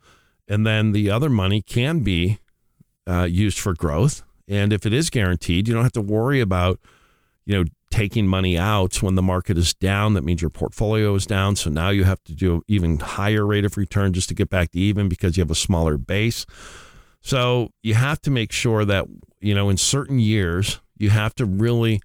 And 0.49 0.67
then 0.67 0.93
the 0.93 1.11
other 1.11 1.29
money 1.29 1.63
can 1.63 2.01
be 2.01 2.39
uh, 3.07 3.25
used 3.25 3.59
for 3.59 3.75
growth. 3.75 4.23
And 4.49 4.73
if 4.73 4.87
it 4.87 4.93
is 4.93 5.11
guaranteed, 5.11 5.69
you 5.69 5.75
don't 5.75 5.83
have 5.83 5.93
to 5.93 6.01
worry 6.01 6.41
about, 6.41 6.81
you 7.49 7.57
know, 7.57 7.65
taking 7.91 8.27
money 8.27 8.59
out 8.59 9.03
when 9.03 9.15
the 9.15 9.23
market 9.23 9.57
is 9.57 9.73
down. 9.73 10.13
That 10.13 10.23
means 10.23 10.43
your 10.43 10.51
portfolio 10.51 11.15
is 11.15 11.25
down. 11.25 11.57
So 11.57 11.71
now 11.71 11.89
you 11.89 12.05
have 12.05 12.23
to 12.25 12.35
do 12.35 12.57
an 12.57 12.63
even 12.69 12.99
higher 12.99 13.47
rate 13.47 13.65
of 13.65 13.79
return 13.79 14.13
just 14.13 14.29
to 14.29 14.35
get 14.35 14.51
back 14.51 14.73
to 14.73 14.79
even 14.79 15.09
because 15.09 15.37
you 15.37 15.41
have 15.41 15.51
a 15.51 15.55
smaller 15.55 15.97
base. 15.97 16.45
So 17.23 17.71
you 17.83 17.95
have 17.95 18.21
to 18.23 18.31
make 18.31 18.53
sure 18.53 18.85
that, 18.85 19.07
you 19.41 19.55
know, 19.55 19.71
in 19.71 19.79
certain 19.79 20.19
years, 20.19 20.81
you 20.99 21.09
have 21.09 21.35
to 21.37 21.47
really 21.47 22.03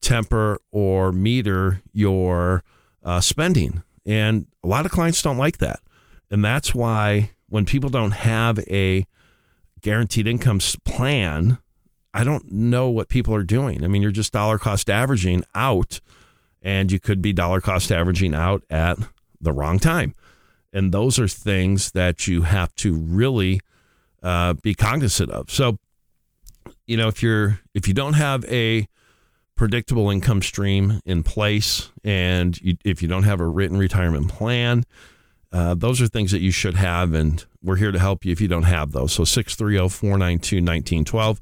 temper 0.00 0.58
or 0.72 1.12
meter 1.12 1.80
your 1.92 2.64
uh, 3.04 3.20
spending. 3.20 3.84
And 4.04 4.48
a 4.64 4.66
lot 4.66 4.84
of 4.84 4.90
clients 4.90 5.22
don't 5.22 5.38
like 5.38 5.58
that. 5.58 5.78
And 6.28 6.44
that's 6.44 6.74
why 6.74 7.30
when 7.48 7.66
people 7.66 7.88
don't 7.88 8.10
have 8.10 8.58
a 8.68 9.06
guaranteed 9.80 10.26
income 10.26 10.58
plan, 10.84 11.58
I 12.14 12.24
don't 12.24 12.50
know 12.52 12.88
what 12.88 13.08
people 13.08 13.34
are 13.34 13.42
doing. 13.42 13.84
I 13.84 13.88
mean, 13.88 14.02
you're 14.02 14.10
just 14.10 14.32
dollar 14.32 14.58
cost 14.58 14.90
averaging 14.90 15.44
out, 15.54 16.00
and 16.60 16.92
you 16.92 17.00
could 17.00 17.22
be 17.22 17.32
dollar 17.32 17.60
cost 17.60 17.90
averaging 17.90 18.34
out 18.34 18.62
at 18.70 18.98
the 19.40 19.52
wrong 19.52 19.78
time. 19.78 20.14
And 20.72 20.92
those 20.92 21.18
are 21.18 21.28
things 21.28 21.92
that 21.92 22.26
you 22.26 22.42
have 22.42 22.74
to 22.76 22.94
really 22.94 23.60
uh, 24.22 24.54
be 24.54 24.74
cognizant 24.74 25.30
of. 25.30 25.50
So, 25.50 25.78
you 26.86 26.96
know, 26.96 27.08
if 27.08 27.22
you're 27.22 27.60
if 27.74 27.88
you 27.88 27.94
don't 27.94 28.14
have 28.14 28.44
a 28.46 28.86
predictable 29.56 30.10
income 30.10 30.42
stream 30.42 31.00
in 31.04 31.22
place, 31.22 31.90
and 32.04 32.60
you, 32.60 32.76
if 32.84 33.02
you 33.02 33.08
don't 33.08 33.24
have 33.24 33.40
a 33.40 33.46
written 33.46 33.78
retirement 33.78 34.28
plan, 34.28 34.84
uh, 35.52 35.74
those 35.74 36.00
are 36.00 36.08
things 36.08 36.30
that 36.32 36.40
you 36.40 36.50
should 36.50 36.74
have, 36.74 37.12
and 37.12 37.44
we're 37.62 37.76
here 37.76 37.92
to 37.92 37.98
help 37.98 38.24
you 38.24 38.32
if 38.32 38.40
you 38.40 38.48
don't 38.48 38.62
have 38.64 38.92
those. 38.92 39.12
So 39.12 39.24
630 39.24 39.88
492 39.88 40.56
1912, 40.56 41.40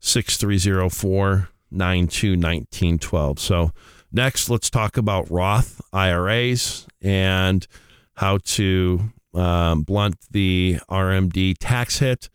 630 0.00 0.88
492 0.90 2.30
1912. 2.30 3.38
So, 3.38 3.72
next, 4.12 4.50
let's 4.50 4.70
talk 4.70 4.96
about 4.96 5.30
Roth 5.30 5.80
IRAs 5.92 6.86
and 7.00 7.66
how 8.14 8.38
to 8.38 9.12
um, 9.34 9.82
blunt 9.82 10.16
the 10.30 10.78
RMD 10.90 11.56
tax 11.58 11.98
hit. 11.98 12.28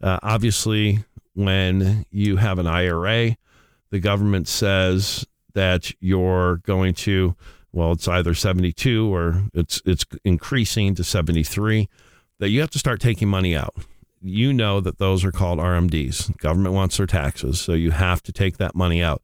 Uh, 0.00 0.18
obviously, 0.22 1.04
when 1.34 2.06
you 2.10 2.36
have 2.36 2.58
an 2.58 2.66
IRA, 2.66 3.36
the 3.90 4.00
government 4.00 4.48
says 4.48 5.26
that 5.54 5.92
you're 6.00 6.58
going 6.58 6.94
to 6.94 7.34
well 7.72 7.92
it's 7.92 8.06
either 8.08 8.34
72 8.34 9.12
or 9.12 9.42
it's 9.54 9.80
it's 9.84 10.04
increasing 10.24 10.94
to 10.94 11.04
73 11.04 11.88
that 12.38 12.50
you 12.50 12.60
have 12.60 12.70
to 12.70 12.78
start 12.78 13.00
taking 13.00 13.28
money 13.28 13.56
out 13.56 13.74
you 14.26 14.52
know 14.52 14.80
that 14.80 14.98
those 14.98 15.24
are 15.24 15.30
called 15.30 15.58
RMDs 15.58 16.36
government 16.38 16.74
wants 16.74 16.96
their 16.96 17.06
taxes 17.06 17.60
so 17.60 17.72
you 17.72 17.92
have 17.92 18.22
to 18.24 18.32
take 18.32 18.56
that 18.56 18.74
money 18.74 19.02
out. 19.02 19.22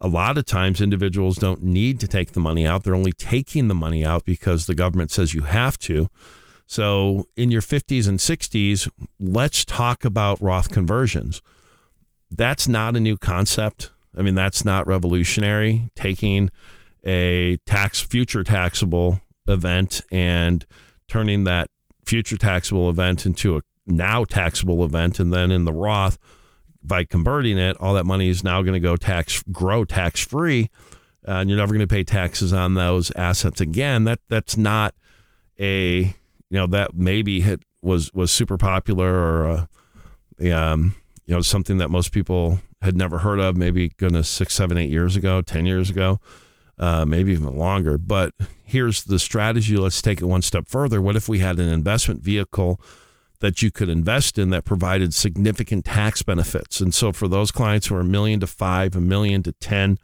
A 0.00 0.08
lot 0.08 0.36
of 0.36 0.44
times 0.44 0.82
individuals 0.82 1.36
don't 1.36 1.62
need 1.62 1.98
to 2.00 2.08
take 2.08 2.32
the 2.32 2.40
money 2.40 2.66
out. 2.66 2.84
They're 2.84 2.94
only 2.94 3.12
taking 3.12 3.68
the 3.68 3.74
money 3.74 4.04
out 4.04 4.24
because 4.24 4.66
the 4.66 4.74
government 4.74 5.10
says 5.10 5.32
you 5.32 5.42
have 5.42 5.78
to. 5.80 6.08
So 6.66 7.26
in 7.36 7.50
your 7.50 7.62
50s 7.62 8.06
and 8.06 8.18
60s 8.18 8.88
let's 9.18 9.64
talk 9.64 10.04
about 10.04 10.42
Roth 10.42 10.70
conversions. 10.70 11.40
That's 12.30 12.68
not 12.68 12.96
a 12.96 13.00
new 13.00 13.16
concept. 13.16 13.92
I 14.16 14.22
mean, 14.22 14.34
that's 14.34 14.64
not 14.64 14.86
revolutionary. 14.86 15.90
Taking 15.96 16.50
a 17.04 17.56
tax 17.66 18.00
future 18.00 18.44
taxable 18.44 19.20
event 19.46 20.02
and 20.10 20.66
turning 21.08 21.44
that 21.44 21.68
future 22.04 22.36
taxable 22.36 22.90
event 22.90 23.24
into 23.26 23.56
a 23.56 23.62
now 23.86 24.24
taxable 24.24 24.84
event, 24.84 25.18
and 25.18 25.32
then 25.32 25.50
in 25.50 25.64
the 25.64 25.72
Roth 25.72 26.18
by 26.82 27.04
converting 27.04 27.58
it, 27.58 27.76
all 27.80 27.94
that 27.94 28.04
money 28.04 28.28
is 28.28 28.44
now 28.44 28.60
going 28.62 28.74
to 28.74 28.80
go 28.80 28.96
tax 28.96 29.42
grow 29.50 29.84
tax 29.84 30.20
free, 30.20 30.70
uh, 31.26 31.32
and 31.32 31.48
you're 31.48 31.58
never 31.58 31.72
going 31.72 31.86
to 31.86 31.92
pay 31.92 32.04
taxes 32.04 32.52
on 32.52 32.74
those 32.74 33.10
assets 33.12 33.60
again. 33.60 34.04
That 34.04 34.20
that's 34.28 34.56
not 34.56 34.94
a 35.58 36.14
you 36.50 36.58
know 36.58 36.66
that 36.68 36.94
maybe 36.94 37.40
hit 37.40 37.62
was 37.82 38.12
was 38.12 38.30
super 38.30 38.56
popular 38.56 39.12
or 39.14 39.68
a, 40.40 40.50
um, 40.50 40.94
you 41.26 41.34
know 41.34 41.40
something 41.40 41.78
that 41.78 41.90
most 41.90 42.12
people 42.12 42.60
had 42.84 42.96
never 42.96 43.18
heard 43.18 43.40
of, 43.40 43.56
maybe 43.56 43.90
goodness, 43.96 44.28
six, 44.28 44.54
seven, 44.54 44.76
eight 44.76 44.90
years 44.90 45.16
ago, 45.16 45.40
10 45.40 45.64
years 45.64 45.88
ago, 45.88 46.20
uh, 46.78 47.04
maybe 47.04 47.32
even 47.32 47.56
longer. 47.56 47.96
But 47.96 48.34
here's 48.62 49.04
the 49.04 49.18
strategy. 49.18 49.76
Let's 49.76 50.02
take 50.02 50.20
it 50.20 50.26
one 50.26 50.42
step 50.42 50.68
further. 50.68 51.00
What 51.00 51.16
if 51.16 51.26
we 51.26 51.38
had 51.38 51.58
an 51.58 51.68
investment 51.68 52.20
vehicle 52.20 52.78
that 53.44 53.60
you 53.60 53.70
could 53.70 53.88
invest 53.88 54.38
in 54.38 54.48
that 54.50 54.64
provided 54.64 55.12
significant 55.12 55.84
tax 55.84 56.22
benefits? 56.22 56.80
And 56.80 56.94
so 56.94 57.12
for 57.12 57.28
those 57.28 57.50
clients 57.50 57.86
who 57.86 57.96
are 57.96 58.00
a 58.00 58.04
million 58.04 58.40
to 58.40 58.46
five, 58.46 58.96
a 58.96 59.00
million 59.00 59.42
to 59.42 59.52
10, 59.52 59.98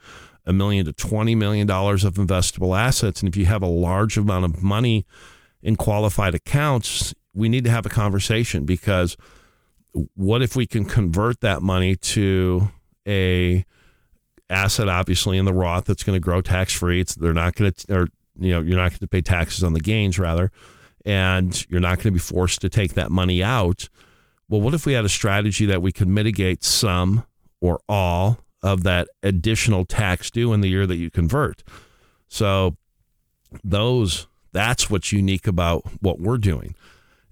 a 0.46 0.52
million 0.52 0.84
to 0.84 0.92
$20 0.92 1.36
million 1.36 1.68
of 1.70 2.14
investable 2.14 2.78
assets, 2.78 3.20
and 3.20 3.28
if 3.28 3.36
you 3.36 3.46
have 3.46 3.62
a 3.62 3.66
large 3.66 4.18
amount 4.18 4.44
of 4.44 4.62
money 4.62 5.06
in 5.62 5.76
qualified 5.76 6.34
accounts, 6.34 7.14
we 7.34 7.48
need 7.48 7.64
to 7.64 7.70
have 7.70 7.86
a 7.86 7.90
conversation 7.90 8.64
because 8.64 9.16
what 10.14 10.42
if 10.42 10.54
we 10.54 10.66
can 10.66 10.84
convert 10.84 11.40
that 11.40 11.62
money 11.62 11.96
to 11.96 12.68
a 13.08 13.64
asset, 14.50 14.88
obviously 14.88 15.38
in 15.38 15.44
the 15.44 15.54
Roth 15.54 15.84
that's 15.84 16.02
going 16.02 16.16
to 16.16 16.20
grow 16.20 16.40
tax 16.40 16.74
free. 16.74 17.00
It's 17.00 17.14
they're 17.14 17.32
not 17.32 17.54
going 17.54 17.72
to, 17.72 17.94
or 17.94 18.08
you 18.38 18.50
know, 18.50 18.60
you're 18.60 18.76
not 18.76 18.90
going 18.90 18.98
to 18.98 19.06
pay 19.06 19.22
taxes 19.22 19.62
on 19.62 19.72
the 19.72 19.80
gains 19.80 20.18
rather, 20.18 20.50
and 21.04 21.68
you're 21.70 21.80
not 21.80 21.96
going 21.96 22.04
to 22.04 22.10
be 22.12 22.18
forced 22.18 22.60
to 22.60 22.68
take 22.68 22.94
that 22.94 23.10
money 23.10 23.42
out. 23.42 23.88
Well, 24.48 24.60
what 24.60 24.74
if 24.74 24.86
we 24.86 24.94
had 24.94 25.04
a 25.04 25.08
strategy 25.08 25.66
that 25.66 25.82
we 25.82 25.92
could 25.92 26.08
mitigate 26.08 26.64
some 26.64 27.24
or 27.60 27.80
all 27.88 28.38
of 28.62 28.82
that 28.82 29.08
additional 29.22 29.84
tax 29.84 30.30
due 30.30 30.52
in 30.52 30.60
the 30.60 30.68
year 30.68 30.86
that 30.86 30.96
you 30.96 31.10
convert? 31.10 31.62
So 32.28 32.76
those 33.64 34.26
that's 34.52 34.90
what's 34.90 35.12
unique 35.12 35.46
about 35.46 35.84
what 36.00 36.20
we're 36.20 36.38
doing. 36.38 36.74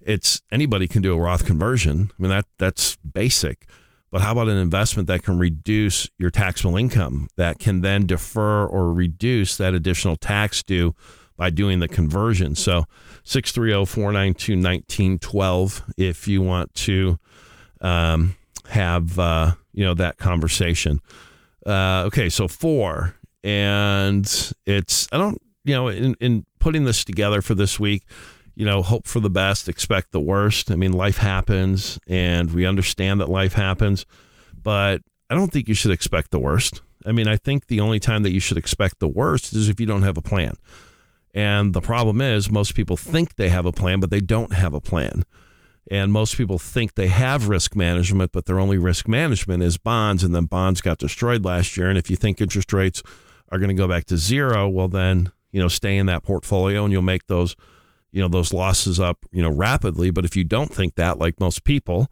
It's 0.01 0.41
anybody 0.51 0.87
can 0.87 1.01
do 1.01 1.13
a 1.13 1.19
Roth 1.19 1.45
conversion. 1.45 2.11
I 2.17 2.21
mean 2.21 2.29
that 2.29 2.45
that's 2.57 2.95
basic. 2.97 3.67
But 4.11 4.21
how 4.21 4.31
about 4.31 4.47
an 4.47 4.57
investment 4.57 5.07
that 5.07 5.23
can 5.23 5.37
reduce 5.37 6.09
your 6.17 6.31
taxable 6.31 6.75
income 6.75 7.27
that 7.35 7.59
can 7.59 7.81
then 7.81 8.07
defer 8.07 8.65
or 8.65 8.91
reduce 8.91 9.55
that 9.57 9.75
additional 9.75 10.15
tax 10.15 10.63
due 10.63 10.95
by 11.37 11.51
doing 11.51 11.79
the 11.79 11.87
conversion? 11.87 12.55
So 12.55 12.85
630 13.23 13.85
492 13.85 14.53
1912 14.53 15.83
if 15.97 16.27
you 16.27 16.41
want 16.41 16.73
to 16.75 17.19
um, 17.81 18.35
have 18.69 19.17
uh, 19.19 19.53
you 19.73 19.85
know 19.85 19.93
that 19.93 20.17
conversation. 20.17 20.99
Uh, 21.65 22.03
okay, 22.07 22.29
so 22.29 22.47
four, 22.47 23.15
and 23.43 24.53
it's 24.65 25.07
I 25.11 25.17
don't 25.17 25.41
you 25.63 25.75
know 25.75 25.87
in, 25.87 26.15
in 26.19 26.45
putting 26.59 26.85
this 26.85 27.03
together 27.03 27.41
for 27.41 27.55
this 27.55 27.79
week 27.79 28.03
you 28.59 28.65
know, 28.65 28.81
hope 28.81 29.07
for 29.07 29.21
the 29.21 29.29
best, 29.29 29.69
expect 29.69 30.11
the 30.11 30.19
worst. 30.19 30.69
I 30.69 30.75
mean, 30.75 30.91
life 30.91 31.15
happens 31.15 31.97
and 32.07 32.53
we 32.53 32.65
understand 32.65 33.21
that 33.21 33.29
life 33.29 33.53
happens, 33.53 34.05
but 34.53 35.01
I 35.29 35.35
don't 35.35 35.49
think 35.49 35.69
you 35.69 35.73
should 35.73 35.91
expect 35.91 36.31
the 36.31 36.39
worst. 36.39 36.81
I 37.05 37.13
mean, 37.13 37.25
I 37.25 37.37
think 37.37 37.67
the 37.67 37.79
only 37.79 38.01
time 38.01 38.23
that 38.23 38.31
you 38.31 38.41
should 38.41 38.57
expect 38.57 38.99
the 38.99 39.07
worst 39.07 39.53
is 39.53 39.69
if 39.69 39.79
you 39.79 39.85
don't 39.85 40.01
have 40.01 40.17
a 40.17 40.21
plan. 40.21 40.55
And 41.33 41.73
the 41.73 41.81
problem 41.81 42.21
is, 42.21 42.51
most 42.51 42.75
people 42.75 42.97
think 42.97 43.35
they 43.35 43.49
have 43.49 43.65
a 43.65 43.71
plan, 43.71 43.99
but 43.99 44.09
they 44.09 44.19
don't 44.19 44.53
have 44.53 44.73
a 44.73 44.81
plan. 44.81 45.23
And 45.91 46.11
most 46.11 46.37
people 46.37 46.59
think 46.59 46.95
they 46.95 47.07
have 47.07 47.47
risk 47.47 47.75
management, 47.75 48.31
but 48.31 48.45
their 48.45 48.59
only 48.59 48.77
risk 48.77 49.07
management 49.07 49.63
is 49.63 49.77
bonds. 49.77 50.23
And 50.23 50.33
then 50.33 50.45
bonds 50.45 50.81
got 50.81 50.97
destroyed 50.97 51.45
last 51.45 51.77
year. 51.77 51.89
And 51.89 51.97
if 51.97 52.09
you 52.09 52.15
think 52.15 52.41
interest 52.41 52.73
rates 52.73 53.01
are 53.51 53.57
going 53.57 53.69
to 53.69 53.75
go 53.75 53.87
back 53.87 54.05
to 54.05 54.17
zero, 54.17 54.67
well, 54.67 54.87
then, 54.87 55.31
you 55.51 55.59
know, 55.59 55.67
stay 55.67 55.97
in 55.97 56.05
that 56.07 56.23
portfolio 56.23 56.83
and 56.83 56.91
you'll 56.91 57.01
make 57.01 57.27
those 57.27 57.55
you 58.11 58.21
know 58.21 58.27
those 58.27 58.53
losses 58.53 58.99
up 58.99 59.25
you 59.31 59.41
know 59.41 59.49
rapidly 59.49 60.11
but 60.11 60.25
if 60.25 60.35
you 60.35 60.43
don't 60.43 60.73
think 60.73 60.95
that 60.95 61.19
like 61.19 61.39
most 61.39 61.63
people 61.63 62.07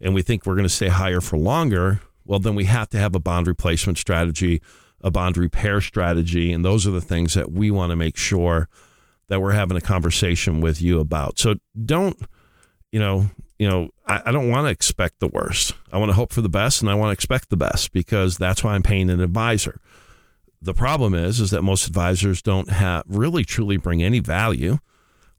and 0.00 0.14
we 0.14 0.22
think 0.22 0.46
we're 0.46 0.54
going 0.54 0.62
to 0.62 0.68
stay 0.68 0.88
higher 0.88 1.20
for 1.20 1.36
longer 1.38 2.00
well 2.24 2.38
then 2.38 2.54
we 2.54 2.64
have 2.64 2.88
to 2.88 2.98
have 2.98 3.14
a 3.14 3.20
bond 3.20 3.46
replacement 3.46 3.98
strategy 3.98 4.60
a 5.02 5.10
bond 5.10 5.36
repair 5.36 5.80
strategy 5.80 6.52
and 6.52 6.64
those 6.64 6.86
are 6.86 6.90
the 6.90 7.00
things 7.00 7.34
that 7.34 7.52
we 7.52 7.70
want 7.70 7.90
to 7.90 7.96
make 7.96 8.16
sure 8.16 8.68
that 9.28 9.40
we're 9.40 9.52
having 9.52 9.76
a 9.76 9.80
conversation 9.80 10.60
with 10.60 10.82
you 10.82 11.00
about. 11.00 11.38
So 11.38 11.54
don't 11.84 12.18
you 12.92 13.00
know 13.00 13.26
you 13.58 13.68
know 13.68 13.90
I, 14.06 14.22
I 14.26 14.32
don't 14.32 14.50
want 14.50 14.66
to 14.66 14.70
expect 14.70 15.20
the 15.20 15.28
worst. 15.28 15.74
I 15.92 15.98
want 15.98 16.10
to 16.10 16.14
hope 16.14 16.32
for 16.32 16.42
the 16.42 16.48
best 16.48 16.80
and 16.80 16.90
i 16.90 16.94
want 16.94 17.08
to 17.08 17.12
expect 17.12 17.50
the 17.50 17.56
best 17.56 17.92
because 17.92 18.36
that's 18.36 18.62
why 18.62 18.74
i'm 18.74 18.82
paying 18.82 19.10
an 19.10 19.20
advisor. 19.20 19.80
The 20.62 20.74
problem 20.74 21.14
is 21.14 21.40
is 21.40 21.50
that 21.50 21.62
most 21.62 21.86
advisors 21.86 22.42
don't 22.42 22.70
have 22.70 23.04
really 23.08 23.44
truly 23.44 23.76
bring 23.76 24.02
any 24.02 24.18
value. 24.18 24.78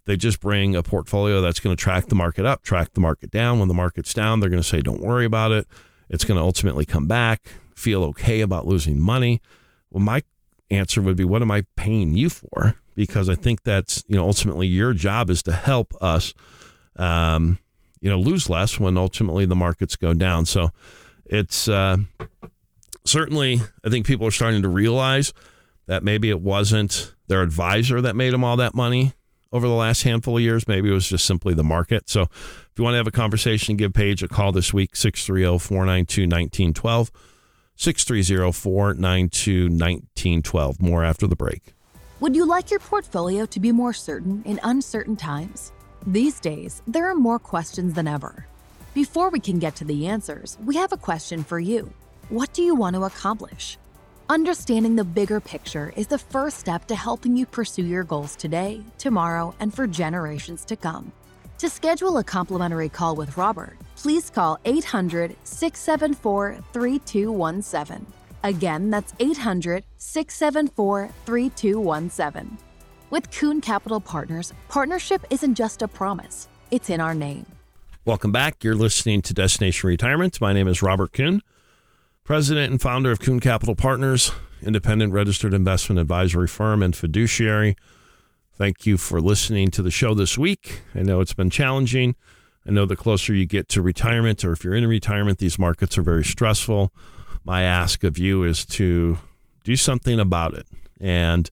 They 0.06 0.18
just 0.18 0.40
bring 0.40 0.76
a 0.76 0.82
portfolio 0.82 1.42
that's 1.42 1.60
going 1.60 1.76
to 1.76 1.82
track 1.82 2.08
the 2.08 2.16
market 2.16 2.46
up, 2.46 2.64
track 2.64 2.94
the 2.94 3.02
market 3.02 3.30
down. 3.30 3.60
When 3.60 3.68
the 3.68 3.74
market's 3.74 4.14
down, 4.14 4.40
they're 4.40 4.50
going 4.50 4.62
to 4.62 4.68
say, 4.68 4.82
don't 4.82 5.02
worry 5.02 5.26
about 5.26 5.52
it. 5.52 5.68
It's 6.10 6.26
going 6.26 6.38
to 6.38 6.44
ultimately 6.44 6.86
come 6.86 7.08
back, 7.08 7.52
feel 7.76 8.04
okay 8.06 8.42
about 8.42 8.68
losing 8.68 9.00
money. 9.00 9.42
Well, 9.90 10.04
my 10.04 10.24
answer 10.70 11.02
would 11.02 11.18
be, 11.18 11.24
what 11.24 11.42
am 11.42 11.52
I 11.52 11.66
paying 11.76 12.14
you 12.14 12.30
for? 12.30 12.76
Because 12.96 13.30
I 13.30 13.36
think 13.36 13.64
that's, 13.64 14.04
you 14.08 14.16
know, 14.16 14.26
ultimately 14.26 14.68
your 14.68 14.94
job 14.94 15.30
is 15.30 15.44
to 15.44 15.52
help 15.52 15.94
us, 16.02 16.34
um, 16.96 17.60
you 18.00 18.10
know, 18.10 18.20
lose 18.20 18.50
less 18.50 18.80
when 18.80 18.98
ultimately 18.98 19.46
the 19.46 19.56
markets 19.56 19.96
go 19.96 20.14
down. 20.14 20.46
So 20.46 20.72
it's 21.26 21.68
uh, 21.68 21.98
certainly, 23.06 23.60
I 23.84 23.90
think 23.90 24.06
people 24.06 24.28
are 24.28 24.32
starting 24.32 24.62
to 24.62 24.70
realize 24.70 25.34
that 25.88 26.04
maybe 26.04 26.30
it 26.30 26.42
wasn't 26.42 27.14
their 27.28 27.42
advisor 27.42 28.02
that 28.02 28.16
made 28.16 28.34
them 28.34 28.44
all 28.44 28.58
that 28.58 28.76
money 28.76 29.14
over 29.52 29.68
the 29.68 29.74
last 29.74 30.04
handful 30.04 30.38
of 30.38 30.44
years. 30.44 30.68
Maybe 30.68 30.90
it 30.90 30.94
was 30.94 31.08
just 31.08 31.26
simply 31.26 31.54
the 31.54 31.64
market. 31.64 32.10
So 32.10 32.24
if 32.24 32.72
you 32.78 32.84
want 32.84 32.94
to 32.94 32.98
have 32.98 33.08
a 33.08 33.12
conversation, 33.12 33.76
give 33.76 33.94
Paige 33.94 34.24
a 34.24 34.28
call 34.28 34.52
this 34.52 34.74
week, 34.74 34.96
630 34.96 35.60
492 35.60 36.22
1912. 36.24 37.12
630 37.82 38.52
492 38.52 39.64
1912. 39.64 40.82
More 40.82 41.04
after 41.04 41.26
the 41.26 41.36
break. 41.36 41.74
Would 42.20 42.36
you 42.36 42.46
like 42.46 42.70
your 42.70 42.80
portfolio 42.80 43.48
to 43.48 43.60
be 43.60 43.72
more 43.72 43.92
certain 43.92 44.44
in 44.46 44.60
uncertain 44.62 45.16
times? 45.16 45.72
These 46.06 46.40
days, 46.40 46.84
there 46.86 47.10
are 47.10 47.16
more 47.16 47.40
questions 47.40 47.96
than 47.96 48.08
ever. 48.08 48.46
Before 48.94 49.32
we 49.32 49.40
can 49.40 49.58
get 49.58 49.76
to 49.78 49.84
the 49.84 50.06
answers, 50.06 50.60
we 50.64 50.76
have 50.76 50.94
a 50.94 50.98
question 50.98 51.44
for 51.44 51.60
you. 51.60 51.92
What 52.30 52.54
do 52.54 52.62
you 52.62 52.76
want 52.76 52.96
to 52.98 53.06
accomplish? 53.06 53.80
Understanding 54.30 54.96
the 54.96 55.04
bigger 55.04 55.40
picture 55.40 55.92
is 55.96 56.06
the 56.06 56.20
first 56.20 56.60
step 56.60 56.86
to 56.86 56.96
helping 56.96 57.36
you 57.36 57.48
pursue 57.48 57.84
your 57.84 58.04
goals 58.04 58.36
today, 58.36 58.84
tomorrow, 59.00 59.56
and 59.60 59.74
for 59.74 59.88
generations 59.88 60.66
to 60.66 60.76
come. 60.76 61.12
To 61.62 61.70
schedule 61.70 62.18
a 62.18 62.24
complimentary 62.24 62.90
call 62.90 63.16
with 63.16 63.38
Robert, 63.38 63.78
please 63.96 64.32
call 64.32 64.58
800 64.66 65.36
674 65.44 66.58
3217. 66.74 68.04
Again, 68.42 68.90
that's 68.90 69.14
800 69.20 69.84
674 69.96 71.10
3217. 71.28 72.58
With 73.12 73.30
Kuhn 73.30 73.62
Capital 73.62 74.02
Partners, 74.02 74.54
partnership 74.70 75.24
isn't 75.30 75.54
just 75.54 75.84
a 75.84 75.88
promise, 75.88 76.48
it's 76.72 76.90
in 76.90 77.00
our 77.00 77.14
name. 77.14 77.46
Welcome 78.06 78.32
back. 78.32 78.64
You're 78.64 78.74
listening 78.74 79.22
to 79.22 79.34
Destination 79.36 79.88
Retirement. 79.88 80.42
My 80.42 80.54
name 80.54 80.68
is 80.68 80.82
Robert 80.82 81.14
Kuhn 81.14 81.44
president 82.24 82.72
and 82.72 82.82
founder 82.82 83.12
of 83.12 83.20
Kuhn 83.20 83.40
Capital 83.40 83.76
Partners, 83.76 84.32
independent 84.64 85.14
registered 85.14 85.54
investment 85.54 86.00
advisory 86.00 86.48
firm 86.48 86.82
and 86.82 86.96
fiduciary. 86.96 87.76
Thank 88.56 88.86
you 88.86 88.98
for 88.98 89.22
listening 89.22 89.72
to 89.72 89.82
the 89.82 89.92
show 89.92 90.14
this 90.14 90.38
week. 90.38 90.82
I 90.94 91.02
know 91.02 91.22
it's 91.22 91.34
been 91.34 91.50
challenging. 91.50 92.16
I 92.68 92.72
know 92.72 92.86
the 92.86 92.96
closer 92.96 93.34
you 93.34 93.46
get 93.46 93.70
to 93.70 93.82
retirement, 93.82 94.44
or 94.46 94.52
if 94.52 94.64
you're 94.64 94.76
in 94.76 94.86
retirement, 94.88 95.40
these 95.40 95.58
markets 95.58 95.98
are 95.98 96.04
very 96.04 96.24
stressful. 96.24 96.92
My 97.44 97.64
ask 97.64 98.04
of 98.04 98.18
you 98.18 98.44
is 98.44 98.66
to 98.68 99.18
do 99.64 99.76
something 99.76 100.20
about 100.20 100.54
it 100.54 100.68
and 101.00 101.50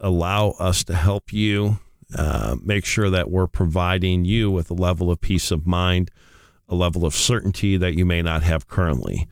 allow 0.00 0.50
us 0.58 0.82
to 0.84 0.94
help 0.94 1.32
you 1.32 1.78
uh, 2.16 2.56
make 2.62 2.84
sure 2.84 3.10
that 3.10 3.30
we're 3.30 3.46
providing 3.46 4.24
you 4.24 4.50
with 4.50 4.70
a 4.70 4.74
level 4.74 5.10
of 5.10 5.20
peace 5.20 5.52
of 5.52 5.66
mind, 5.66 6.10
a 6.68 6.74
level 6.74 7.04
of 7.04 7.14
certainty 7.14 7.76
that 7.76 7.94
you 7.94 8.04
may 8.04 8.22
not 8.22 8.42
have 8.42 8.66
currently 8.66 9.28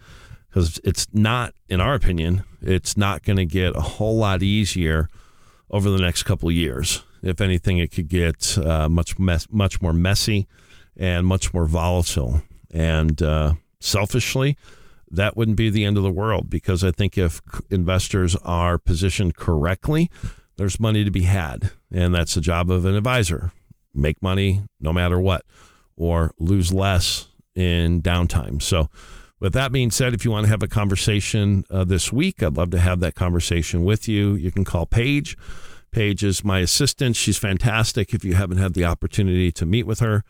because 0.48 0.80
it's 0.84 1.06
not, 1.12 1.54
in 1.68 1.80
our 1.80 1.94
opinion, 1.94 2.44
it's 2.60 2.96
not 2.96 3.22
going 3.22 3.36
to 3.36 3.44
get 3.44 3.76
a 3.76 3.80
whole 3.80 4.16
lot 4.16 4.42
easier 4.42 5.08
over 5.70 5.90
the 5.90 5.98
next 5.98 6.24
couple 6.24 6.50
years. 6.50 7.04
If 7.22 7.40
anything, 7.40 7.78
it 7.78 7.92
could 7.92 8.08
get 8.08 8.56
uh, 8.58 8.88
much 8.88 9.18
mess, 9.18 9.46
much 9.50 9.82
more 9.82 9.92
messy 9.92 10.46
and 10.96 11.26
much 11.26 11.52
more 11.52 11.66
volatile. 11.66 12.42
And 12.70 13.20
uh, 13.22 13.54
selfishly, 13.80 14.56
that 15.10 15.36
wouldn't 15.36 15.56
be 15.56 15.70
the 15.70 15.84
end 15.84 15.96
of 15.96 16.02
the 16.02 16.10
world 16.10 16.50
because 16.50 16.84
I 16.84 16.90
think 16.90 17.16
if 17.16 17.40
investors 17.70 18.36
are 18.44 18.78
positioned 18.78 19.36
correctly, 19.36 20.10
there's 20.56 20.80
money 20.80 21.04
to 21.04 21.10
be 21.10 21.22
had, 21.22 21.70
and 21.90 22.14
that's 22.14 22.34
the 22.34 22.40
job 22.40 22.70
of 22.70 22.84
an 22.84 22.94
advisor: 22.94 23.52
make 23.94 24.20
money 24.20 24.62
no 24.80 24.92
matter 24.92 25.18
what, 25.18 25.44
or 25.96 26.32
lose 26.38 26.72
less 26.72 27.28
in 27.54 28.02
downtime. 28.02 28.60
So 28.60 28.90
with 29.40 29.52
that 29.52 29.72
being 29.72 29.90
said, 29.90 30.14
if 30.14 30.24
you 30.24 30.30
want 30.30 30.46
to 30.46 30.50
have 30.50 30.62
a 30.62 30.68
conversation 30.68 31.64
uh, 31.70 31.84
this 31.84 32.12
week, 32.12 32.42
I'd 32.42 32.56
love 32.56 32.70
to 32.70 32.78
have 32.78 33.00
that 33.00 33.14
conversation 33.14 33.84
with 33.84 34.08
you. 34.08 34.34
You 34.34 34.50
can 34.50 34.64
call 34.64 34.86
Paige. 34.86 35.36
Paige 35.90 36.24
is 36.24 36.44
my 36.44 36.58
assistant. 36.60 37.16
She's 37.16 37.38
fantastic. 37.38 38.12
If 38.12 38.24
you 38.24 38.34
haven't 38.34 38.58
had 38.58 38.74
the 38.74 38.84
opportunity 38.84 39.52
to 39.52 39.64
meet 39.64 39.86
with 39.86 40.00
her, 40.00 40.24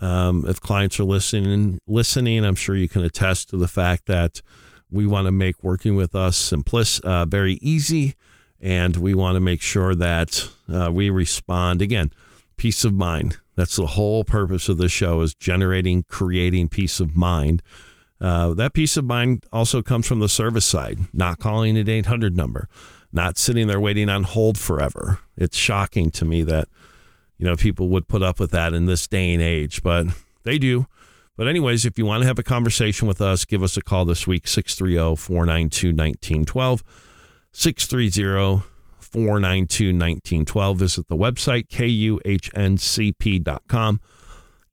um, 0.00 0.44
if 0.46 0.60
clients 0.60 0.98
are 0.98 1.04
listening, 1.04 1.80
listening, 1.86 2.44
I'm 2.44 2.54
sure 2.54 2.76
you 2.76 2.88
can 2.88 3.04
attest 3.04 3.50
to 3.50 3.56
the 3.56 3.68
fact 3.68 4.06
that 4.06 4.42
we 4.90 5.06
want 5.06 5.26
to 5.26 5.32
make 5.32 5.62
working 5.62 5.96
with 5.96 6.14
us 6.14 6.52
uh, 6.52 7.24
very 7.26 7.54
easy, 7.54 8.14
and 8.60 8.96
we 8.96 9.14
want 9.14 9.36
to 9.36 9.40
make 9.40 9.60
sure 9.60 9.94
that 9.94 10.48
uh, 10.72 10.90
we 10.92 11.10
respond 11.10 11.82
again. 11.82 12.12
Peace 12.56 12.84
of 12.84 12.94
mind. 12.94 13.36
That's 13.54 13.76
the 13.76 13.86
whole 13.86 14.24
purpose 14.24 14.68
of 14.68 14.78
the 14.78 14.88
show 14.88 15.20
is 15.22 15.34
generating, 15.34 16.04
creating 16.04 16.68
peace 16.68 17.00
of 17.00 17.16
mind 17.16 17.62
uh, 18.20 18.54
that 18.54 18.72
peace 18.72 18.96
of 18.96 19.04
mind 19.04 19.44
also 19.52 19.82
comes 19.82 20.06
from 20.06 20.20
the 20.20 20.28
service 20.28 20.64
side, 20.64 21.00
not 21.12 21.38
calling 21.38 21.76
an 21.76 21.88
800 21.88 22.36
number, 22.36 22.68
not 23.12 23.38
sitting 23.38 23.66
there 23.66 23.80
waiting 23.80 24.08
on 24.08 24.22
hold 24.22 24.58
forever. 24.58 25.18
It's 25.36 25.56
shocking 25.56 26.10
to 26.12 26.24
me 26.24 26.42
that, 26.44 26.68
you 27.38 27.46
know, 27.46 27.56
people 27.56 27.88
would 27.90 28.08
put 28.08 28.22
up 28.22 28.40
with 28.40 28.50
that 28.52 28.72
in 28.72 28.86
this 28.86 29.06
day 29.06 29.34
and 29.34 29.42
age, 29.42 29.82
but 29.82 30.06
they 30.44 30.58
do 30.58 30.86
But, 31.36 31.48
anyways, 31.48 31.84
if 31.84 31.98
you 31.98 32.06
want 32.06 32.22
to 32.22 32.26
have 32.26 32.38
a 32.38 32.42
conversation 32.42 33.06
with 33.06 33.20
us, 33.20 33.44
give 33.44 33.62
us 33.62 33.76
a 33.76 33.82
call 33.82 34.06
this 34.06 34.26
week 34.26 34.48
630 34.48 35.16
492 35.16 35.88
1912. 35.88 36.82
630 37.52 38.62
492 38.98 39.88
1912. 39.88 40.78
Visit 40.78 41.08
the 41.08 41.16
website, 41.16 41.68
kuhncp.com. 41.68 42.20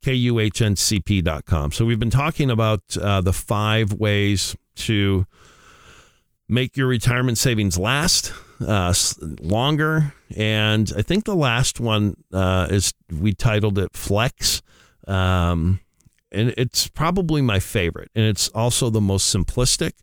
kuhncp.com. 0.04 1.72
So, 1.72 1.86
we've 1.86 2.00
been 2.00 2.10
talking 2.10 2.52
about 2.52 2.82
uh, 2.98 3.22
the 3.22 3.34
five 3.34 3.94
ways 3.94 4.56
to 4.76 5.26
make 6.48 6.78
your 6.78 6.88
retirement 6.88 7.38
savings 7.38 7.78
last 7.78 8.34
uh, 8.62 8.94
longer. 9.42 10.14
And 10.36 10.92
I 10.96 11.02
think 11.02 11.26
the 11.26 11.36
last 11.36 11.80
one 11.80 12.16
uh, 12.32 12.68
is 12.70 12.94
we 13.12 13.34
titled 13.34 13.78
it 13.80 13.92
Flex. 13.94 14.62
Um, 15.08 15.80
and 16.32 16.54
it's 16.58 16.88
probably 16.88 17.42
my 17.42 17.60
favorite. 17.60 18.10
And 18.16 18.26
it's 18.26 18.50
also 18.50 18.90
the 18.90 19.02
most 19.02 19.34
simplistic, 19.34 19.94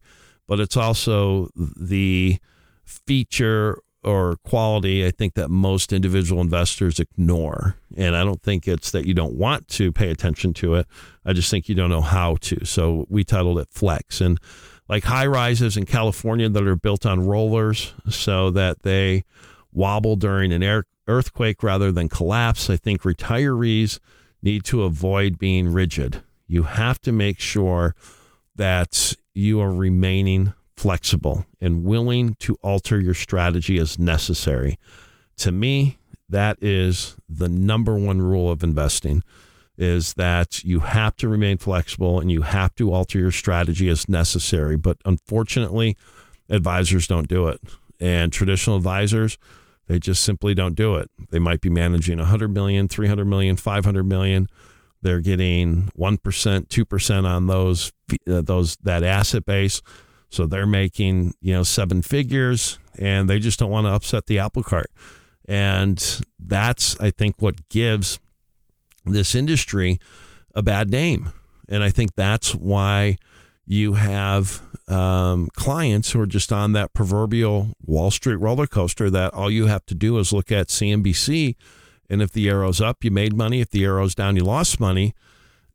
but 0.47 0.61
it's 0.61 0.77
also 0.77 1.49
the 1.57 2.39
feature 2.85 3.81
or 4.03 4.37
quality 4.45 5.07
I 5.07 5.11
think 5.11 5.35
that 5.35 5.51
most 5.51 5.93
individual 5.93 6.41
investors 6.41 6.99
ignore. 6.99 7.77
And 7.97 8.17
I 8.17 8.25
don't 8.25 8.43
think 8.43 8.67
it's 8.67 8.91
that 8.93 9.07
you 9.07 9.15
don't 9.15 9.35
want 9.35 9.69
to 9.69 9.93
pay 9.93 10.11
attention 10.11 10.55
to 10.55 10.75
it. 10.77 10.87
I 11.25 11.33
just 11.33 11.51
think 11.51 11.69
you 11.69 11.75
don't 11.75 11.91
know 11.91 12.01
how 12.01 12.37
to. 12.37 12.65
So 12.65 13.07
we 13.09 13.25
titled 13.25 13.59
it 13.59 13.69
Flex. 13.71 14.21
And 14.21 14.39
like 14.89 15.05
high 15.05 15.27
rises 15.27 15.77
in 15.77 15.87
California 15.87 16.49
that 16.49 16.67
are 16.67 16.77
built 16.77 17.07
on 17.07 17.27
rollers 17.27 17.93
so 18.09 18.51
that 18.51 18.83
they 18.83 19.25
wobble 19.73 20.17
during 20.17 20.53
an 20.53 20.63
air, 20.63 20.85
earthquake 21.07 21.63
rather 21.63 21.93
than 21.93 22.09
collapse. 22.09 22.71
I 22.71 22.77
think 22.77 23.03
retirees 23.03 23.99
need 24.43 24.65
to 24.65 24.83
avoid 24.83 25.39
being 25.39 25.73
rigid. 25.73 26.23
You 26.47 26.65
have 26.65 27.01
to 27.03 27.13
make 27.13 27.39
sure 27.39 27.95
that 28.57 29.15
you 29.35 29.61
are 29.61 29.73
remaining 29.73 30.55
flexible 30.81 31.45
and 31.61 31.85
willing 31.85 32.35
to 32.37 32.57
alter 32.63 32.99
your 32.99 33.13
strategy 33.13 33.79
as 33.79 33.99
necessary. 33.99 34.79
To 35.37 35.53
me, 35.53 35.99
that 36.27 36.57
is 36.63 37.17
the 37.29 37.51
number 37.51 37.97
one 37.97 38.23
rule 38.23 38.51
of 38.51 38.65
investing 38.65 39.23
is 39.77 40.15
that 40.15 40.65
you 40.65 40.81
have 40.81 41.17
to 41.17 41.29
remain 41.29 41.59
flexible 41.59 42.19
and 42.19 42.33
you 42.33 42.41
have 42.41 42.75
to 42.77 42.95
alter 42.95 43.19
your 43.19 43.31
strategy 43.31 43.91
as 43.91 44.09
necessary. 44.09 44.77
But 44.77 44.97
unfortunately, 45.05 45.99
advisors 46.49 47.07
don't 47.07 47.29
do 47.29 47.49
it. 47.49 47.61
And 48.01 48.33
traditional 48.33 48.77
advisors, 48.77 49.37
they 49.87 49.99
just 49.99 50.23
simply 50.23 50.55
don't 50.55 50.75
do 50.75 50.97
it. 50.97 51.11
They 51.29 51.39
might 51.39 51.61
be 51.61 51.69
managing 51.69 52.17
100 52.17 52.49
million, 52.49 52.89
300 52.89 53.27
million, 53.27 53.57
500 53.57 54.05
million. 54.05 54.49
They're 55.03 55.21
getting 55.21 55.91
1%, 55.99 56.19
2% 56.19 57.25
on 57.27 57.49
those 57.49 57.93
uh, 58.27 58.41
those 58.41 58.77
that 58.83 59.03
asset 59.03 59.45
base. 59.45 59.83
So 60.31 60.47
they're 60.47 60.67
making, 60.67 61.35
you 61.41 61.53
know, 61.53 61.63
seven 61.63 62.03
figures 62.03 62.79
and 62.99 63.29
they 63.29 63.39
just 63.39 63.59
don't 63.59 63.71
want 63.71 63.87
to 63.87 63.93
upset 63.93 64.27
the 64.27 64.39
apple 64.39 64.63
cart. 64.63 64.91
And 65.47 66.23
that's 66.39 66.99
I 67.01 67.11
think 67.11 67.37
what 67.41 67.69
gives 67.69 68.19
this 69.05 69.35
industry 69.35 69.99
a 70.55 70.63
bad 70.63 70.91
name. 70.91 71.33
And 71.69 71.83
I 71.83 71.91
think 71.91 72.15
that's 72.15 72.55
why 72.55 73.17
you 73.67 73.95
have 73.95 74.63
um, 74.89 75.49
clients 75.55 76.11
who 76.11 76.21
are 76.21 76.27
just 76.27 76.53
on 76.53 76.73
that 76.73 76.93
proverbial 76.93 77.69
Wall 77.85 78.11
Street 78.11 78.37
roller 78.37 78.67
coaster 78.67 79.09
that 79.11 79.33
all 79.33 79.51
you 79.51 79.67
have 79.67 79.87
to 79.87 79.95
do 79.95 80.19
is 80.19 80.33
look 80.33 80.51
at 80.51 80.69
CNBC. 80.69 81.55
And 82.09 82.21
if 82.21 82.33
the 82.33 82.49
arrow's 82.49 82.81
up, 82.81 83.05
you 83.05 83.13
made 83.13 83.37
money. 83.37 83.61
If 83.61 83.71
the 83.71 83.85
arrow's 83.85 84.17
down, 84.17 84.35
you 84.35 84.43
lost 84.43 84.81
money. 84.81 85.15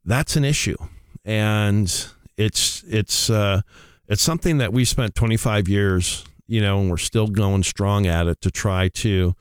That's 0.04 0.36
an 0.36 0.44
issue. 0.44 0.76
And 1.24 1.90
it's, 2.36 2.84
it's, 2.86 3.30
uh, 3.30 3.62
it's 4.08 4.22
something 4.22 4.58
that 4.58 4.72
we 4.72 4.84
spent 4.84 5.14
25 5.14 5.68
years, 5.68 6.24
you 6.46 6.60
know, 6.60 6.80
and 6.80 6.90
we're 6.90 6.96
still 6.96 7.26
going 7.26 7.62
strong 7.62 8.06
at 8.06 8.26
it 8.26 8.40
to 8.42 8.50
try 8.50 8.88
to 8.88 9.34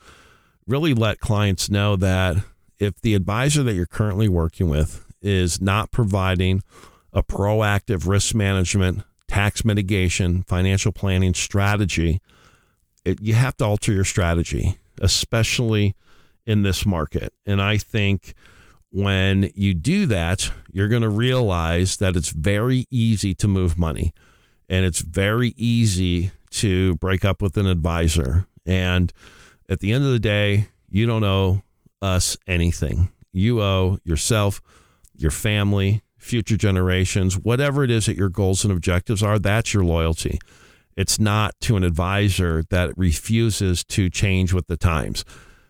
really 0.68 0.94
let 0.94 1.20
clients 1.20 1.70
know 1.70 1.96
that 1.96 2.38
if 2.80 3.00
the 3.02 3.14
advisor 3.16 3.64
that 3.64 3.74
you're 3.74 3.86
currently 3.86 4.28
working 4.28 4.70
with 4.70 5.06
is 5.22 5.62
not 5.62 5.92
providing 5.92 6.62
a 7.14 7.24
proactive 7.24 8.08
risk 8.08 8.36
management, 8.36 9.04
tax 9.28 9.64
mitigation, 9.64 10.44
financial 10.44 10.92
planning 10.92 11.34
strategy, 11.34 12.22
it, 13.04 13.22
you 13.22 13.34
have 13.34 13.56
to 13.58 13.66
alter 13.66 13.94
your 13.94 14.04
strategy, 14.04 14.78
especially 15.00 15.96
in 16.46 16.64
this 16.64 16.86
market. 16.86 17.34
And 17.46 17.62
I 17.62 17.78
think 17.78 18.34
when 18.92 19.52
you 19.56 19.74
do 19.74 20.06
that, 20.08 20.52
you're 20.72 20.88
going 20.88 21.02
to 21.02 21.10
realize 21.10 21.98
that 21.98 22.16
it's 22.16 22.30
very 22.30 22.86
easy 22.90 23.34
to 23.36 23.48
move 23.48 23.78
money 23.78 24.14
and 24.70 24.86
it's 24.86 25.00
very 25.02 25.54
easy 25.58 26.32
to 26.52 26.96
break 26.96 27.26
up 27.26 27.42
with 27.42 27.58
an 27.58 27.68
advisor. 27.68 28.48
And 28.66 29.12
at 29.70 29.80
the 29.80 29.92
end 29.92 30.06
of 30.06 30.12
the 30.12 30.20
day, 30.20 30.70
you 30.90 31.06
don't 31.06 31.24
owe 31.24 31.62
us 32.02 32.38
anything. 32.48 33.10
You 33.32 33.62
owe 33.62 34.00
yourself, 34.04 34.62
your 35.16 35.32
family, 35.32 36.04
future 36.18 36.58
generations, 36.58 37.38
whatever 37.38 37.84
it 37.84 37.92
is 37.92 38.06
that 38.08 38.18
your 38.18 38.30
goals 38.30 38.64
and 38.64 38.74
objectives 38.74 39.22
are, 39.22 39.38
that's 39.38 39.74
your 39.74 39.84
loyalty. 39.84 40.40
It's 40.96 41.20
not 41.20 41.54
to 41.62 41.76
an 41.76 41.84
advisor 41.84 42.64
that 42.70 42.98
refuses 42.98 43.84
to 43.86 44.10
change 44.10 44.54
with 44.54 44.68
the 44.68 44.78
times 44.78 45.26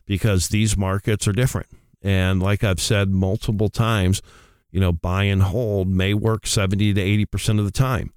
because 0.06 0.50
these 0.50 0.78
markets 0.78 1.28
are 1.28 1.34
different. 1.34 1.68
And 2.02 2.42
like 2.42 2.64
I've 2.64 2.80
said 2.80 3.10
multiple 3.10 3.70
times, 3.70 4.22
you 4.72 4.80
know, 4.80 4.92
buy 4.92 5.24
and 5.24 5.42
hold 5.42 5.88
may 5.88 6.14
work 6.14 6.46
70 6.46 6.94
to 6.94 7.02
80% 7.02 7.60
of 7.60 7.66
the 7.66 7.72
time. 7.72 8.14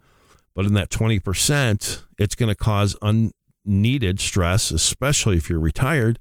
But 0.59 0.67
in 0.67 0.75
that 0.75 0.91
20%, 0.91 2.03
it's 2.19 2.35
going 2.35 2.49
to 2.49 2.57
cause 2.57 2.97
unneeded 3.01 4.19
stress, 4.19 4.73
especially 4.73 5.37
if 5.37 5.49
you're 5.49 5.61
retired 5.61 6.19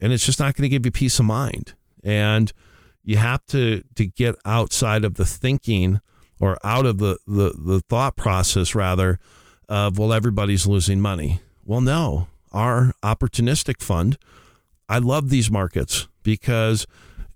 and 0.00 0.14
it's 0.14 0.24
just 0.24 0.40
not 0.40 0.54
going 0.54 0.62
to 0.62 0.70
give 0.70 0.86
you 0.86 0.90
peace 0.90 1.18
of 1.18 1.26
mind. 1.26 1.74
And 2.02 2.54
you 3.04 3.18
have 3.18 3.44
to 3.48 3.82
to 3.96 4.06
get 4.06 4.34
outside 4.46 5.04
of 5.04 5.16
the 5.16 5.26
thinking 5.26 6.00
or 6.40 6.56
out 6.64 6.86
of 6.86 6.96
the 6.96 7.18
the, 7.26 7.52
the 7.52 7.80
thought 7.88 8.16
process 8.16 8.74
rather 8.74 9.18
of 9.68 9.98
well 9.98 10.10
everybody's 10.10 10.66
losing 10.66 10.98
money. 10.98 11.40
Well, 11.62 11.82
no, 11.82 12.28
our 12.52 12.94
opportunistic 13.02 13.82
fund. 13.82 14.16
I 14.88 15.00
love 15.00 15.28
these 15.28 15.50
markets 15.50 16.08
because 16.22 16.86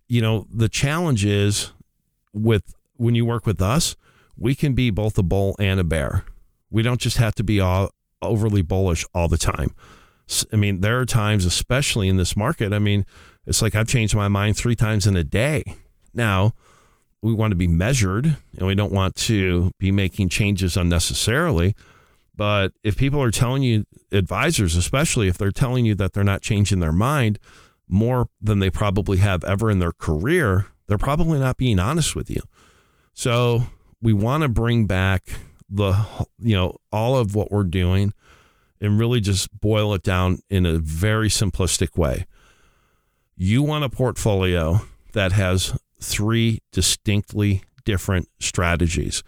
you 0.08 0.22
know 0.22 0.46
the 0.50 0.70
challenge 0.70 1.22
is 1.22 1.72
with 2.32 2.74
when 2.96 3.14
you 3.14 3.26
work 3.26 3.44
with 3.44 3.60
us, 3.60 3.94
we 4.38 4.54
can 4.54 4.72
be 4.72 4.88
both 4.88 5.18
a 5.18 5.22
bull 5.22 5.54
and 5.58 5.78
a 5.78 5.84
bear. 5.84 6.24
We 6.70 6.82
don't 6.82 7.00
just 7.00 7.16
have 7.16 7.34
to 7.36 7.44
be 7.44 7.60
all 7.60 7.90
overly 8.22 8.62
bullish 8.62 9.04
all 9.14 9.28
the 9.28 9.38
time. 9.38 9.74
I 10.52 10.56
mean, 10.56 10.80
there 10.80 11.00
are 11.00 11.06
times, 11.06 11.44
especially 11.44 12.08
in 12.08 12.16
this 12.16 12.36
market, 12.36 12.72
I 12.72 12.78
mean, 12.78 13.04
it's 13.46 13.62
like 13.62 13.74
I've 13.74 13.88
changed 13.88 14.14
my 14.14 14.28
mind 14.28 14.56
three 14.56 14.76
times 14.76 15.06
in 15.06 15.16
a 15.16 15.24
day. 15.24 15.64
Now, 16.14 16.52
we 17.22 17.32
want 17.34 17.50
to 17.50 17.56
be 17.56 17.66
measured 17.66 18.36
and 18.56 18.66
we 18.66 18.74
don't 18.74 18.92
want 18.92 19.16
to 19.16 19.70
be 19.78 19.90
making 19.90 20.28
changes 20.28 20.76
unnecessarily. 20.76 21.74
But 22.36 22.72
if 22.82 22.96
people 22.96 23.20
are 23.20 23.30
telling 23.30 23.62
you, 23.62 23.84
advisors, 24.12 24.76
especially 24.76 25.28
if 25.28 25.36
they're 25.36 25.50
telling 25.50 25.84
you 25.84 25.94
that 25.96 26.12
they're 26.12 26.24
not 26.24 26.42
changing 26.42 26.80
their 26.80 26.92
mind 26.92 27.38
more 27.88 28.28
than 28.40 28.60
they 28.60 28.70
probably 28.70 29.18
have 29.18 29.44
ever 29.44 29.70
in 29.70 29.80
their 29.80 29.92
career, 29.92 30.66
they're 30.86 30.96
probably 30.96 31.38
not 31.38 31.56
being 31.56 31.78
honest 31.78 32.14
with 32.16 32.30
you. 32.30 32.40
So 33.12 33.64
we 34.00 34.12
want 34.12 34.42
to 34.42 34.48
bring 34.48 34.86
back 34.86 35.24
the, 35.70 36.04
you 36.38 36.56
know, 36.56 36.76
all 36.92 37.16
of 37.16 37.34
what 37.34 37.50
we're 37.50 37.64
doing 37.64 38.12
and 38.80 38.98
really 38.98 39.20
just 39.20 39.48
boil 39.60 39.94
it 39.94 40.02
down 40.02 40.40
in 40.50 40.66
a 40.66 40.78
very 40.78 41.28
simplistic 41.28 41.96
way. 41.96 42.26
You 43.36 43.62
want 43.62 43.84
a 43.84 43.88
portfolio 43.88 44.80
that 45.12 45.32
has 45.32 45.78
three 46.00 46.60
distinctly 46.72 47.62
different 47.84 48.28
strategies, 48.38 49.22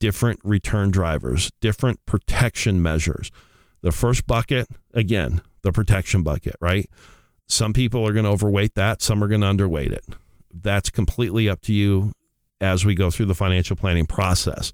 different 0.00 0.40
return 0.42 0.90
drivers, 0.90 1.50
different 1.60 2.04
protection 2.06 2.82
measures. 2.82 3.30
The 3.82 3.92
first 3.92 4.26
bucket, 4.26 4.68
again, 4.94 5.42
the 5.62 5.72
protection 5.72 6.22
bucket, 6.22 6.56
right? 6.60 6.88
Some 7.46 7.72
people 7.72 8.06
are 8.06 8.12
going 8.12 8.24
to 8.24 8.30
overweight 8.30 8.74
that, 8.74 9.02
some 9.02 9.22
are 9.22 9.28
going 9.28 9.40
to 9.40 9.46
underweight 9.46 9.92
it. 9.92 10.04
That's 10.52 10.90
completely 10.90 11.48
up 11.48 11.60
to 11.62 11.72
you 11.72 12.12
as 12.60 12.84
we 12.84 12.94
go 12.94 13.10
through 13.10 13.26
the 13.26 13.34
financial 13.34 13.76
planning 13.76 14.06
process. 14.06 14.72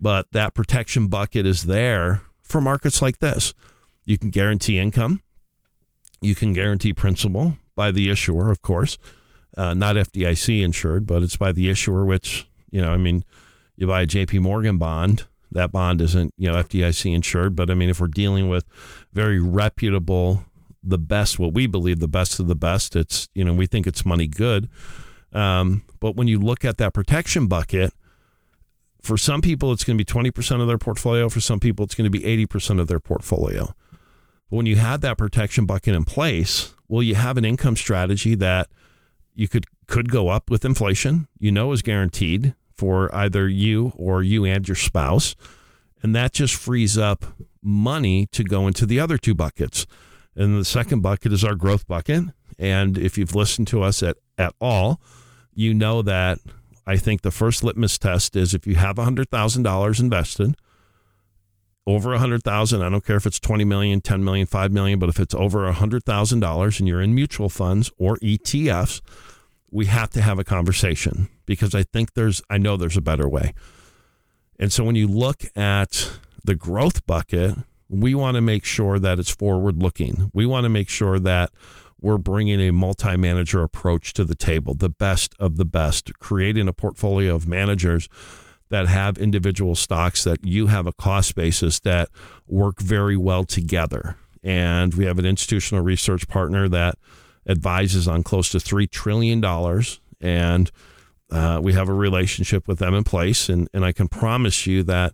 But 0.00 0.32
that 0.32 0.54
protection 0.54 1.08
bucket 1.08 1.46
is 1.46 1.64
there 1.64 2.22
for 2.42 2.60
markets 2.60 3.00
like 3.00 3.18
this. 3.18 3.54
You 4.04 4.18
can 4.18 4.30
guarantee 4.30 4.78
income, 4.78 5.22
you 6.20 6.34
can 6.34 6.52
guarantee 6.52 6.92
principal 6.92 7.56
by 7.74 7.90
the 7.90 8.10
issuer, 8.10 8.50
of 8.50 8.62
course, 8.62 8.98
uh, 9.56 9.74
not 9.74 9.96
FDIC 9.96 10.62
insured, 10.62 11.06
but 11.06 11.22
it's 11.22 11.36
by 11.36 11.52
the 11.52 11.68
issuer, 11.68 12.04
which, 12.04 12.48
you 12.70 12.80
know, 12.80 12.90
I 12.90 12.96
mean, 12.96 13.24
you 13.76 13.86
buy 13.86 14.02
a 14.02 14.06
JP 14.06 14.40
Morgan 14.40 14.78
bond, 14.78 15.26
that 15.52 15.72
bond 15.72 16.00
isn't, 16.00 16.32
you 16.36 16.50
know, 16.50 16.58
FDIC 16.58 17.14
insured. 17.14 17.56
But 17.56 17.70
I 17.70 17.74
mean, 17.74 17.88
if 17.88 18.00
we're 18.00 18.08
dealing 18.08 18.48
with 18.48 18.64
very 19.12 19.40
reputable, 19.40 20.44
the 20.82 20.98
best, 20.98 21.38
what 21.38 21.52
we 21.52 21.66
believe 21.66 21.98
the 21.98 22.08
best 22.08 22.38
of 22.38 22.46
the 22.46 22.54
best, 22.54 22.94
it's, 22.96 23.28
you 23.34 23.44
know, 23.44 23.52
we 23.52 23.66
think 23.66 23.86
it's 23.86 24.06
money 24.06 24.26
good. 24.26 24.68
Um, 25.32 25.82
but 26.00 26.16
when 26.16 26.28
you 26.28 26.38
look 26.38 26.64
at 26.64 26.78
that 26.78 26.94
protection 26.94 27.46
bucket, 27.46 27.92
for 29.06 29.16
some 29.16 29.40
people, 29.40 29.72
it's 29.72 29.84
going 29.84 29.96
to 29.96 30.04
be 30.04 30.30
20% 30.30 30.60
of 30.60 30.66
their 30.66 30.78
portfolio. 30.78 31.28
For 31.28 31.40
some 31.40 31.60
people, 31.60 31.84
it's 31.84 31.94
going 31.94 32.10
to 32.10 32.18
be 32.18 32.46
80% 32.46 32.80
of 32.80 32.88
their 32.88 33.00
portfolio. 33.00 33.74
But 34.50 34.56
when 34.56 34.66
you 34.66 34.76
have 34.76 35.00
that 35.00 35.18
protection 35.18 35.66
bucket 35.66 35.94
in 35.94 36.04
place, 36.04 36.74
well, 36.88 37.02
you 37.02 37.14
have 37.14 37.36
an 37.36 37.44
income 37.44 37.76
strategy 37.76 38.34
that 38.36 38.68
you 39.34 39.48
could 39.48 39.66
could 39.86 40.10
go 40.10 40.28
up 40.28 40.50
with 40.50 40.64
inflation. 40.64 41.28
You 41.38 41.52
know 41.52 41.70
is 41.70 41.82
guaranteed 41.82 42.54
for 42.74 43.14
either 43.14 43.48
you 43.48 43.92
or 43.96 44.22
you 44.22 44.44
and 44.44 44.66
your 44.66 44.74
spouse, 44.74 45.36
and 46.02 46.14
that 46.14 46.32
just 46.32 46.54
frees 46.54 46.98
up 46.98 47.24
money 47.62 48.26
to 48.32 48.44
go 48.44 48.66
into 48.66 48.86
the 48.86 49.00
other 49.00 49.18
two 49.18 49.34
buckets. 49.34 49.86
And 50.34 50.58
the 50.58 50.64
second 50.64 51.00
bucket 51.00 51.32
is 51.32 51.44
our 51.44 51.54
growth 51.54 51.86
bucket. 51.86 52.24
And 52.58 52.98
if 52.98 53.16
you've 53.16 53.34
listened 53.34 53.68
to 53.68 53.82
us 53.82 54.02
at, 54.02 54.16
at 54.36 54.54
all, 54.60 55.00
you 55.54 55.72
know 55.72 56.02
that 56.02 56.38
I 56.86 56.96
think 56.96 57.22
the 57.22 57.30
first 57.30 57.64
litmus 57.64 57.98
test 57.98 58.36
is 58.36 58.54
if 58.54 58.66
you 58.66 58.76
have 58.76 58.96
$100,000 58.96 60.00
invested, 60.00 60.54
over 61.86 62.10
100,000, 62.10 62.82
I 62.82 62.88
don't 62.88 63.04
care 63.04 63.16
if 63.16 63.26
it's 63.26 63.38
20 63.40 63.64
million, 63.64 64.00
10 64.00 64.24
million, 64.24 64.46
5 64.46 64.72
million, 64.72 64.98
but 64.98 65.08
if 65.08 65.20
it's 65.20 65.34
over 65.34 65.70
$100,000 65.70 66.78
and 66.78 66.88
you're 66.88 67.00
in 67.02 67.14
mutual 67.14 67.48
funds 67.48 67.90
or 67.98 68.16
ETFs, 68.18 69.00
we 69.70 69.86
have 69.86 70.10
to 70.10 70.22
have 70.22 70.38
a 70.38 70.44
conversation 70.44 71.28
because 71.44 71.74
I 71.74 71.82
think 71.82 72.14
there's 72.14 72.42
I 72.48 72.58
know 72.58 72.76
there's 72.76 72.96
a 72.96 73.02
better 73.02 73.28
way. 73.28 73.52
And 74.58 74.72
so 74.72 74.84
when 74.84 74.96
you 74.96 75.06
look 75.06 75.44
at 75.54 76.18
the 76.44 76.54
growth 76.54 77.06
bucket, 77.06 77.56
we 77.88 78.14
want 78.14 78.36
to 78.36 78.40
make 78.40 78.64
sure 78.64 78.98
that 78.98 79.18
it's 79.18 79.30
forward 79.30 79.82
looking. 79.82 80.30
We 80.32 80.46
want 80.46 80.64
to 80.64 80.68
make 80.68 80.88
sure 80.88 81.18
that 81.18 81.50
we're 82.06 82.18
bringing 82.18 82.60
a 82.60 82.70
multi 82.70 83.16
manager 83.16 83.64
approach 83.64 84.12
to 84.12 84.22
the 84.22 84.36
table, 84.36 84.74
the 84.74 84.88
best 84.88 85.34
of 85.40 85.56
the 85.56 85.64
best, 85.64 86.16
creating 86.20 86.68
a 86.68 86.72
portfolio 86.72 87.34
of 87.34 87.48
managers 87.48 88.08
that 88.68 88.86
have 88.86 89.18
individual 89.18 89.74
stocks 89.74 90.22
that 90.22 90.44
you 90.44 90.68
have 90.68 90.86
a 90.86 90.92
cost 90.92 91.34
basis 91.34 91.80
that 91.80 92.08
work 92.46 92.78
very 92.78 93.16
well 93.16 93.42
together. 93.42 94.16
And 94.44 94.94
we 94.94 95.04
have 95.04 95.18
an 95.18 95.26
institutional 95.26 95.82
research 95.82 96.28
partner 96.28 96.68
that 96.68 96.96
advises 97.48 98.06
on 98.06 98.22
close 98.22 98.50
to 98.50 98.58
$3 98.58 98.88
trillion. 98.88 99.44
And 100.20 100.70
uh, 101.28 101.60
we 101.60 101.72
have 101.72 101.88
a 101.88 101.92
relationship 101.92 102.68
with 102.68 102.78
them 102.78 102.94
in 102.94 103.02
place. 103.02 103.48
And, 103.48 103.68
and 103.74 103.84
I 103.84 103.90
can 103.90 104.06
promise 104.06 104.64
you 104.64 104.84
that 104.84 105.12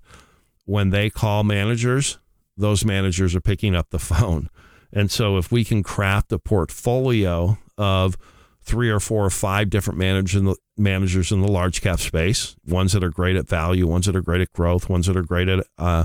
when 0.67 0.91
they 0.91 1.09
call 1.09 1.43
managers, 1.43 2.19
those 2.55 2.85
managers 2.85 3.35
are 3.35 3.41
picking 3.41 3.75
up 3.75 3.89
the 3.89 3.99
phone. 3.99 4.51
And 4.93 5.11
so 5.11 5.39
if 5.39 5.51
we 5.51 5.65
can 5.65 5.83
craft 5.83 6.33
a 6.33 6.39
portfolio 6.39 7.59
of 7.79 8.17
three 8.63 8.91
or 8.91 9.01
four 9.01 9.25
or 9.25 9.31
five 9.31 9.71
different 9.71 9.99
managers 9.99 10.39
in 10.39 10.45
the, 10.45 10.57
managers 10.77 11.33
in 11.33 11.41
the 11.41 11.51
large 11.51 11.81
cap 11.81 12.01
space, 12.01 12.55
ones 12.67 12.93
that 12.93 13.03
are 13.03 13.11
great 13.11 13.37
at 13.37 13.49
value, 13.49 13.87
ones 13.87 14.07
that 14.07 14.17
are 14.17 14.23
great 14.23 14.41
at 14.41 14.53
growth, 14.53 14.89
ones 14.89 15.07
that 15.07 15.17
are 15.17 15.23
great 15.23 15.49
at 15.49 15.67
uh, 15.79 16.05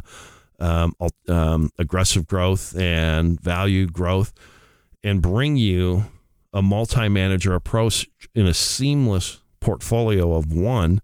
um, 0.60 0.94
um, 1.28 1.70
aggressive 1.78 2.26
growth 2.26 2.76
and 2.78 3.40
value 3.40 3.86
growth, 3.88 4.34
and 5.04 5.22
bring 5.22 5.56
you 5.58 6.06
a 6.54 6.62
multi 6.62 7.08
manager 7.08 7.54
approach 7.54 8.08
in 8.34 8.48
a 8.48 8.54
seamless 8.54 9.42
portfolio 9.60 10.34
of 10.34 10.52
one, 10.52 11.02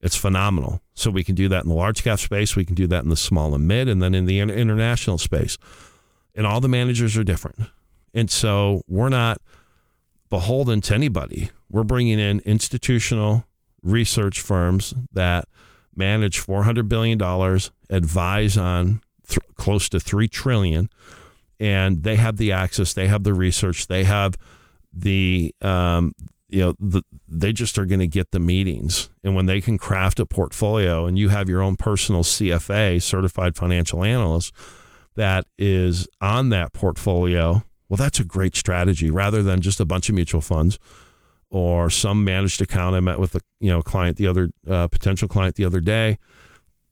it's 0.00 0.16
phenomenal. 0.16 0.80
So 0.94 1.10
we 1.10 1.22
can 1.22 1.34
do 1.34 1.48
that 1.48 1.62
in 1.62 1.68
the 1.68 1.74
large 1.74 2.02
cap 2.02 2.18
space, 2.18 2.56
we 2.56 2.64
can 2.64 2.74
do 2.74 2.86
that 2.88 3.04
in 3.04 3.10
the 3.10 3.16
small 3.16 3.54
and 3.54 3.68
mid, 3.68 3.88
and 3.88 4.02
then 4.02 4.14
in 4.14 4.26
the 4.26 4.40
international 4.40 5.18
space. 5.18 5.56
And 6.34 6.46
all 6.46 6.60
the 6.60 6.68
managers 6.68 7.16
are 7.16 7.24
different. 7.24 7.58
And 8.14 8.30
so 8.30 8.82
we're 8.86 9.08
not 9.08 9.40
beholden 10.28 10.80
to 10.82 10.94
anybody. 10.94 11.50
We're 11.70 11.84
bringing 11.84 12.18
in 12.18 12.40
institutional 12.40 13.44
research 13.82 14.40
firms 14.40 14.94
that 15.12 15.46
manage 15.94 16.44
$400 16.44 16.88
billion, 16.88 17.20
advise 17.90 18.56
on 18.56 19.02
th- 19.28 19.38
close 19.56 19.88
to 19.90 20.00
3 20.00 20.28
trillion, 20.28 20.88
and 21.58 22.02
they 22.02 22.16
have 22.16 22.36
the 22.36 22.52
access, 22.52 22.94
they 22.94 23.08
have 23.08 23.24
the 23.24 23.34
research, 23.34 23.86
they 23.86 24.04
have 24.04 24.36
the 24.92 25.54
um, 25.60 26.12
you 26.48 26.60
know 26.60 26.74
the, 26.78 27.02
they 27.28 27.52
just 27.52 27.78
are 27.78 27.86
going 27.86 28.00
to 28.00 28.06
get 28.06 28.32
the 28.32 28.40
meetings 28.40 29.08
and 29.22 29.34
when 29.34 29.46
they 29.46 29.60
can 29.60 29.78
craft 29.78 30.18
a 30.18 30.26
portfolio 30.26 31.06
and 31.06 31.18
you 31.18 31.28
have 31.28 31.48
your 31.48 31.62
own 31.62 31.76
personal 31.76 32.22
cfa 32.22 33.00
certified 33.00 33.56
financial 33.56 34.02
analyst 34.02 34.52
that 35.16 35.46
is 35.58 36.08
on 36.20 36.48
that 36.50 36.72
portfolio 36.72 37.62
well 37.88 37.96
that's 37.96 38.20
a 38.20 38.24
great 38.24 38.56
strategy 38.56 39.10
rather 39.10 39.42
than 39.42 39.60
just 39.60 39.80
a 39.80 39.84
bunch 39.84 40.08
of 40.08 40.14
mutual 40.14 40.40
funds 40.40 40.78
or 41.50 41.90
some 41.90 42.24
managed 42.24 42.60
account 42.60 42.94
i 42.94 43.00
met 43.00 43.18
with 43.18 43.34
a 43.34 43.40
you 43.60 43.70
know 43.70 43.82
client 43.82 44.16
the 44.16 44.26
other 44.26 44.50
uh, 44.68 44.88
potential 44.88 45.28
client 45.28 45.56
the 45.56 45.64
other 45.64 45.80
day 45.80 46.18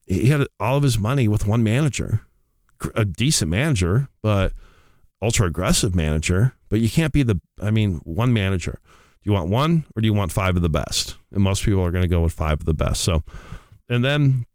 he 0.06 0.26
had 0.26 0.46
all 0.58 0.76
of 0.76 0.82
his 0.82 0.98
money 0.98 1.28
with 1.28 1.46
one 1.46 1.62
manager 1.62 2.22
a 2.94 3.04
decent 3.04 3.50
manager 3.50 4.08
but 4.22 4.52
ultra 5.22 5.46
aggressive 5.46 5.94
manager, 5.94 6.54
but 6.68 6.80
you 6.80 6.88
can't 6.88 7.12
be 7.12 7.22
the, 7.22 7.40
I 7.60 7.70
mean, 7.70 8.00
one 8.04 8.32
manager. 8.32 8.80
Do 9.22 9.30
you 9.30 9.32
want 9.32 9.50
one 9.50 9.84
or 9.96 10.02
do 10.02 10.06
you 10.06 10.14
want 10.14 10.32
five 10.32 10.56
of 10.56 10.62
the 10.62 10.68
best? 10.68 11.16
And 11.32 11.42
most 11.42 11.64
people 11.64 11.82
are 11.82 11.90
going 11.90 12.02
to 12.02 12.08
go 12.08 12.20
with 12.20 12.32
five 12.32 12.60
of 12.60 12.66
the 12.66 12.74
best. 12.74 13.02
So, 13.02 13.24
and 13.88 14.04
then 14.04 14.46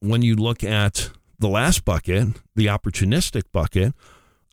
when 0.00 0.22
you 0.22 0.34
look 0.36 0.64
at 0.64 1.10
the 1.42 1.48
last 1.48 1.84
bucket, 1.84 2.28
the 2.56 2.66
opportunistic 2.66 3.42
bucket, 3.52 3.92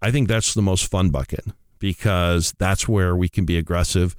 I 0.02 0.12
think 0.12 0.28
that's 0.28 0.54
the 0.54 0.62
most 0.62 0.90
fun 0.92 1.10
bucket 1.10 1.46
because 1.80 2.54
that's 2.60 2.88
where 2.88 3.16
we 3.16 3.30
can 3.30 3.46
be 3.46 3.58
aggressive. 3.58 4.16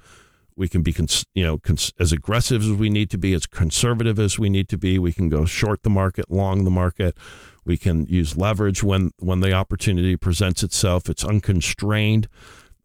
We 0.55 0.67
can 0.67 0.81
be, 0.81 0.95
you 1.33 1.43
know, 1.43 1.59
as 1.99 2.11
aggressive 2.11 2.63
as 2.63 2.71
we 2.71 2.89
need 2.89 3.09
to 3.11 3.17
be, 3.17 3.33
as 3.33 3.45
conservative 3.45 4.19
as 4.19 4.39
we 4.39 4.49
need 4.49 4.67
to 4.69 4.77
be. 4.77 4.99
We 4.99 5.13
can 5.13 5.29
go 5.29 5.45
short 5.45 5.83
the 5.83 5.89
market, 5.89 6.31
long 6.31 6.63
the 6.63 6.71
market. 6.71 7.15
We 7.63 7.77
can 7.77 8.05
use 8.07 8.35
leverage 8.35 8.83
when 8.83 9.11
when 9.19 9.39
the 9.41 9.53
opportunity 9.53 10.17
presents 10.17 10.63
itself. 10.63 11.09
It's 11.09 11.23
unconstrained. 11.23 12.27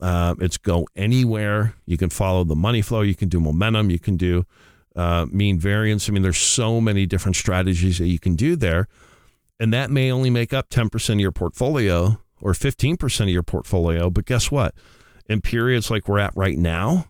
Uh, 0.01 0.35
it's 0.41 0.59
go 0.59 0.87
anywhere. 0.95 1.75
You 1.87 1.97
can 1.97 2.11
follow 2.11 2.45
the 2.45 2.55
money 2.55 2.83
flow. 2.83 3.01
You 3.01 3.15
can 3.15 3.29
do 3.29 3.41
momentum. 3.41 3.91
You 3.91 3.99
can 3.99 4.17
do 4.17 4.45
uh, 4.95 5.27
mean 5.31 5.59
variance. 5.59 6.09
I 6.09 6.13
mean, 6.13 6.23
there's 6.23 6.39
so 6.39 6.81
many 6.81 7.07
different 7.07 7.37
strategies 7.37 7.99
that 7.99 8.09
you 8.09 8.19
can 8.19 8.35
do 8.35 8.57
there, 8.57 8.89
and 9.59 9.73
that 9.73 9.91
may 9.91 10.11
only 10.11 10.31
make 10.31 10.53
up 10.53 10.69
10% 10.69 11.15
of 11.15 11.21
your 11.21 11.33
portfolio 11.33 12.21
or 12.41 12.53
15% 12.53 13.21
of 13.23 13.29
your 13.29 13.43
portfolio. 13.43 14.11
But 14.11 14.27
guess 14.27 14.51
what? 14.51 14.75
In 15.29 15.41
periods 15.41 15.91
like 15.91 16.09
we're 16.09 16.19
at 16.19 16.37
right 16.37 16.59
now, 16.59 17.07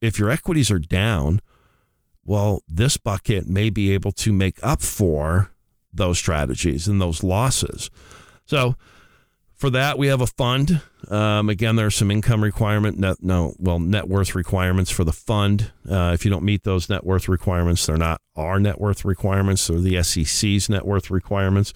if 0.00 0.18
your 0.18 0.30
equities 0.30 0.70
are 0.70 0.78
down, 0.78 1.40
well, 2.24 2.62
this 2.66 2.96
bucket 2.96 3.46
may 3.48 3.70
be 3.70 3.92
able 3.92 4.12
to 4.12 4.32
make 4.32 4.58
up 4.62 4.82
for 4.82 5.50
those 5.92 6.18
strategies 6.18 6.88
and 6.88 7.00
those 7.00 7.22
losses. 7.22 7.90
So 8.46 8.76
for 9.54 9.70
that, 9.70 9.98
we 9.98 10.06
have 10.06 10.20
a 10.20 10.26
fund. 10.26 10.80
Um, 11.08 11.48
again, 11.48 11.76
there 11.76 11.86
are 11.86 11.90
some 11.90 12.10
income 12.10 12.42
requirement, 12.42 12.98
net, 12.98 13.16
no, 13.20 13.54
well, 13.58 13.78
net 13.78 14.08
worth 14.08 14.34
requirements 14.34 14.90
for 14.90 15.04
the 15.04 15.12
fund. 15.12 15.72
Uh, 15.88 16.12
if 16.14 16.24
you 16.24 16.30
don't 16.30 16.44
meet 16.44 16.64
those 16.64 16.88
net 16.88 17.04
worth 17.04 17.28
requirements, 17.28 17.86
they're 17.86 17.96
not 17.96 18.20
our 18.36 18.60
net 18.60 18.80
worth 18.80 19.04
requirements; 19.04 19.66
they're 19.66 19.80
the 19.80 20.02
SEC's 20.02 20.68
net 20.68 20.84
worth 20.84 21.10
requirements. 21.10 21.72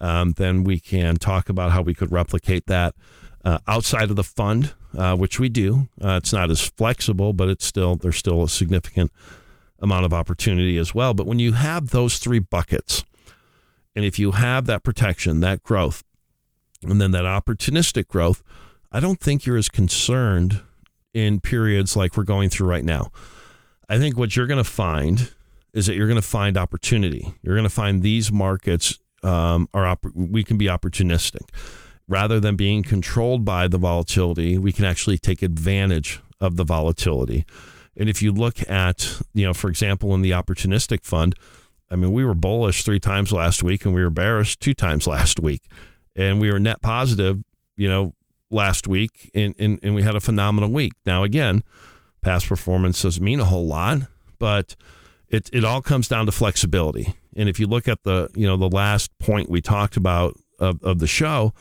Um, 0.00 0.32
then 0.32 0.64
we 0.64 0.78
can 0.78 1.16
talk 1.16 1.48
about 1.48 1.72
how 1.72 1.82
we 1.82 1.94
could 1.94 2.12
replicate 2.12 2.66
that 2.66 2.94
uh, 3.44 3.58
outside 3.66 4.10
of 4.10 4.16
the 4.16 4.24
fund, 4.24 4.74
uh, 4.96 5.16
which 5.16 5.38
we 5.38 5.48
do. 5.48 5.88
Uh, 6.02 6.18
it's 6.22 6.32
not 6.32 6.50
as 6.50 6.60
flexible, 6.60 7.32
but 7.32 7.48
it's 7.48 7.64
still 7.64 7.96
there's 7.96 8.16
still 8.16 8.42
a 8.42 8.48
significant 8.48 9.10
amount 9.78 10.04
of 10.04 10.12
opportunity 10.12 10.76
as 10.78 10.94
well. 10.94 11.14
But 11.14 11.26
when 11.26 11.38
you 11.38 11.52
have 11.52 11.90
those 11.90 12.18
three 12.18 12.40
buckets, 12.40 13.04
and 13.94 14.04
if 14.04 14.18
you 14.18 14.32
have 14.32 14.66
that 14.66 14.82
protection, 14.82 15.40
that 15.40 15.62
growth, 15.62 16.02
and 16.82 17.00
then 17.00 17.12
that 17.12 17.24
opportunistic 17.24 18.08
growth, 18.08 18.42
I 18.96 19.00
don't 19.00 19.20
think 19.20 19.44
you're 19.44 19.58
as 19.58 19.68
concerned 19.68 20.62
in 21.12 21.38
periods 21.40 21.96
like 21.96 22.16
we're 22.16 22.24
going 22.24 22.48
through 22.48 22.66
right 22.66 22.82
now. 22.82 23.10
I 23.90 23.98
think 23.98 24.16
what 24.16 24.34
you're 24.34 24.46
going 24.46 24.56
to 24.56 24.64
find 24.64 25.34
is 25.74 25.84
that 25.84 25.96
you're 25.96 26.06
going 26.06 26.18
to 26.18 26.26
find 26.26 26.56
opportunity. 26.56 27.34
You're 27.42 27.56
going 27.56 27.68
to 27.68 27.74
find 27.74 28.02
these 28.02 28.32
markets 28.32 28.98
um, 29.22 29.68
are 29.74 29.84
op- 29.84 30.06
we 30.14 30.42
can 30.42 30.56
be 30.56 30.64
opportunistic 30.64 31.42
rather 32.08 32.40
than 32.40 32.56
being 32.56 32.82
controlled 32.82 33.44
by 33.44 33.68
the 33.68 33.76
volatility. 33.76 34.56
We 34.56 34.72
can 34.72 34.86
actually 34.86 35.18
take 35.18 35.42
advantage 35.42 36.22
of 36.40 36.56
the 36.56 36.64
volatility. 36.64 37.44
And 37.98 38.08
if 38.08 38.22
you 38.22 38.32
look 38.32 38.66
at, 38.66 39.20
you 39.34 39.44
know, 39.44 39.52
for 39.52 39.68
example, 39.68 40.14
in 40.14 40.22
the 40.22 40.30
opportunistic 40.30 41.04
fund, 41.04 41.34
I 41.90 41.96
mean, 41.96 42.12
we 42.12 42.24
were 42.24 42.32
bullish 42.32 42.82
three 42.82 43.00
times 43.00 43.30
last 43.30 43.62
week 43.62 43.84
and 43.84 43.94
we 43.94 44.02
were 44.02 44.08
bearish 44.08 44.56
two 44.56 44.72
times 44.72 45.06
last 45.06 45.38
week. 45.38 45.64
And 46.14 46.40
we 46.40 46.50
were 46.50 46.58
net 46.58 46.80
positive, 46.80 47.44
you 47.76 47.90
know, 47.90 48.14
last 48.50 48.86
week 48.86 49.30
and, 49.34 49.54
and, 49.58 49.80
and 49.82 49.94
we 49.94 50.02
had 50.02 50.14
a 50.14 50.20
phenomenal 50.20 50.70
week. 50.70 50.92
Now, 51.04 51.24
again, 51.24 51.62
past 52.20 52.48
performance 52.48 53.02
doesn't 53.02 53.22
mean 53.22 53.40
a 53.40 53.44
whole 53.44 53.66
lot, 53.66 54.02
but 54.38 54.76
it, 55.28 55.50
it 55.52 55.64
all 55.64 55.82
comes 55.82 56.08
down 56.08 56.26
to 56.26 56.32
flexibility. 56.32 57.14
And 57.36 57.48
if 57.48 57.58
you 57.60 57.66
look 57.66 57.88
at 57.88 58.02
the, 58.04 58.30
you 58.34 58.46
know, 58.46 58.56
the 58.56 58.68
last 58.68 59.16
point 59.18 59.50
we 59.50 59.60
talked 59.60 59.96
about 59.96 60.36
of, 60.58 60.82
of 60.82 60.98
the 61.00 61.06
show, 61.06 61.52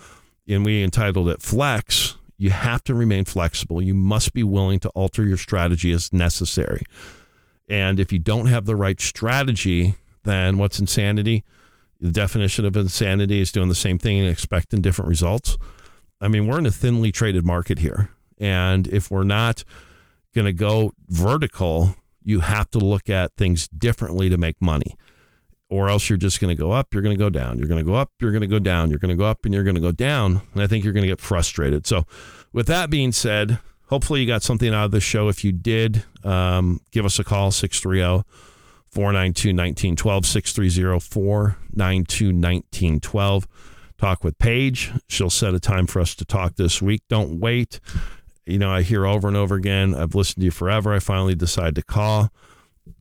and 0.48 0.64
we 0.64 0.84
entitled 0.84 1.30
it 1.30 1.42
Flex, 1.42 2.18
you 2.38 2.50
have 2.52 2.84
to 2.84 2.94
remain 2.94 3.26
flexible. 3.26 3.82
You 3.82 3.94
must 3.94 4.34
be 4.34 4.44
willing 4.44 4.80
to 4.82 4.90
alter 4.90 5.24
your 5.24 5.38
strategy 5.38 5.92
as 5.92 6.12
necessary. 6.12 6.84
And 7.70 8.00
if 8.00 8.12
you 8.12 8.20
don't 8.20 8.48
have 8.48 8.66
the 8.66 8.76
right 8.76 9.00
strategy, 9.00 9.96
then 10.24 10.58
what's 10.58 10.80
insanity? 10.80 11.44
The 12.00 12.12
definition 12.12 12.66
of 12.66 12.76
insanity 12.76 13.40
is 13.40 13.52
doing 13.52 13.70
the 13.70 13.76
same 13.76 13.98
thing 13.98 14.20
and 14.20 14.30
expecting 14.30 14.82
different 14.82 15.10
results. 15.10 15.58
I 16.22 16.28
mean, 16.28 16.48
we're 16.48 16.60
in 16.60 16.66
a 16.66 16.72
thinly 16.72 17.12
traded 17.12 17.46
market 17.46 17.80
here. 17.80 18.10
And 18.38 18.88
if 18.88 19.12
we're 19.12 19.24
not 19.24 19.64
going 20.34 20.46
to 20.46 20.54
go 20.54 20.94
vertical, 21.08 21.96
you 22.24 22.42
have 22.42 22.70
to 22.72 22.80
look 22.80 23.10
at 23.10 23.36
things 23.38 23.68
differently 23.68 24.30
to 24.30 24.38
make 24.38 24.62
money. 24.62 24.96
Or 25.70 25.90
else 25.90 26.10
you're 26.10 26.18
just 26.18 26.40
going 26.40 26.56
to 26.56 26.60
go 26.60 26.72
up, 26.72 26.94
you're 26.94 27.02
going 27.02 27.16
to 27.16 27.20
go 27.20 27.30
down. 27.30 27.58
You're 27.58 27.68
going 27.68 27.84
to 27.84 27.90
go 27.90 27.96
up, 27.96 28.12
you're 28.20 28.32
going 28.32 28.42
to 28.42 28.48
go 28.48 28.60
down. 28.60 28.90
You're 28.90 29.00
going 29.00 29.10
to 29.10 29.16
go 29.16 29.26
up 29.26 29.46
and 29.46 29.54
you're 29.54 29.64
going 29.64 29.76
to 29.76 29.82
go 29.82 29.92
down. 29.92 30.42
And 30.54 30.62
I 30.62 30.68
think 30.68 30.84
you're 30.84 30.94
going 30.94 31.04
to 31.04 31.08
get 31.08 31.20
frustrated. 31.20 31.88
So, 31.88 32.06
with 32.54 32.68
that 32.68 32.90
being 32.90 33.12
said, 33.12 33.60
hopefully 33.88 34.22
you 34.22 34.28
got 34.28 34.44
something 34.44 34.74
out 34.74 34.86
of 34.86 34.92
this 34.92 35.04
show. 35.04 35.28
If 35.28 35.44
you 35.44 35.52
did, 35.52 36.04
um, 36.24 36.82
give 36.92 37.04
us 37.06 37.20
a 37.20 37.24
call 37.24 37.52
630 37.52 38.24
492 38.90 39.50
1912, 39.50 40.26
630 40.26 41.00
492 41.00 42.26
1912. 42.28 43.48
Talk 43.98 44.24
with 44.24 44.38
Paige. 44.38 44.92
She'll 45.08 45.30
set 45.30 45.54
a 45.54 45.60
time 45.60 45.88
for 45.88 46.00
us 46.00 46.16
to 46.16 46.26
talk 46.26 46.56
this 46.56 46.82
week. 46.82 47.04
Don't 47.10 47.40
wait. 47.40 47.80
You 48.46 48.60
know, 48.60 48.72
I 48.72 48.84
hear 48.84 49.06
over 49.06 49.28
and 49.28 49.38
over 49.38 49.56
again, 49.56 49.96
I've 49.96 50.14
listened 50.14 50.42
to 50.42 50.46
you 50.46 50.52
forever. 50.52 50.94
I 50.94 51.00
finally 51.00 51.36
decide 51.36 51.76
to 51.76 51.82
call. 51.82 52.32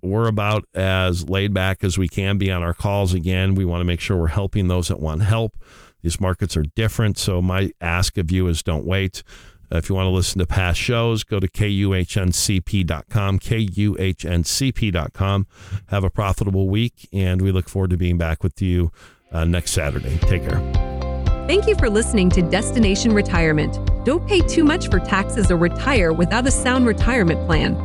We're 0.00 0.28
about 0.28 0.64
as 0.74 1.28
laid 1.28 1.52
back 1.52 1.84
as 1.84 1.98
we 1.98 2.08
can 2.08 2.38
be 2.38 2.50
on 2.50 2.62
our 2.62 2.72
calls 2.72 3.12
again. 3.12 3.54
We 3.54 3.66
want 3.66 3.80
to 3.80 3.84
make 3.84 4.00
sure 4.00 4.16
we're 4.16 4.28
helping 4.28 4.68
those 4.68 4.88
that 4.88 5.00
want 5.00 5.22
help. 5.22 5.56
These 6.02 6.20
markets 6.20 6.56
are 6.56 6.62
different. 6.62 7.18
So, 7.18 7.42
my 7.42 7.72
ask 7.80 8.16
of 8.16 8.30
you 8.30 8.46
is 8.46 8.62
don't 8.62 8.86
wait. 8.86 9.22
If 9.70 9.88
you 9.88 9.94
want 9.94 10.06
to 10.06 10.10
listen 10.10 10.38
to 10.38 10.46
past 10.46 10.78
shows, 10.78 11.24
go 11.24 11.40
to 11.40 11.48
kuhncp.com, 11.48 13.38
kuhncp.com. 13.38 15.46
Have 15.86 16.04
a 16.04 16.10
profitable 16.10 16.68
week, 16.68 17.08
and 17.12 17.42
we 17.42 17.50
look 17.50 17.68
forward 17.68 17.90
to 17.90 17.96
being 17.96 18.18
back 18.18 18.42
with 18.42 18.62
you 18.62 18.92
uh, 19.34 19.44
next 19.44 19.72
Saturday. 19.72 20.16
Take 20.18 20.48
care. 20.48 20.60
Thank 21.46 21.66
you 21.66 21.74
for 21.74 21.90
listening 21.90 22.30
to 22.30 22.42
Destination 22.42 23.12
Retirement. 23.12 23.78
Don't 24.04 24.26
pay 24.26 24.40
too 24.40 24.64
much 24.64 24.88
for 24.88 24.98
taxes 24.98 25.50
or 25.50 25.56
retire 25.56 26.12
without 26.12 26.46
a 26.46 26.50
sound 26.50 26.86
retirement 26.86 27.44
plan. 27.46 27.76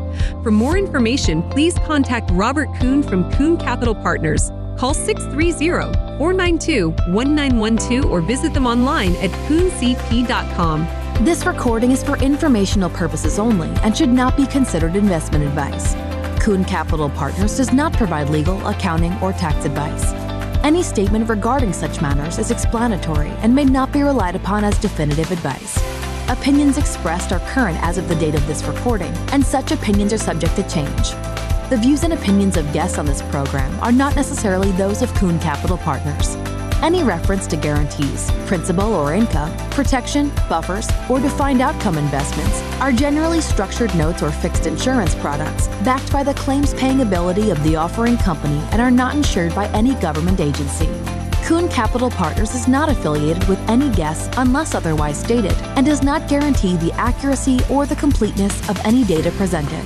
For 0.43 0.51
more 0.51 0.77
information, 0.77 1.43
please 1.49 1.73
contact 1.79 2.29
Robert 2.31 2.69
Kuhn 2.79 3.03
from 3.03 3.29
Kuhn 3.33 3.57
Capital 3.57 3.95
Partners. 3.95 4.49
Call 4.77 4.93
630 4.93 6.17
492 6.17 6.91
1912 7.11 8.05
or 8.05 8.21
visit 8.21 8.53
them 8.53 8.65
online 8.65 9.13
at 9.17 9.29
kuhncp.com. 9.47 10.87
This 11.25 11.45
recording 11.45 11.91
is 11.91 12.01
for 12.01 12.17
informational 12.19 12.89
purposes 12.89 13.39
only 13.39 13.67
and 13.83 13.97
should 13.97 14.07
not 14.07 14.37
be 14.37 14.45
considered 14.47 14.95
investment 14.95 15.43
advice. 15.43 15.95
Kuhn 16.41 16.63
Capital 16.63 17.09
Partners 17.09 17.57
does 17.57 17.73
not 17.73 17.91
provide 17.91 18.29
legal, 18.29 18.65
accounting, 18.65 19.13
or 19.21 19.33
tax 19.33 19.65
advice. 19.65 20.28
Any 20.64 20.84
statement 20.84 21.30
regarding 21.30 21.72
such 21.72 22.01
matters 22.01 22.38
is 22.38 22.51
explanatory 22.51 23.30
and 23.41 23.55
may 23.55 23.64
not 23.64 23.93
be 23.93 24.03
relied 24.03 24.36
upon 24.36 24.66
as 24.66 24.78
definitive 24.78 25.32
advice. 25.32 25.82
Opinions 26.30 26.78
expressed 26.78 27.32
are 27.32 27.39
current 27.51 27.78
as 27.82 27.97
of 27.97 28.10
the 28.10 28.16
date 28.16 28.36
of 28.36 28.45
this 28.45 28.64
recording, 28.66 29.12
and 29.32 29.43
such 29.43 29.72
opinions 29.72 30.12
are 30.12 30.18
subject 30.18 30.57
to 30.57 30.70
change. 30.70 31.14
The 31.70 31.78
views 31.78 32.01
and 32.01 32.13
opinions 32.13 32.57
of 32.57 32.74
guests 32.74 32.97
on 32.97 33.05
this 33.05 33.22
program 33.22 33.80
are 33.82 33.91
not 33.91 34.15
necessarily 34.15 34.72
those 34.72 35.03
of 35.03 35.13
Kuhn 35.13 35.39
Capital 35.39 35.78
Partners. 35.78 36.34
Any 36.82 37.03
reference 37.03 37.45
to 37.45 37.57
guarantees, 37.57 38.32
principal 38.47 38.91
or 38.91 39.13
income, 39.13 39.55
protection, 39.70 40.32
buffers, 40.49 40.89
or 41.11 41.20
defined 41.20 41.61
outcome 41.61 41.99
investments 41.99 42.63
are 42.82 42.91
generally 42.91 43.39
structured 43.39 43.93
notes 43.93 44.24
or 44.24 44.32
fixed 44.32 44.65
insurance 44.65 45.13
products 45.13 45.67
backed 45.86 46.11
by 46.11 46.24
the 46.24 46.34
claims 46.34 46.74
paying 46.74 47.01
ability 47.01 47.51
of 47.51 47.63
the 47.63 47.76
offering 47.76 48.17
company 48.17 48.57
and 48.72 48.82
are 48.82 48.89
not 48.89 49.13
insured 49.13 49.53
by 49.53 49.67
any 49.67 49.93
government 50.01 50.39
agency. 50.39 50.89
Kuhn 51.43 51.70
Capital 51.70 52.09
Partners 52.09 52.55
is 52.55 52.67
not 52.67 52.89
affiliated 52.89 53.47
with 53.47 53.59
any 53.70 53.91
guests 53.91 54.28
unless 54.38 54.74
otherwise 54.74 55.20
stated 55.20 55.53
and 55.78 55.86
does 55.86 56.01
not 56.01 56.28
guarantee 56.28 56.78
the 56.78 56.93
accuracy 56.93 57.59
or 57.70 57.86
the 57.86 57.95
completeness 57.95 58.67
of 58.70 58.84
any 58.88 59.03
data 59.03 59.30
presented. 59.34 59.86